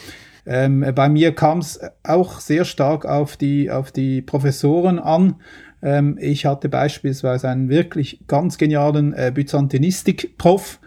Ähm, 0.47 0.85
bei 0.95 1.09
mir 1.09 1.35
kam 1.35 1.59
es 1.59 1.81
auch 2.03 2.41
sehr 2.41 2.65
stark 2.65 3.07
auf 3.07 3.37
die, 3.37 3.71
auf 3.71 3.93
die 3.93 4.23
Professoren 4.23 4.99
an. 4.99 5.37
Ähm, 5.83 6.19
ich 6.21 6.47
hatte 6.47 6.69
beispielsweise 6.69 7.49
einen 7.49 7.69
wirklich 7.69 8.21
ganz 8.27 8.59
genialen 8.59 9.13
äh, 9.15 9.33
Byzantinistik-Prof. 9.35 10.81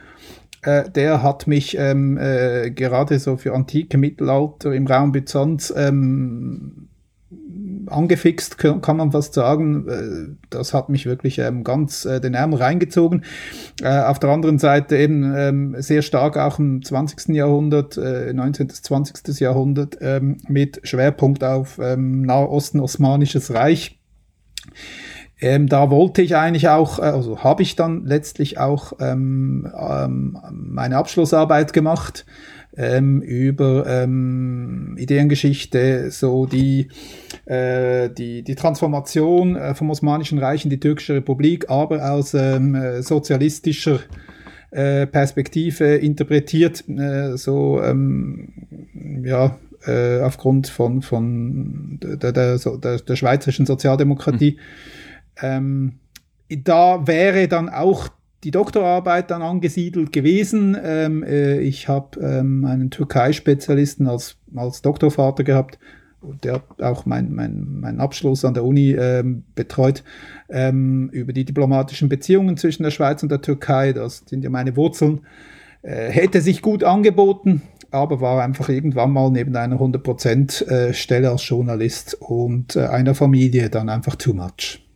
Äh, 0.64 0.90
der 0.90 1.24
hat 1.24 1.48
mich 1.48 1.78
ähm, 1.78 2.18
äh, 2.18 2.72
gerade 2.72 3.20
so 3.20 3.38
für 3.38 3.54
antike 3.54 3.98
Mittelalter 3.98 4.74
im 4.74 4.88
Raum 4.88 5.12
Byzanz 5.12 5.74
ähm, 5.76 6.87
angefixt, 7.90 8.58
kann 8.58 8.98
man 8.98 9.12
fast 9.12 9.34
sagen. 9.34 9.88
Äh, 9.88 10.36
Das 10.50 10.74
hat 10.74 10.90
mich 10.90 11.06
wirklich 11.06 11.40
ähm, 11.40 11.64
ganz 11.64 12.06
äh, 12.06 12.20
den 12.20 12.34
Ärmel 12.34 12.60
reingezogen. 12.60 13.24
Äh, 13.82 14.00
auf 14.00 14.20
der 14.20 14.30
anderen 14.30 14.60
Seite 14.60 14.98
eben 14.98 15.34
ähm, 15.36 15.76
sehr 15.80 16.02
stark 16.02 16.38
auch 16.38 16.60
im 16.60 16.84
20. 16.84 17.36
Jahrhundert, 17.36 17.98
äh, 17.98 18.34
19. 18.34 18.68
bis 18.68 18.82
20. 18.82 19.40
Jahrhundert 19.40 19.98
ähm, 20.02 20.38
mit 20.48 20.82
Schwerpunkt 20.84 21.44
auf 21.44 21.78
Nahosten, 21.78 22.80
Osmanisches 22.80 23.54
Reich. 23.54 24.00
Ähm, 25.40 25.68
da 25.68 25.92
wollte 25.92 26.22
ich 26.22 26.36
eigentlich 26.36 26.70
auch, 26.70 27.00
also 27.00 27.44
habe 27.44 27.62
ich 27.62 27.76
dann 27.76 28.06
letztlich 28.06 28.58
auch 28.58 28.94
ähm, 29.00 29.72
ähm, 29.78 30.38
meine 30.52 30.98
Abschlussarbeit 30.98 31.74
gemacht 31.74 32.26
ähm, 32.78 33.22
über 33.22 33.86
ähm, 33.88 34.96
Ideengeschichte, 34.98 36.12
so 36.12 36.46
die, 36.46 36.90
äh, 37.46 38.10
die, 38.10 38.44
die 38.44 38.56
Transformation 38.56 39.56
äh, 39.56 39.74
vom 39.74 39.90
Osmanischen 39.90 40.38
Reich 40.38 40.64
in 40.64 40.70
die 40.70 40.80
türkische 40.80 41.16
Republik, 41.16 41.70
aber 41.70 42.12
aus 42.12 42.34
ähm, 42.34 42.76
äh, 42.76 43.02
sozialistischer 43.02 44.00
äh, 44.72 45.08
Perspektive 45.08 45.96
interpretiert, 45.96 46.88
äh, 46.88 47.36
so 47.36 47.82
ähm, 47.82 48.54
ja, 49.24 49.58
äh, 49.86 50.22
aufgrund 50.22 50.68
von, 50.68 51.02
von 51.02 52.00
der, 52.02 52.32
der, 52.32 52.58
der, 52.58 52.98
der 53.00 53.16
schweizerischen 53.16 53.66
Sozialdemokratie. 53.66 54.60
Ähm, 55.42 56.00
da 56.50 57.06
wäre 57.08 57.48
dann 57.48 57.70
auch 57.70 58.10
die 58.44 58.52
Doktorarbeit 58.52 59.32
dann 59.32 59.42
angesiedelt 59.42 60.14
gewesen. 60.14 60.78
Ähm, 60.82 61.24
äh, 61.24 61.60
ich 61.60 61.88
habe 61.88 62.20
ähm, 62.20 62.66
einen 62.66 62.92
Türkei-Spezialisten 62.92 64.08
als, 64.08 64.38
als 64.56 64.82
Doktorvater 64.82 65.44
gehabt, 65.44 65.80
der 66.44 66.54
hat 66.54 66.82
auch 66.82 67.06
mein, 67.06 67.34
mein, 67.34 67.80
meinen 67.80 68.00
Abschluss 68.00 68.44
an 68.44 68.54
der 68.54 68.64
Uni 68.66 68.92
ähm, 68.92 69.44
betreut, 69.56 70.04
ähm, 70.50 71.10
über 71.12 71.34
die 71.34 71.46
diplomatischen 71.46 72.10
Beziehungen 72.10 72.58
zwischen 72.58 72.84
der 72.84 72.92
Schweiz 72.92 73.24
und 73.24 73.30
der 73.30 73.42
Türkei. 73.42 73.94
Das 73.94 74.24
sind 74.26 74.44
ja 74.44 74.50
meine 74.50 74.76
Wurzeln. 74.76 75.22
Äh, 75.84 76.10
hätte 76.10 76.42
sich 76.42 76.62
gut 76.62 76.84
angeboten, 76.84 77.62
aber 77.92 78.20
war 78.20 78.44
einfach 78.44 78.70
irgendwann 78.70 79.12
mal 79.12 79.30
neben 79.30 79.56
einer 79.56 79.80
100% 79.80 80.68
äh, 80.68 80.94
Stelle 80.94 81.30
als 81.30 81.48
Journalist 81.48 82.18
und 82.20 82.76
äh, 82.76 82.88
einer 82.88 83.16
Familie 83.16 83.70
dann 83.70 83.90
einfach 83.90 84.16
too 84.16 84.34
much. 84.34 84.87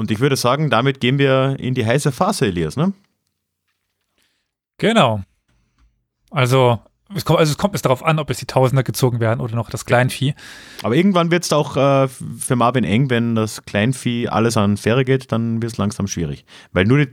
Und 0.00 0.10
ich 0.10 0.18
würde 0.18 0.34
sagen, 0.36 0.70
damit 0.70 0.98
gehen 1.00 1.18
wir 1.18 1.56
in 1.60 1.74
die 1.74 1.84
heiße 1.84 2.10
Phase, 2.10 2.46
Elias, 2.46 2.74
ne? 2.74 2.94
Genau. 4.78 5.20
Also 6.30 6.80
es, 7.14 7.26
kommt, 7.26 7.38
also 7.38 7.50
es 7.52 7.58
kommt 7.58 7.74
es 7.74 7.82
darauf 7.82 8.02
an, 8.02 8.18
ob 8.18 8.30
es 8.30 8.38
die 8.38 8.46
Tausender 8.46 8.82
gezogen 8.82 9.20
werden 9.20 9.40
oder 9.40 9.54
noch 9.54 9.68
das 9.68 9.84
Kleinvieh. 9.84 10.32
Aber 10.82 10.96
irgendwann 10.96 11.30
wird 11.30 11.44
es 11.44 11.52
auch 11.52 11.76
äh, 11.76 12.08
für 12.08 12.56
Marvin 12.56 12.84
eng, 12.84 13.10
wenn 13.10 13.34
das 13.34 13.62
Kleinvieh 13.66 14.28
alles 14.28 14.56
an 14.56 14.78
Fähre 14.78 15.04
geht, 15.04 15.32
dann 15.32 15.60
wird 15.60 15.72
es 15.72 15.76
langsam 15.78 16.06
schwierig. 16.06 16.46
Weil 16.72 16.86
nur 16.86 17.04
die, 17.04 17.12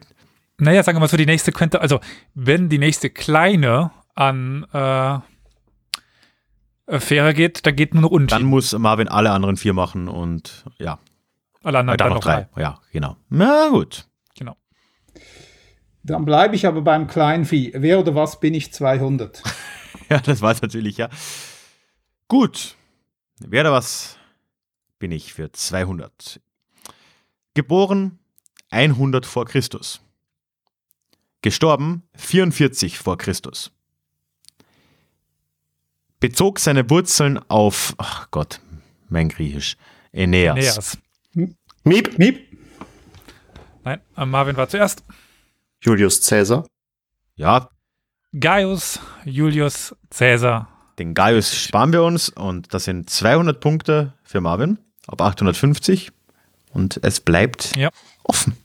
Naja, 0.58 0.82
sagen 0.82 0.96
wir 0.96 1.02
mal 1.02 1.10
so, 1.10 1.18
die 1.18 1.26
nächste 1.26 1.52
könnte, 1.52 1.82
also 1.82 2.00
wenn 2.36 2.70
die 2.70 2.78
nächste 2.80 3.10
kleine 3.10 3.92
an 4.16 4.66
äh, 4.74 5.16
äh, 6.86 7.00
Fähre 7.02 7.34
geht, 7.34 7.66
da 7.66 7.72
geht 7.72 7.94
nur 7.94 8.04
noch 8.04 8.12
Dann 8.12 8.22
unten. 8.30 8.46
muss 8.46 8.72
Marvin 8.78 9.10
alle 9.10 9.32
anderen 9.32 9.58
vier 9.58 9.74
machen 9.74 10.08
und 10.08 10.64
ja, 10.80 11.00
Alle 11.68 11.80
anderen 11.80 11.98
dann, 11.98 12.10
noch 12.14 12.22
drei. 12.22 12.48
Ja, 12.56 12.80
genau. 12.94 13.18
Na 13.28 13.68
gut. 13.68 14.08
Genau. 14.38 14.56
Dann 16.02 16.24
bleibe 16.24 16.56
ich 16.56 16.66
aber 16.66 16.80
beim 16.80 17.08
Kleinvieh. 17.08 17.74
Wer 17.76 18.00
oder 18.00 18.16
was 18.16 18.40
bin 18.40 18.54
ich 18.54 18.72
200? 18.74 19.44
Ja, 20.10 20.20
das 20.20 20.42
weiß 20.42 20.62
natürlich, 20.62 20.96
ja. 20.96 21.10
Gut. 22.30 22.78
Wer 23.40 23.64
oder 23.64 23.74
was 23.74 24.18
bin 25.00 25.12
ich 25.12 25.34
für 25.34 25.52
200? 25.52 26.40
Geboren 27.56 28.18
100 28.70 29.26
vor 29.26 29.44
Christus. 29.44 30.00
Gestorben 31.42 32.04
44 32.16 32.98
vor 32.98 33.18
Christus. 33.18 33.74
Bezog 36.22 36.60
seine 36.60 36.90
Wurzeln 36.90 37.38
auf, 37.50 37.94
ach 37.98 38.32
Gott, 38.32 38.62
mein 39.10 39.28
Griechisch, 39.28 39.76
Aeneas. 40.14 40.56
Aeneas. 40.56 40.98
Miep. 41.88 42.18
Miep. 42.20 42.46
Nein, 43.84 44.02
äh, 44.18 44.26
Marvin 44.26 44.58
war 44.58 44.68
zuerst. 44.70 45.04
Julius 45.82 46.28
Caesar. 46.28 46.66
Ja, 47.36 47.70
Gaius 48.38 49.00
Julius 49.26 49.96
Caesar. 50.10 50.68
den 51.00 51.14
Gaius 51.14 51.56
sparen 51.56 51.94
wir 51.94 52.04
uns 52.04 52.30
und 52.30 52.74
das 52.74 52.84
sind 52.84 53.10
200 53.10 53.60
Punkte 53.60 54.14
für 54.24 54.42
Marvin 54.42 54.80
ab 55.08 55.22
850 55.22 56.12
und 56.74 57.00
es 57.04 57.20
bleibt 57.22 57.76
Ja. 57.78 57.90
offen. 58.24 58.58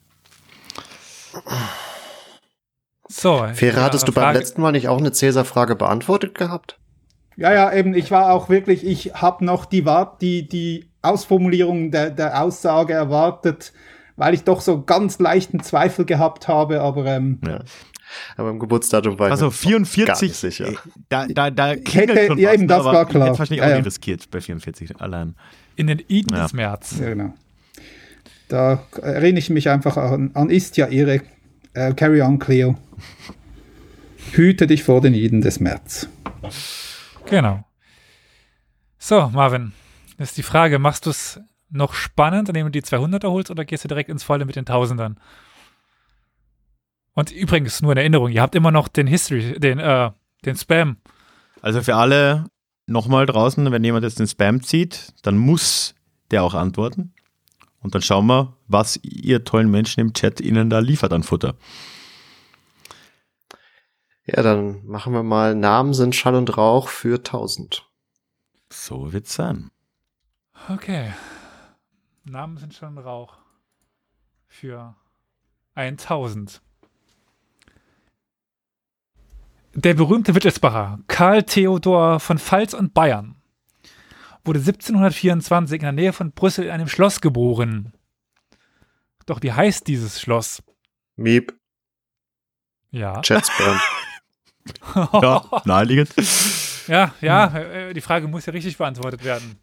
So. 3.09 3.47
Fähre, 3.55 3.83
hattest 3.83 4.09
du 4.09 4.13
beim 4.13 4.25
Frage- 4.25 4.39
letzten 4.39 4.63
Mal 4.63 4.73
nicht 4.73 4.89
auch 4.89 4.99
eine 4.99 5.11
Caesar-Frage 5.11 5.77
beantwortet 5.77 6.35
gehabt? 6.35 6.79
Ja, 7.37 7.53
ja, 7.53 7.73
eben, 7.73 7.95
ich 7.95 8.11
war 8.11 8.33
auch 8.33 8.49
wirklich, 8.49 8.85
ich 8.85 9.15
habe 9.15 9.45
noch 9.45 9.65
die, 9.67 9.85
Wart- 9.85 10.21
die, 10.23 10.49
die 10.49 10.91
Ausformulierung 11.03 11.91
der, 11.91 12.11
der 12.11 12.41
Aussage 12.43 12.93
erwartet, 12.95 13.73
weil 14.17 14.35
ich 14.35 14.45
doch 14.45 14.61
so 14.61 14.83
ganz 14.83 15.19
leichten 15.19 15.61
Zweifel 15.63 16.05
gehabt 16.05 16.49
habe, 16.49 16.81
aber 16.81 17.05
ähm, 17.07 17.41
Ja. 17.47 17.61
Aber 18.37 18.51
im 18.51 18.59
Geburtsdatum 18.59 19.19
war 19.19 19.29
ich 19.29 19.33
Also 19.33 19.47
gar 19.47 19.53
44, 19.53 20.29
nicht 20.29 20.37
sicher. 20.39 20.69
äh, 20.69 20.75
da, 21.09 21.27
da, 21.27 21.51
da 21.51 21.69
hätte- 21.69 21.83
klingelt 21.83 22.27
schon 22.27 22.39
ja, 22.39 22.49
was, 22.51 22.55
eben, 22.57 22.69
das 22.69 22.81
aber 22.81 22.93
war 22.93 23.07
klar. 23.07 23.23
Ich 23.25 23.29
hätte 23.31 23.39
wahrscheinlich 23.39 23.59
Ja, 23.61 23.65
auch 23.67 23.71
ja. 23.71 23.77
nicht 23.77 23.87
riskiert 23.87 24.31
bei 24.31 24.41
44 24.43 25.01
allein. 25.01 25.35
In 25.77 25.87
den 25.87 26.03
Iden 26.09 26.37
Ja. 26.37 26.43
des 26.43 26.53
März. 26.53 26.97
ja, 27.01 27.09
genau. 27.09 27.33
Da 28.49 28.83
erinnere 29.01 29.39
ich 29.39 29.49
mich 29.49 29.71
einfach 29.71 29.97
an, 29.97 30.31
an 30.35 30.51
ist 30.51 30.77
ja 30.77 30.89
ihre. 30.89 31.23
Äh, 31.73 31.95
carry 31.95 32.21
on, 32.21 32.39
Cleo. 32.39 32.77
Hüte 34.33 34.67
dich 34.67 34.85
vor 34.85 35.01
den 35.01 35.15
Iden 35.15 35.41
des 35.41 35.59
März. 35.59 36.07
Genau. 37.31 37.65
So, 38.99 39.31
Marvin. 39.33 39.73
Das 40.23 40.29
ist 40.29 40.39
die 40.39 40.45
Frage, 40.45 40.79
machst 40.79 41.07
du 41.07 41.11
es 41.11 41.41
noch 41.69 41.95
spannend, 41.95 42.49
indem 42.49 42.67
du 42.67 42.71
die 42.71 42.83
200er 42.83 43.29
holst 43.29 43.51
oder 43.51 43.65
gehst 43.65 43.83
du 43.83 43.89
direkt 43.89 44.09
ins 44.09 44.23
Volle 44.23 44.45
mit 44.45 44.55
den 44.55 44.65
Tausendern? 44.65 45.19
Und 47.15 47.33
übrigens, 47.33 47.83
nur 47.83 47.91
in 47.91 47.99
Erinnerung, 47.99 48.31
ihr 48.31 48.41
habt 48.41 48.55
immer 48.55 48.71
noch 48.71 48.87
den 48.87 49.09
History, 49.09 49.59
den, 49.59 49.81
äh, 49.81 50.13
den 50.45 50.55
Spam. 50.55 50.99
Also 51.61 51.83
für 51.83 51.97
alle 51.97 52.45
nochmal 52.87 53.27
draußen, 53.27 53.69
wenn 53.73 53.83
jemand 53.83 54.05
jetzt 54.05 54.21
den 54.21 54.29
Spam 54.29 54.63
zieht, 54.63 55.13
dann 55.23 55.37
muss 55.39 55.97
der 56.31 56.45
auch 56.45 56.55
antworten. 56.55 57.13
Und 57.81 57.97
dann 57.97 58.03
schauen 58.03 58.29
wir, 58.29 58.57
was 58.69 59.01
ihr 59.03 59.43
tollen 59.43 59.73
Menschen 59.73 59.99
im 60.03 60.13
Chat 60.13 60.41
ihnen 60.41 60.71
da 60.71 60.79
liefert 60.79 61.13
an 61.13 61.25
Futter. 61.25 61.57
Ja, 64.25 64.41
dann 64.45 64.87
machen 64.87 65.15
wir 65.15 65.25
mal 65.25 65.57
Namen 65.57 65.95
sind 65.95 66.15
Schall 66.15 66.37
und 66.37 66.57
Rauch 66.57 66.87
für 66.87 67.17
1000. 67.17 67.85
So 68.71 69.13
wird's 69.13 69.35
sein. 69.35 69.73
Okay. 70.69 71.13
Namen 72.25 72.57
sind 72.57 72.75
schon 72.75 72.99
Rauch. 72.99 73.37
Für 74.49 74.95
1000. 75.75 76.61
Der 79.75 79.95
berühmte 79.95 80.35
Wittelsbacher 80.35 80.99
Karl 81.07 81.43
Theodor 81.45 82.21
von 82.21 82.39
Pfalz 82.39 82.75
und 82.75 82.93
Bayern 82.93 83.37
wurde 84.45 84.59
1724 84.61 85.77
in 85.77 85.83
der 85.83 85.93
Nähe 85.93 86.13
von 86.13 86.33
Brüssel 86.33 86.67
in 86.67 86.71
einem 86.71 86.89
Schloss 86.89 87.21
geboren. 87.21 87.95
Doch 89.25 89.43
wie 89.43 89.53
heißt 89.53 89.87
dieses 89.87 90.21
Schloss? 90.21 90.63
Miep, 91.17 91.55
Ja. 92.91 93.21
Chatspam. 93.23 93.81
Ja, 94.95 95.45
naheliegend. 95.65 96.15
Ja, 96.89 97.15
ja, 97.21 97.57
äh, 97.57 97.95
die 97.95 98.01
Frage 98.01 98.29
muss 98.29 98.47
ja 98.47 98.53
richtig 98.53 98.77
beantwortet 98.79 99.25
werden. 99.25 99.57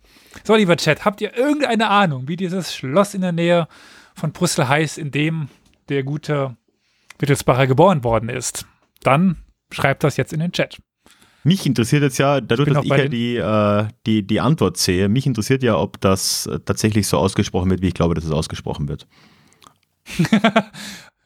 So, 0.43 0.55
lieber 0.55 0.77
Chat, 0.77 1.05
habt 1.05 1.21
ihr 1.21 1.35
irgendeine 1.35 1.89
Ahnung, 1.89 2.27
wie 2.27 2.35
dieses 2.35 2.75
Schloss 2.75 3.13
in 3.13 3.21
der 3.21 3.31
Nähe 3.31 3.67
von 4.15 4.31
Brüssel 4.31 4.67
heißt, 4.67 4.97
in 4.97 5.11
dem 5.11 5.49
der 5.89 6.03
gute 6.03 6.55
Wittelsbacher 7.19 7.67
geboren 7.67 8.03
worden 8.03 8.29
ist? 8.29 8.65
Dann 9.01 9.37
schreibt 9.71 10.03
das 10.03 10.17
jetzt 10.17 10.33
in 10.33 10.39
den 10.39 10.51
Chat. 10.51 10.77
Mich 11.43 11.65
interessiert 11.65 12.03
jetzt 12.03 12.17
ja, 12.17 12.41
dadurch, 12.41 12.65
bin 12.65 12.73
dass 12.73 12.83
ich 12.83 12.89
ja 12.91 13.07
die, 13.07 13.35
äh, 13.37 13.87
die, 14.05 14.27
die 14.27 14.41
Antwort 14.41 14.75
sehe, 14.77 15.07
mich 15.07 15.25
interessiert 15.25 15.63
ja, 15.63 15.77
ob 15.77 15.99
das 16.01 16.45
äh, 16.47 16.59
tatsächlich 16.59 17.07
so 17.07 17.17
ausgesprochen 17.17 17.69
wird, 17.69 17.81
wie 17.81 17.87
ich 17.87 17.93
glaube, 17.93 18.13
dass 18.13 18.25
es 18.25 18.31
ausgesprochen 18.31 18.89
wird. 18.89 19.07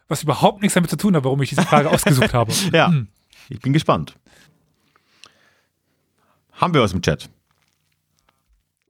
Was 0.08 0.24
überhaupt 0.24 0.62
nichts 0.62 0.76
damit 0.76 0.90
zu 0.90 0.98
tun 0.98 1.16
hat, 1.16 1.24
warum 1.24 1.42
ich 1.42 1.50
diese 1.50 1.64
Frage 1.64 1.90
ausgesucht 1.92 2.34
habe. 2.34 2.52
Ja, 2.72 2.88
Hm. 2.90 3.08
ich 3.50 3.60
bin 3.60 3.74
gespannt. 3.74 4.16
Haben 6.64 6.74
wir 6.74 6.82
was 6.82 6.94
im 6.94 7.02
Chat? 7.02 7.30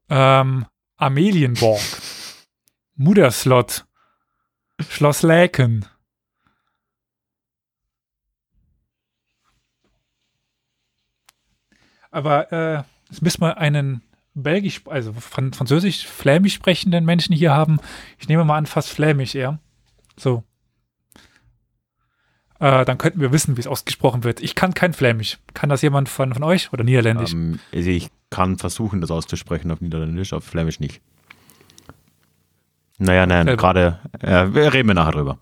Ähm, 0.07 0.67
Amelienborg. 0.97 1.82
Mutterslot. 2.93 3.88
Schloss 4.80 5.24
Läken. 5.24 5.84
Aber 12.11 12.52
äh, 12.52 12.84
es 13.10 13.22
müssen 13.22 13.41
wir 13.41 13.57
einen 13.57 14.03
belgisch, 14.35 14.84
also 14.85 15.11
fran 15.14 15.52
französisch, 15.52 16.06
flämisch 16.06 16.53
sprechenden 16.53 17.06
Menschen 17.06 17.34
hier 17.34 17.53
haben. 17.53 17.80
Ich 18.19 18.27
nehme 18.27 18.45
mal 18.45 18.57
an, 18.60 18.68
fast 18.68 18.89
flämisch 18.89 19.34
eher. 19.34 19.57
So. 20.15 20.43
Äh, 22.64 22.85
dann 22.85 22.98
könnten 22.98 23.19
wir 23.19 23.34
wissen, 23.34 23.57
wie 23.57 23.60
es 23.61 23.68
ausgesprochen 23.68 24.23
wird. 24.23 24.41
Ich 24.41 24.56
kann 24.56 24.73
kein 24.73 24.94
Flämisch. 24.94 25.38
Kann 25.53 25.68
das 25.69 25.81
jemand 25.81 26.07
von, 26.07 26.34
von 26.34 26.44
euch 26.44 26.72
oder 26.72 26.85
Niederländisch? 26.85 27.34
Ähm, 27.34 27.60
also 27.73 27.90
ich 27.90 28.07
kann 28.30 28.57
versuchen, 28.57 29.02
das 29.02 29.11
auszusprechen 29.11 29.69
auf 29.69 29.81
Niederländisch, 29.81 30.31
auf 30.31 30.45
Flämisch 30.45 30.80
nicht. 30.80 31.02
Naja, 32.99 33.26
nein, 33.26 33.49
Äh, 33.49 33.57
gerade, 33.57 33.99
äh, 34.22 34.53
wir 34.53 34.72
reden 34.73 34.88
wir 34.88 34.94
nachher 34.95 35.11
drüber. 35.11 35.38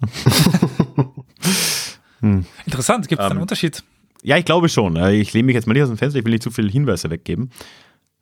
Interessant, 2.66 3.08
gibt 3.08 3.20
es 3.20 3.26
ähm, 3.26 3.32
einen 3.32 3.40
Unterschied? 3.40 3.82
Ja, 4.22 4.36
ich 4.36 4.44
glaube 4.44 4.68
schon. 4.68 4.94
Äh, 4.96 5.14
Ich 5.14 5.32
lehne 5.32 5.46
mich 5.46 5.54
jetzt 5.54 5.66
mal 5.66 5.72
nicht 5.72 5.82
aus 5.82 5.88
dem 5.88 5.98
Fenster, 5.98 6.18
ich 6.18 6.24
will 6.24 6.32
nicht 6.32 6.42
zu 6.42 6.50
viele 6.50 6.68
Hinweise 6.70 7.10
weggeben. 7.10 7.50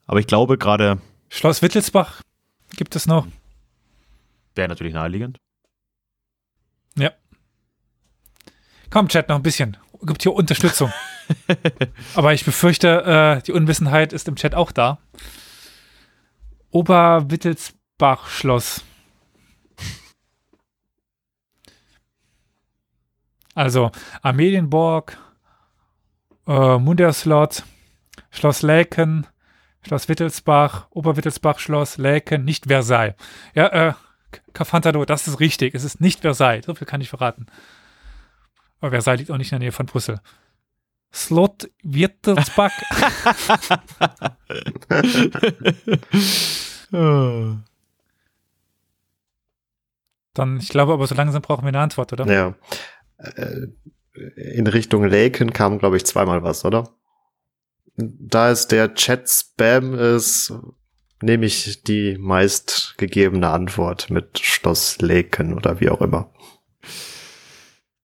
Aber 0.07 0.19
ich 0.19 0.27
glaube 0.27 0.57
gerade, 0.57 0.99
Schloss 1.29 1.61
Wittelsbach 1.61 2.21
gibt 2.75 2.95
es 2.95 3.05
noch. 3.05 3.27
wäre 4.55 4.67
natürlich 4.69 4.93
naheliegend. 4.93 5.37
Ja. 6.97 7.11
Komm, 8.89 9.07
Chat, 9.07 9.29
noch 9.29 9.35
ein 9.35 9.43
bisschen. 9.43 9.77
Gibt 10.01 10.23
hier 10.23 10.33
Unterstützung. 10.33 10.91
Aber 12.15 12.33
ich 12.33 12.43
befürchte, 12.43 13.37
äh, 13.39 13.43
die 13.43 13.51
Unwissenheit 13.51 14.13
ist 14.13 14.27
im 14.27 14.35
Chat 14.35 14.55
auch 14.55 14.71
da. 14.71 14.97
Oberwittelsbach-Schloss. 16.71 18.83
Also 23.53 23.91
Amelienborg, 24.21 25.17
äh, 26.47 26.77
Munderslot, 26.77 27.63
Schloss 28.31 28.61
Laeken, 28.61 29.27
Schloss 29.85 30.07
Wittelsbach, 30.07 30.87
Oberwittelsbach-Schloss, 30.91 31.97
Laeken, 31.97 32.45
nicht 32.45 32.67
Versailles. 32.67 33.15
Ja, 33.53 33.67
äh, 33.67 33.93
Cafantado, 34.53 35.03
das 35.05 35.27
ist 35.27 35.39
richtig. 35.39 35.75
Es 35.75 35.83
ist 35.83 35.99
nicht 35.99 36.21
Versailles. 36.21 36.65
So 36.65 36.75
viel 36.75 36.87
kann 36.87 37.01
ich 37.01 37.09
verraten. 37.09 37.47
Aber 38.79 38.91
Versailles 38.91 39.19
liegt 39.19 39.31
auch 39.31 39.37
nicht 39.37 39.51
in 39.51 39.59
der 39.59 39.67
Nähe 39.67 39.71
von 39.71 39.85
Brüssel. 39.85 40.19
Slot 41.11 41.69
Wittelsbach. 41.83 42.71
Dann, 50.33 50.59
ich 50.59 50.69
glaube 50.69 50.93
aber, 50.93 51.07
so 51.07 51.15
langsam 51.15 51.41
brauchen 51.41 51.63
wir 51.63 51.69
eine 51.69 51.79
Antwort, 51.79 52.13
oder? 52.13 52.25
Ja. 52.31 52.55
Äh, 53.17 53.67
In 54.35 54.67
Richtung 54.67 55.03
Laken 55.03 55.51
kam, 55.53 55.79
glaube 55.79 55.97
ich, 55.97 56.05
zweimal 56.05 56.43
was, 56.43 56.63
oder? 56.65 56.89
Da 57.97 58.51
es 58.51 58.67
der 58.67 58.93
Chat-Spam 58.93 59.93
ist, 59.95 60.53
nehme 61.21 61.45
ich 61.45 61.83
die 61.83 62.17
meistgegebene 62.17 63.49
Antwort 63.49 64.09
mit 64.09 64.39
Schloss 64.39 65.01
Laken 65.01 65.53
oder 65.53 65.79
wie 65.81 65.89
auch 65.89 66.01
immer. 66.01 66.31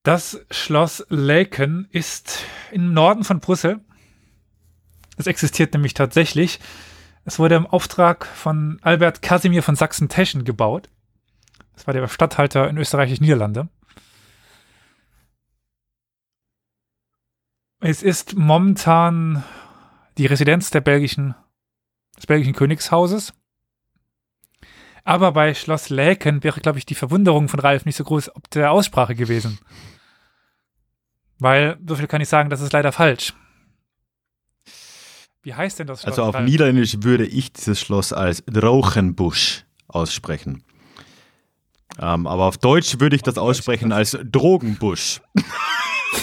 Das 0.06 0.40
Schloss 0.52 1.04
Laeken 1.08 1.88
ist 1.90 2.44
im 2.70 2.92
Norden 2.92 3.24
von 3.24 3.40
Brüssel. 3.40 3.80
Es 5.16 5.26
existiert 5.26 5.74
nämlich 5.74 5.94
tatsächlich. 5.94 6.60
Es 7.24 7.40
wurde 7.40 7.56
im 7.56 7.66
Auftrag 7.66 8.24
von 8.24 8.78
Albert 8.82 9.20
Casimir 9.20 9.64
von 9.64 9.74
Sachsen-Teschen 9.74 10.44
gebaut. 10.44 10.90
Das 11.74 11.88
war 11.88 11.92
der 11.92 12.06
Statthalter 12.06 12.70
in 12.70 12.78
Österreich-Niederlande. 12.78 13.68
Es 17.80 18.04
ist 18.04 18.36
momentan 18.36 19.42
die 20.18 20.26
Residenz 20.26 20.70
der 20.70 20.82
belgischen, 20.82 21.34
des 22.16 22.26
belgischen 22.26 22.54
Königshauses. 22.54 23.32
Aber 25.02 25.32
bei 25.32 25.52
Schloss 25.52 25.88
Laeken 25.88 26.44
wäre, 26.44 26.60
glaube 26.60 26.78
ich, 26.78 26.86
die 26.86 26.94
Verwunderung 26.94 27.48
von 27.48 27.58
Ralf 27.58 27.84
nicht 27.86 27.96
so 27.96 28.04
groß 28.04 28.36
ob 28.36 28.48
der 28.50 28.70
Aussprache 28.70 29.16
gewesen. 29.16 29.58
Weil, 31.38 31.78
so 31.86 31.96
viel 31.96 32.06
kann 32.06 32.20
ich 32.20 32.28
sagen, 32.28 32.50
das 32.50 32.60
ist 32.60 32.72
leider 32.72 32.92
falsch. 32.92 33.34
Wie 35.42 35.54
heißt 35.54 35.78
denn 35.78 35.86
das 35.86 36.02
Schloss? 36.02 36.18
Also 36.18 36.30
auf? 36.30 36.40
Niederländisch 36.40 36.96
würde 37.00 37.24
ich 37.26 37.52
dieses 37.52 37.80
Schloss 37.80 38.12
als 38.12 38.42
Drauchenbusch 38.46 39.64
aussprechen. 39.86 40.64
Ähm, 42.00 42.26
aber 42.26 42.44
auf 42.44 42.58
Deutsch 42.58 42.98
würde 42.98 43.16
ich 43.16 43.22
das 43.22 43.38
aussprechen 43.38 43.92
als 43.92 44.18
Drogenbusch. 44.24 45.20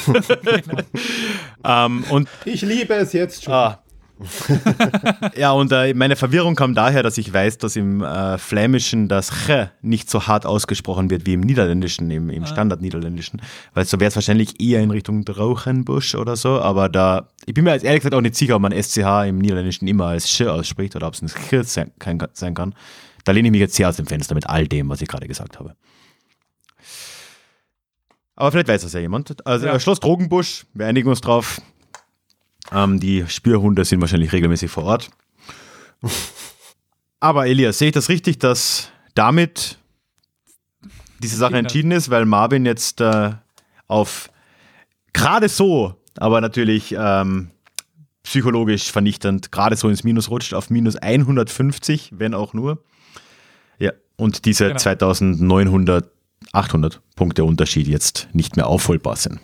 ähm, 1.64 2.04
und 2.10 2.30
ich 2.46 2.62
liebe 2.62 2.94
es 2.96 3.14
jetzt 3.14 3.44
schon. 3.44 3.54
Ah. 3.54 3.83
ja, 5.36 5.52
und 5.52 5.72
äh, 5.72 5.94
meine 5.94 6.16
Verwirrung 6.16 6.56
kam 6.56 6.76
daher, 6.76 7.04
dass 7.04 7.18
ich 7.18 7.34
weiß, 7.34 7.58
dass 7.58 7.76
im 7.76 8.02
äh, 8.02 8.38
Flämischen 8.38 9.08
das 9.08 9.32
Ch 9.32 9.70
nicht 9.82 10.10
so 10.10 10.28
hart 10.28 10.46
ausgesprochen 10.46 11.10
wird 11.10 11.26
wie 11.26 11.34
im 11.34 11.42
Niederländischen, 11.42 12.10
im, 12.12 12.30
im 12.30 12.44
ah. 12.44 12.48
Standard-Niederländischen. 12.48 13.42
Weil 13.74 13.86
so 13.86 14.00
wäre 14.00 14.10
es 14.10 14.16
wahrscheinlich 14.16 14.62
eher 14.62 14.82
in 14.82 14.92
Richtung 14.92 15.26
Drauchenbusch 15.26 16.16
oder 16.16 16.36
so, 16.36 16.62
aber 16.62 16.90
da, 16.90 17.30
ich 17.46 17.54
bin 17.54 17.64
mir 17.64 17.74
jetzt 17.74 17.84
ehrlich 17.84 18.02
gesagt 18.02 18.16
auch 18.16 18.22
nicht 18.22 18.36
sicher, 18.36 18.56
ob 18.56 18.62
man 18.62 18.72
SCH 18.72 19.28
im 19.28 19.40
Niederländischen 19.40 19.88
immer 19.88 20.06
als 20.06 20.30
Sch 20.30 20.42
ausspricht 20.42 20.96
oder 20.96 21.08
ob 21.08 21.16
es 21.16 21.22
ein 21.22 21.28
Ch 21.28 21.68
sein, 21.68 21.92
sein 22.34 22.54
kann. 22.54 22.76
Da 23.26 23.32
lehne 23.32 23.48
ich 23.48 23.52
mich 23.52 23.62
jetzt 23.62 23.76
sehr 23.76 23.90
aus 23.90 23.96
dem 23.96 24.06
Fenster 24.06 24.36
mit 24.36 24.48
all 24.48 24.68
dem, 24.68 24.90
was 24.90 25.02
ich 25.02 25.08
gerade 25.08 25.28
gesagt 25.28 25.60
habe. 25.60 25.76
Aber 28.36 28.52
vielleicht 28.52 28.68
weiß 28.68 28.82
das 28.82 28.94
ja 28.94 29.00
jemand. 29.00 29.46
Also 29.46 29.68
ja. 29.68 29.80
Schloss 29.80 30.00
Drogenbusch, 30.00 30.66
wir 30.74 30.88
einigen 30.88 31.10
uns 31.10 31.22
drauf. 31.22 31.62
Ähm, 32.74 33.00
die 33.00 33.26
Spürhunde 33.28 33.86
sind 33.86 34.02
wahrscheinlich 34.02 34.32
regelmäßig 34.32 34.72
vor 34.72 34.84
Ort. 34.84 35.10
Aber 37.20 37.48
Elias, 37.48 37.78
sehe 37.78 37.90
ich 37.90 37.94
das 37.94 38.10
richtig, 38.10 38.40
dass 38.40 38.90
damit 39.16 39.78
diese 41.20 41.38
Sache 41.38 41.58
entschieden 41.58 41.92
ist, 41.92 42.10
weil 42.10 42.26
Marvin 42.26 42.66
jetzt 42.66 43.00
äh, 43.00 43.32
auf 43.88 44.30
gerade 45.14 45.48
so, 45.48 45.96
aber 46.18 46.42
natürlich 46.42 46.94
ähm, 46.98 47.52
psychologisch 48.24 48.92
vernichtend, 48.92 49.52
gerade 49.52 49.76
so 49.76 49.88
ins 49.88 50.04
Minus 50.04 50.30
rutscht, 50.30 50.54
auf 50.54 50.70
minus 50.70 50.98
150, 50.98 52.12
wenn 52.18 52.34
auch 52.34 52.54
nur. 52.54 52.84
Ja, 53.80 53.92
und 54.18 54.46
diese 54.46 54.68
genau. 54.68 54.80
2900 54.80 56.10
800 56.52 57.02
Punkte 57.16 57.44
Unterschied 57.46 57.88
jetzt 57.88 58.28
nicht 58.34 58.56
mehr 58.58 58.68
aufholbar 58.68 59.16
sind. 59.16 59.40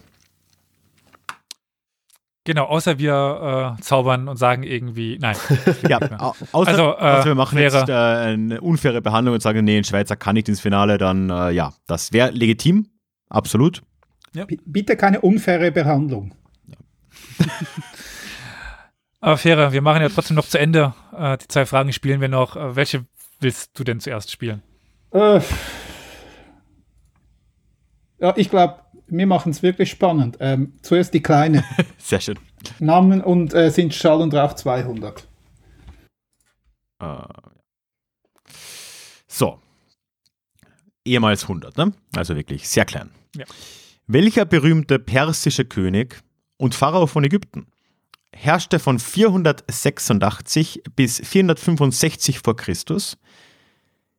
Genau, 2.50 2.66
außer 2.66 2.98
wir 2.98 3.76
äh, 3.78 3.82
zaubern 3.84 4.28
und 4.28 4.38
sagen 4.38 4.64
irgendwie, 4.64 5.20
nein. 5.22 5.36
ja, 5.88 6.00
außer, 6.52 6.72
also, 6.72 6.84
äh, 6.94 6.96
also 6.96 7.28
wir 7.28 7.36
machen 7.36 7.60
jetzt 7.60 7.88
äh, 7.88 7.94
eine 7.94 8.60
unfaire 8.60 9.04
Behandlung 9.04 9.36
und 9.36 9.42
sagen, 9.42 9.64
nee, 9.64 9.78
ein 9.78 9.84
Schweizer 9.84 10.16
kann 10.16 10.34
nicht 10.34 10.50
ins 10.50 10.60
Finale, 10.60 10.98
dann 10.98 11.30
äh, 11.30 11.52
ja, 11.52 11.74
das 11.86 12.12
wäre 12.12 12.32
legitim, 12.32 12.88
absolut. 13.30 13.84
Ja. 14.34 14.48
Bitte 14.66 14.98
keine 14.98 15.22
unfaire 15.22 15.72
Behandlung. 15.72 16.34
Aber 19.20 19.38
faire, 19.38 19.72
wir 19.72 19.84
machen 19.84 20.02
ja 20.02 20.10
trotzdem 20.10 20.36
noch 20.36 20.48
zu 20.48 20.58
Ende. 20.58 20.96
Äh, 21.16 21.38
die 21.38 21.48
zwei 21.50 21.68
Fragen 21.68 21.94
spielen 21.94 22.20
wir 22.20 22.30
noch. 22.30 22.56
Äh, 22.56 22.76
welche 22.76 23.06
willst 23.40 23.78
du 23.78 23.84
denn 23.84 24.00
zuerst 24.00 24.32
spielen? 24.32 24.64
Äh, 25.14 25.40
ja, 28.18 28.34
ich 28.36 28.50
glaube, 28.50 28.80
wir 29.10 29.28
machen 29.28 29.52
es 29.52 29.64
wirklich 29.64 29.90
spannend. 29.90 30.38
Ähm, 30.40 30.74
zuerst 30.82 31.14
die 31.14 31.22
kleine. 31.22 31.64
Sehr 31.98 32.22
schön. 32.22 32.40
Namen 32.80 33.22
und 33.22 33.54
äh, 33.54 33.70
sind 33.70 33.94
Schall 33.94 34.22
und 34.22 34.34
Rauch 34.34 34.54
200. 34.54 35.28
Uh, 37.02 37.22
so. 39.28 39.60
Ehemals 41.06 41.44
100, 41.44 41.78
ne? 41.78 41.94
Also 42.16 42.36
wirklich 42.36 42.68
sehr 42.68 42.84
klein. 42.84 43.10
Ja. 43.36 43.46
Welcher 44.08 44.44
berühmte 44.44 45.00
persische 45.00 45.64
König 45.64 46.22
und 46.58 46.76
Pharao 46.76 47.08
von 47.08 47.24
Ägypten 47.24 47.68
herrschte 48.36 48.80
von 48.80 49.00
486 49.00 50.84
bis 50.96 51.20
465 51.20 52.40
vor 52.40 52.56
Christus 52.56 53.18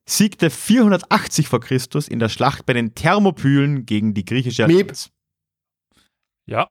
siegte 0.09 0.51
480 0.51 1.49
vor 1.49 1.61
Christus 1.61 2.09
in 2.09 2.19
der 2.19 2.29
Schlacht 2.29 2.67
bei 2.67 2.73
den 2.73 2.95
Thermopylen 2.95 3.87
gegen 3.87 4.15
die 4.15 4.25
griechische 4.25 4.65
Allianz. 4.65 5.11
Ja. 6.47 6.69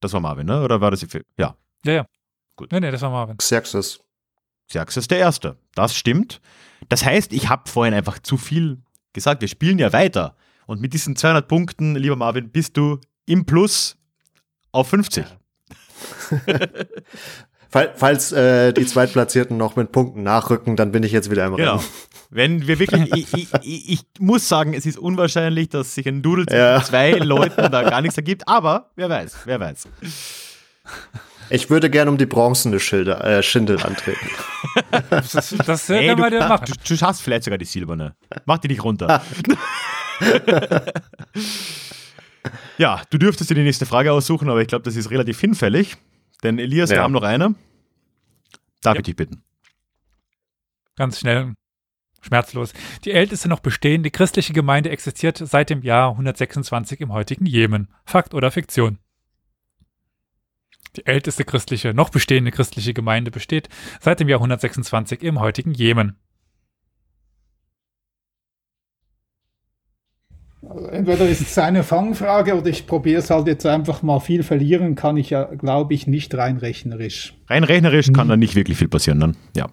Das 0.00 0.12
war 0.12 0.20
Marvin, 0.20 0.46
ne? 0.46 0.62
Oder 0.62 0.80
war 0.80 0.90
das 0.90 1.06
Ja. 1.38 1.56
Ja, 1.84 1.92
ja. 1.92 2.06
Gut. 2.56 2.72
Nee, 2.72 2.80
nee, 2.80 2.90
das 2.90 3.02
war 3.02 3.10
Marvin. 3.10 3.36
Xerxes. 3.36 4.00
Xerxes 4.68 5.08
der 5.08 5.18
Erste. 5.18 5.58
Das 5.74 5.94
stimmt. 5.94 6.40
Das 6.88 7.04
heißt, 7.04 7.32
ich 7.32 7.48
habe 7.48 7.68
vorhin 7.68 7.94
einfach 7.94 8.18
zu 8.18 8.36
viel 8.36 8.82
gesagt. 9.12 9.40
Wir 9.40 9.48
spielen 9.48 9.78
ja 9.78 9.92
weiter. 9.92 10.36
Und 10.66 10.80
mit 10.80 10.92
diesen 10.94 11.16
200 11.16 11.46
Punkten, 11.46 11.94
lieber 11.96 12.16
Marvin, 12.16 12.50
bist 12.50 12.76
du 12.76 13.00
im 13.26 13.46
Plus 13.46 13.96
auf 14.72 14.88
50. 14.88 15.24
Falls 17.68 18.32
äh, 18.32 18.72
die 18.72 18.86
Zweitplatzierten 18.86 19.56
noch 19.56 19.76
mit 19.76 19.92
Punkten 19.92 20.22
nachrücken, 20.22 20.76
dann 20.76 20.92
bin 20.92 21.02
ich 21.02 21.12
jetzt 21.12 21.30
wieder 21.30 21.46
im 21.46 21.56
genau. 21.56 21.76
Rennen. 21.76 21.84
Wenn 22.30 22.66
wir 22.66 22.78
wirklich, 22.78 23.14
ich, 23.14 23.34
ich, 23.34 23.48
ich, 23.62 23.90
ich, 23.90 24.00
muss 24.18 24.48
sagen, 24.48 24.74
es 24.74 24.86
ist 24.86 24.98
unwahrscheinlich, 24.98 25.68
dass 25.68 25.94
sich 25.94 26.06
ein 26.08 26.22
Dudel 26.22 26.46
ja. 26.50 26.82
zwei 26.82 27.12
Leuten 27.12 27.70
da 27.70 27.82
gar 27.82 28.00
nichts 28.00 28.16
ergibt, 28.16 28.48
aber 28.48 28.90
wer 28.96 29.08
weiß, 29.08 29.36
wer 29.44 29.60
weiß. 29.60 29.88
Ich 31.48 31.70
würde 31.70 31.90
gerne 31.90 32.10
um 32.10 32.18
die 32.18 32.26
bronzene 32.26 32.80
Schilde, 32.80 33.20
äh, 33.20 33.42
Schindel 33.42 33.80
antreten. 33.80 34.28
das, 35.10 35.54
das 35.64 35.88
hey, 35.88 36.14
du, 36.14 36.16
machen. 36.16 36.66
Du, 36.66 36.72
du 36.88 36.96
schaffst 36.96 37.22
vielleicht 37.22 37.44
sogar 37.44 37.58
die 37.58 37.64
silberne. 37.64 38.16
Mach 38.46 38.58
die 38.58 38.68
nicht 38.68 38.82
runter. 38.82 39.22
ja, 42.78 43.02
du 43.10 43.18
dürftest 43.18 43.50
dir 43.50 43.54
die 43.54 43.62
nächste 43.62 43.86
Frage 43.86 44.12
aussuchen, 44.12 44.50
aber 44.50 44.60
ich 44.60 44.68
glaube, 44.68 44.82
das 44.82 44.96
ist 44.96 45.10
relativ 45.10 45.38
hinfällig. 45.38 45.96
Denn 46.42 46.58
Elias, 46.58 46.90
ja. 46.90 46.96
wir 46.96 47.02
haben 47.02 47.12
noch 47.12 47.22
eine. 47.22 47.54
Darf 48.82 48.94
ja. 48.94 49.00
ich 49.00 49.04
dich 49.06 49.16
bitten? 49.16 49.42
Ganz 50.96 51.18
schnell, 51.20 51.54
schmerzlos. 52.22 52.72
Die 53.04 53.12
älteste 53.12 53.48
noch 53.48 53.60
bestehende 53.60 54.10
christliche 54.10 54.52
Gemeinde 54.52 54.90
existiert 54.90 55.38
seit 55.38 55.70
dem 55.70 55.82
Jahr 55.82 56.10
126 56.12 57.00
im 57.00 57.12
heutigen 57.12 57.46
Jemen. 57.46 57.88
Fakt 58.04 58.34
oder 58.34 58.50
Fiktion? 58.50 58.98
Die 60.96 61.04
älteste 61.04 61.44
christliche, 61.44 61.92
noch 61.92 62.08
bestehende 62.08 62.50
christliche 62.50 62.94
Gemeinde 62.94 63.30
besteht 63.30 63.68
seit 64.00 64.20
dem 64.20 64.28
Jahr 64.28 64.38
126 64.38 65.22
im 65.22 65.40
heutigen 65.40 65.72
Jemen. 65.72 66.16
Entweder 70.90 71.28
ist 71.28 71.40
es 71.40 71.58
eine 71.58 71.82
Fangfrage 71.82 72.56
oder 72.56 72.66
ich 72.66 72.86
probiere 72.86 73.20
es 73.20 73.30
halt 73.30 73.46
jetzt 73.46 73.66
einfach 73.66 74.02
mal. 74.02 74.20
Viel 74.20 74.42
verlieren 74.42 74.94
kann 74.94 75.16
ich 75.16 75.30
ja, 75.30 75.44
glaube 75.44 75.94
ich, 75.94 76.06
nicht 76.06 76.34
rein 76.34 76.56
rechnerisch. 76.58 77.34
Rein 77.48 77.64
rechnerisch 77.64 78.12
kann 78.12 78.24
hm. 78.24 78.28
da 78.28 78.36
nicht 78.36 78.54
wirklich 78.54 78.78
viel 78.78 78.88
passieren 78.88 79.20
dann, 79.20 79.36
ja. 79.54 79.68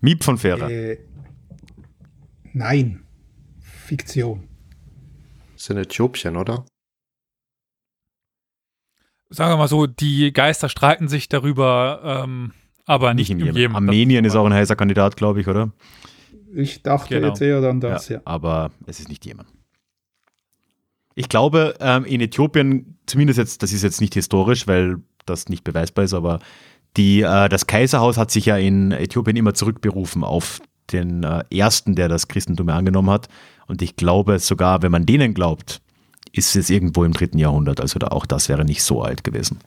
Miep 0.00 0.24
von 0.24 0.38
Fähre. 0.38 0.70
Äh, 0.70 0.98
nein. 2.52 3.02
Fiktion. 3.60 4.48
Das 5.52 5.62
ist 5.62 5.70
in 5.70 5.78
Äthiopien, 5.78 6.36
oder? 6.36 6.64
Sagen 9.30 9.52
wir 9.52 9.56
mal 9.56 9.68
so, 9.68 9.86
die 9.86 10.32
Geister 10.32 10.68
streiten 10.68 11.08
sich 11.08 11.28
darüber, 11.28 12.22
ähm, 12.24 12.52
aber 12.84 13.14
nicht, 13.14 13.34
nicht 13.34 13.46
im 13.46 13.56
Jemen. 13.56 13.74
Armenien 13.74 14.24
ist 14.24 14.36
auch 14.36 14.46
ein 14.46 14.54
heißer 14.54 14.76
Kandidat, 14.76 15.16
glaube 15.16 15.40
ich, 15.40 15.48
oder? 15.48 15.72
Ich 16.54 16.82
dachte 16.82 17.16
genau. 17.16 17.28
jetzt 17.28 17.40
eher 17.40 17.60
dann 17.60 17.80
das, 17.80 18.08
ja, 18.08 18.16
ja. 18.16 18.22
Aber 18.24 18.70
es 18.86 19.00
ist 19.00 19.08
nicht 19.08 19.24
Jemen. 19.26 19.46
Ich 21.16 21.28
glaube, 21.28 21.74
ähm, 21.80 22.04
in 22.04 22.20
Äthiopien, 22.20 22.98
zumindest 23.06 23.38
jetzt, 23.38 23.62
das 23.62 23.72
ist 23.72 23.82
jetzt 23.82 24.00
nicht 24.00 24.14
historisch, 24.14 24.66
weil 24.66 24.98
das 25.24 25.48
nicht 25.48 25.64
beweisbar 25.64 26.04
ist, 26.04 26.14
aber 26.14 26.38
die, 26.96 27.22
äh, 27.22 27.48
das 27.48 27.66
Kaiserhaus 27.66 28.18
hat 28.18 28.30
sich 28.30 28.46
ja 28.46 28.56
in 28.58 28.92
Äthiopien 28.92 29.36
immer 29.36 29.54
zurückberufen 29.54 30.22
auf 30.22 30.60
den 30.92 31.24
äh, 31.24 31.42
ersten, 31.50 31.94
der 31.94 32.08
das 32.08 32.28
Christentum 32.28 32.68
angenommen 32.68 33.10
hat. 33.10 33.28
Und 33.66 33.82
ich 33.82 33.96
glaube 33.96 34.38
sogar, 34.38 34.82
wenn 34.82 34.92
man 34.92 35.06
denen 35.06 35.34
glaubt, 35.34 35.80
ist 36.32 36.54
es 36.54 36.70
irgendwo 36.70 37.02
im 37.02 37.12
dritten 37.12 37.38
Jahrhundert. 37.38 37.80
Also 37.80 37.98
da, 37.98 38.08
auch 38.08 38.26
das 38.26 38.48
wäre 38.48 38.64
nicht 38.64 38.82
so 38.82 39.02
alt 39.02 39.24
gewesen. 39.24 39.58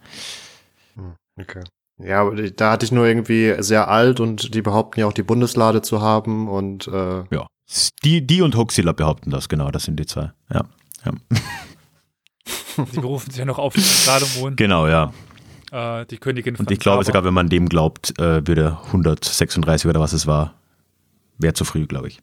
Hm, 0.95 1.15
okay. 1.39 1.63
Ja, 2.01 2.21
aber 2.21 2.49
da 2.51 2.71
hatte 2.71 2.85
ich 2.85 2.91
nur 2.91 3.05
irgendwie 3.05 3.55
sehr 3.59 3.89
alt 3.89 4.19
und 4.19 4.53
die 4.53 4.61
behaupten 4.61 5.01
ja 5.01 5.07
auch 5.07 5.13
die 5.13 5.23
Bundeslade 5.23 5.81
zu 5.81 6.01
haben 6.01 6.47
und 6.47 6.87
äh 6.87 7.23
ja. 7.31 7.47
Die, 8.03 8.25
die 8.25 8.41
und 8.41 8.55
Huxilla 8.55 8.93
behaupten 8.93 9.29
das, 9.31 9.49
genau, 9.49 9.69
das 9.69 9.83
sind 9.83 9.99
die 9.99 10.05
zwei. 10.05 10.31
Ja. 10.51 10.63
Ja. 11.05 11.11
Sie 12.91 12.99
berufen 12.99 13.29
sich 13.29 13.39
ja 13.39 13.45
noch 13.45 13.57
auf 13.59 13.75
Salomon. 13.75 14.55
Genau, 14.55 14.87
ja. 14.87 15.11
Äh, 15.71 16.05
die 16.05 16.17
Königin 16.17 16.55
von 16.55 16.65
Und 16.65 16.71
ich 16.71 16.79
glaube 16.79 17.03
sogar, 17.03 17.23
wenn 17.23 17.33
man 17.33 17.49
dem 17.49 17.69
glaubt, 17.69 18.17
äh, 18.19 18.45
würde 18.47 18.77
136 18.87 19.89
oder 19.89 19.99
was 19.99 20.13
es 20.13 20.27
war, 20.27 20.55
wäre 21.37 21.53
zu 21.53 21.65
früh, 21.65 21.85
glaube 21.85 22.07
ich. 22.07 22.19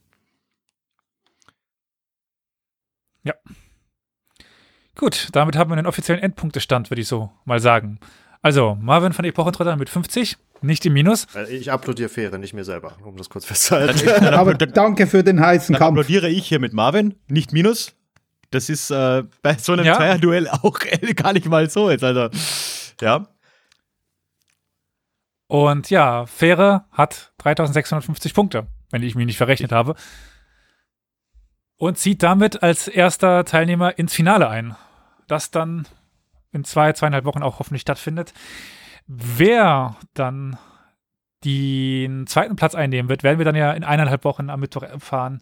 Ja. 3.23 3.33
Gut, 4.95 5.29
damit 5.33 5.55
haben 5.55 5.69
wir 5.69 5.77
einen 5.77 5.87
offiziellen 5.87 6.21
Endpunktestand, 6.21 6.89
würde 6.89 7.01
ich 7.01 7.07
so 7.07 7.31
mal 7.45 7.59
sagen. 7.59 7.99
Also, 8.41 8.77
Marvin 8.79 9.13
von 9.13 9.25
Epochentrotter 9.25 9.75
mit 9.75 9.89
50, 9.89 10.37
nicht 10.61 10.85
im 10.85 10.93
Minus. 10.93 11.27
Ich 11.49 11.71
applaudiere 11.71 12.09
Fähre, 12.09 12.39
nicht 12.39 12.53
mir 12.53 12.63
selber, 12.63 12.97
um 13.03 13.17
das 13.17 13.29
kurz 13.29 13.45
festzuhalten. 13.45 14.25
Aber 14.33 14.53
danke 14.53 15.05
für 15.07 15.23
den 15.23 15.39
heißen 15.39 15.73
dann 15.73 15.79
Kampf. 15.79 15.99
applaudiere 15.99 16.29
ich 16.29 16.47
hier 16.47 16.59
mit 16.59 16.73
Marvin, 16.73 17.15
nicht 17.27 17.53
Minus. 17.53 17.93
Das 18.51 18.69
ist 18.69 18.91
äh, 18.91 19.23
bei 19.41 19.55
so 19.55 19.73
einem 19.73 19.85
ja. 19.85 19.95
Zweierduell 19.95 20.47
auch 20.49 20.79
gar 21.15 21.33
nicht 21.33 21.47
mal 21.47 21.69
so 21.69 21.89
jetzt, 21.89 22.03
also, 22.03 22.29
ja. 23.01 23.27
Und 25.47 25.89
ja, 25.89 26.25
Fähre 26.25 26.85
hat 26.91 27.33
3650 27.39 28.33
Punkte, 28.33 28.67
wenn 28.91 29.03
ich 29.03 29.15
mich 29.15 29.25
nicht 29.25 29.37
verrechnet 29.37 29.71
habe. 29.71 29.95
Und 31.77 31.97
zieht 31.97 32.23
damit 32.23 32.63
als 32.63 32.87
erster 32.87 33.45
Teilnehmer 33.45 33.97
ins 33.97 34.13
Finale 34.13 34.49
ein. 34.49 34.75
Das 35.27 35.51
dann 35.51 35.87
in 36.51 36.63
zwei, 36.63 36.93
zweieinhalb 36.93 37.25
Wochen 37.25 37.43
auch 37.43 37.59
hoffentlich 37.59 37.81
stattfindet. 37.81 38.33
Wer 39.05 39.95
dann 40.13 40.57
den 41.45 42.27
zweiten 42.27 42.55
Platz 42.55 42.75
einnehmen 42.75 43.09
wird, 43.09 43.23
werden 43.23 43.37
wir 43.37 43.45
dann 43.45 43.55
ja 43.55 43.71
in 43.71 43.83
eineinhalb 43.83 44.23
Wochen 44.23 44.49
am 44.49 44.59
Mittwoch 44.59 44.83
erfahren. 44.83 45.41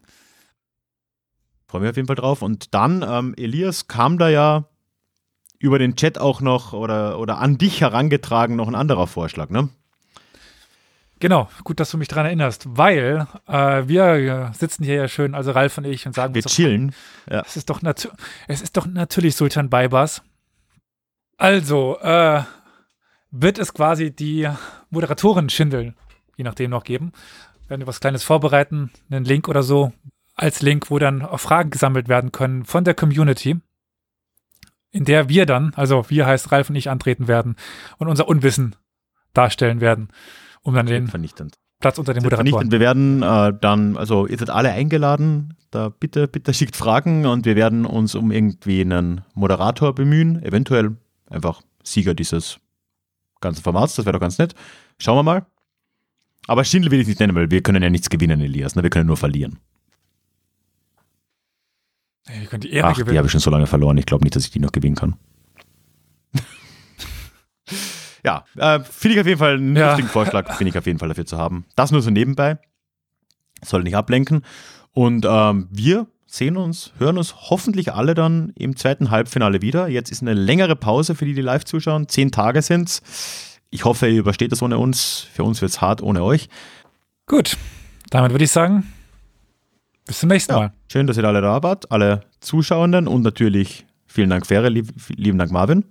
Freuen 1.67 1.83
wir 1.83 1.89
auf 1.89 1.95
jeden 1.95 2.07
Fall 2.07 2.15
drauf. 2.15 2.41
Und 2.41 2.73
dann, 2.73 3.03
ähm, 3.07 3.33
Elias, 3.37 3.87
kam 3.87 4.17
da 4.17 4.29
ja 4.29 4.65
über 5.59 5.79
den 5.79 5.95
Chat 5.95 6.17
auch 6.19 6.41
noch 6.41 6.73
oder, 6.73 7.19
oder 7.19 7.39
an 7.39 7.57
dich 7.57 7.81
herangetragen 7.81 8.55
noch 8.55 8.67
ein 8.67 8.75
anderer 8.75 9.07
Vorschlag, 9.07 9.49
ne? 9.49 9.69
Genau, 11.19 11.49
gut, 11.63 11.79
dass 11.79 11.91
du 11.91 11.97
mich 11.97 12.09
daran 12.09 12.25
erinnerst, 12.25 12.65
weil 12.67 13.25
äh, 13.47 13.87
wir 13.87 14.51
sitzen 14.53 14.83
hier 14.83 14.95
ja 14.95 15.07
schön, 15.07 15.33
also 15.33 15.51
Ralf 15.51 15.77
und 15.77 15.85
ich, 15.85 16.05
und 16.05 16.13
sagen 16.13 16.35
wir 16.35 16.43
uns 16.43 16.53
chillen. 16.53 16.93
Doch, 17.25 17.33
ja. 17.33 17.43
es, 17.45 17.55
ist 17.55 17.69
doch 17.69 17.81
es 18.47 18.61
ist 18.61 18.75
doch 18.75 18.85
natürlich 18.85 19.35
Sultan 19.35 19.69
Baybars. 19.69 20.21
Also, 21.37 21.97
äh, 21.99 22.43
wird 23.31 23.59
es 23.59 23.73
quasi 23.73 24.11
die 24.11 24.49
Moderatoren-Schindel, 24.89 25.93
je 26.35 26.43
nachdem, 26.43 26.71
noch 26.71 26.83
geben. 26.83 27.11
Werden 27.67 27.81
wir 27.81 27.87
was 27.87 27.99
Kleines 28.01 28.23
vorbereiten, 28.23 28.91
einen 29.09 29.25
Link 29.25 29.47
oder 29.47 29.63
so, 29.63 29.93
als 30.35 30.61
Link, 30.61 30.89
wo 30.89 30.99
dann 30.99 31.21
auch 31.21 31.39
Fragen 31.39 31.69
gesammelt 31.69 32.07
werden 32.07 32.31
können 32.31 32.65
von 32.65 32.83
der 32.83 32.93
Community, 32.93 33.57
in 34.91 35.05
der 35.05 35.29
wir 35.29 35.45
dann, 35.45 35.73
also 35.75 36.05
wir 36.09 36.25
heißt 36.25 36.51
Ralf 36.51 36.69
und 36.69 36.75
ich, 36.75 36.89
antreten 36.89 37.27
werden 37.27 37.55
und 37.97 38.07
unser 38.07 38.27
Unwissen 38.27 38.75
darstellen 39.33 39.81
werden, 39.81 40.09
um 40.61 40.73
dann 40.73 40.85
den 40.85 41.07
vernichtend. 41.07 41.55
Platz 41.79 41.97
unter 41.97 42.13
den 42.13 42.23
Moderatoren. 42.23 42.71
Wir 42.71 42.79
werden 42.79 43.21
äh, 43.21 43.53
dann, 43.59 43.97
also 43.97 44.27
ihr 44.27 44.37
seid 44.37 44.49
alle 44.49 44.71
eingeladen, 44.71 45.55
da 45.71 45.89
bitte, 45.89 46.27
bitte 46.27 46.53
schickt 46.55 46.75
Fragen 46.75 47.25
und 47.25 47.45
wir 47.45 47.55
werden 47.55 47.85
uns 47.85 48.15
um 48.15 48.31
irgendwie 48.31 48.81
einen 48.81 49.21
Moderator 49.33 49.93
bemühen, 49.93 50.41
eventuell 50.43 50.97
einfach 51.29 51.61
Sieger 51.83 52.13
dieses 52.13 52.59
ganzen 53.41 53.63
Formats. 53.63 53.95
Das 53.95 54.05
wäre 54.05 54.13
doch 54.13 54.21
ganz 54.21 54.37
nett. 54.37 54.55
Schauen 54.97 55.17
wir 55.17 55.23
mal. 55.23 55.45
Aber 56.47 56.63
Schindel 56.63 56.91
will 56.91 57.01
ich 57.01 57.07
nicht 57.07 57.19
nennen, 57.19 57.35
weil 57.35 57.51
wir 57.51 57.61
können 57.61 57.83
ja 57.83 57.89
nichts 57.89 58.09
gewinnen, 58.09 58.39
Elias. 58.39 58.75
Ne? 58.75 58.83
Wir 58.83 58.89
können 58.89 59.07
nur 59.07 59.17
verlieren. 59.17 59.59
Wir 62.27 62.47
können 62.47 62.61
die 62.61 62.71
Ehre 62.71 62.87
Ach, 62.87 62.93
gewinnen. 62.93 63.11
die 63.11 63.17
habe 63.17 63.27
ich 63.27 63.31
schon 63.31 63.41
so 63.41 63.51
lange 63.51 63.67
verloren. 63.67 63.97
Ich 63.97 64.05
glaube 64.05 64.23
nicht, 64.23 64.35
dass 64.35 64.45
ich 64.45 64.51
die 64.51 64.59
noch 64.59 64.71
gewinnen 64.71 64.95
kann. 64.95 65.15
ja, 68.23 68.43
äh, 68.55 68.79
finde 68.79 69.15
ich 69.15 69.21
auf 69.21 69.27
jeden 69.27 69.39
Fall 69.39 69.55
einen 69.55 69.75
ja. 69.75 69.89
lustigen 69.89 70.09
Vorschlag, 70.09 70.55
finde 70.55 70.69
ich 70.69 70.77
auf 70.77 70.87
jeden 70.87 70.99
Fall 70.99 71.09
dafür 71.09 71.25
zu 71.25 71.37
haben. 71.37 71.65
Das 71.75 71.91
nur 71.91 72.01
so 72.01 72.09
nebenbei. 72.09 72.57
Soll 73.63 73.83
nicht 73.83 73.95
ablenken. 73.95 74.41
Und 74.91 75.25
ähm, 75.29 75.67
wir 75.71 76.07
sehen 76.25 76.57
uns, 76.57 76.91
hören 76.97 77.17
uns 77.17 77.49
hoffentlich 77.49 77.93
alle 77.93 78.13
dann 78.13 78.51
im 78.55 78.75
zweiten 78.75 79.11
Halbfinale 79.11 79.61
wieder. 79.61 79.87
Jetzt 79.87 80.11
ist 80.11 80.21
eine 80.21 80.33
längere 80.33 80.75
Pause 80.75 81.15
für 81.15 81.25
die, 81.25 81.33
die 81.33 81.41
live 81.41 81.63
zuschauen. 81.63 82.09
Zehn 82.09 82.31
Tage 82.31 82.61
sind 82.61 82.89
es. 82.89 83.01
Ich 83.69 83.85
hoffe, 83.85 84.07
ihr 84.07 84.19
übersteht 84.19 84.51
das 84.51 84.61
ohne 84.61 84.77
uns. 84.77 85.27
Für 85.33 85.43
uns 85.43 85.61
wird 85.61 85.71
es 85.71 85.81
hart 85.81 86.01
ohne 86.01 86.23
euch. 86.23 86.49
Gut, 87.27 87.57
damit 88.09 88.31
würde 88.31 88.45
ich 88.45 88.51
sagen, 88.51 88.91
bis 90.05 90.19
zum 90.19 90.29
nächsten 90.29 90.53
ja, 90.53 90.59
Mal. 90.59 90.73
Schön, 90.91 91.07
dass 91.07 91.17
ihr 91.17 91.23
alle 91.23 91.41
da 91.41 91.61
wart, 91.63 91.91
alle 91.91 92.21
Zuschauenden 92.39 93.07
und 93.07 93.21
natürlich 93.21 93.85
vielen 94.05 94.29
Dank, 94.29 94.45
Fähre, 94.45 94.69
lieb, 94.69 94.87
lieben 95.09 95.37
Dank, 95.37 95.51
Marvin. 95.51 95.85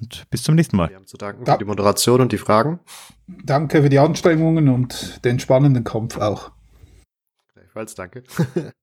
Und 0.00 0.28
bis 0.30 0.42
zum 0.42 0.56
nächsten 0.56 0.76
Mal. 0.76 0.90
Wir 0.90 0.96
haben 0.96 1.06
zu 1.06 1.16
danken 1.16 1.46
für 1.46 1.58
die 1.58 1.64
Moderation 1.64 2.20
und 2.20 2.32
die 2.32 2.38
Fragen. 2.38 2.80
Danke 3.26 3.82
für 3.82 3.88
die 3.88 3.98
Anstrengungen 3.98 4.68
und 4.68 5.24
den 5.24 5.38
spannenden 5.38 5.84
Kampf 5.84 6.18
auch. 6.18 6.50
Gleichfalls, 7.54 7.94
danke. 7.94 8.24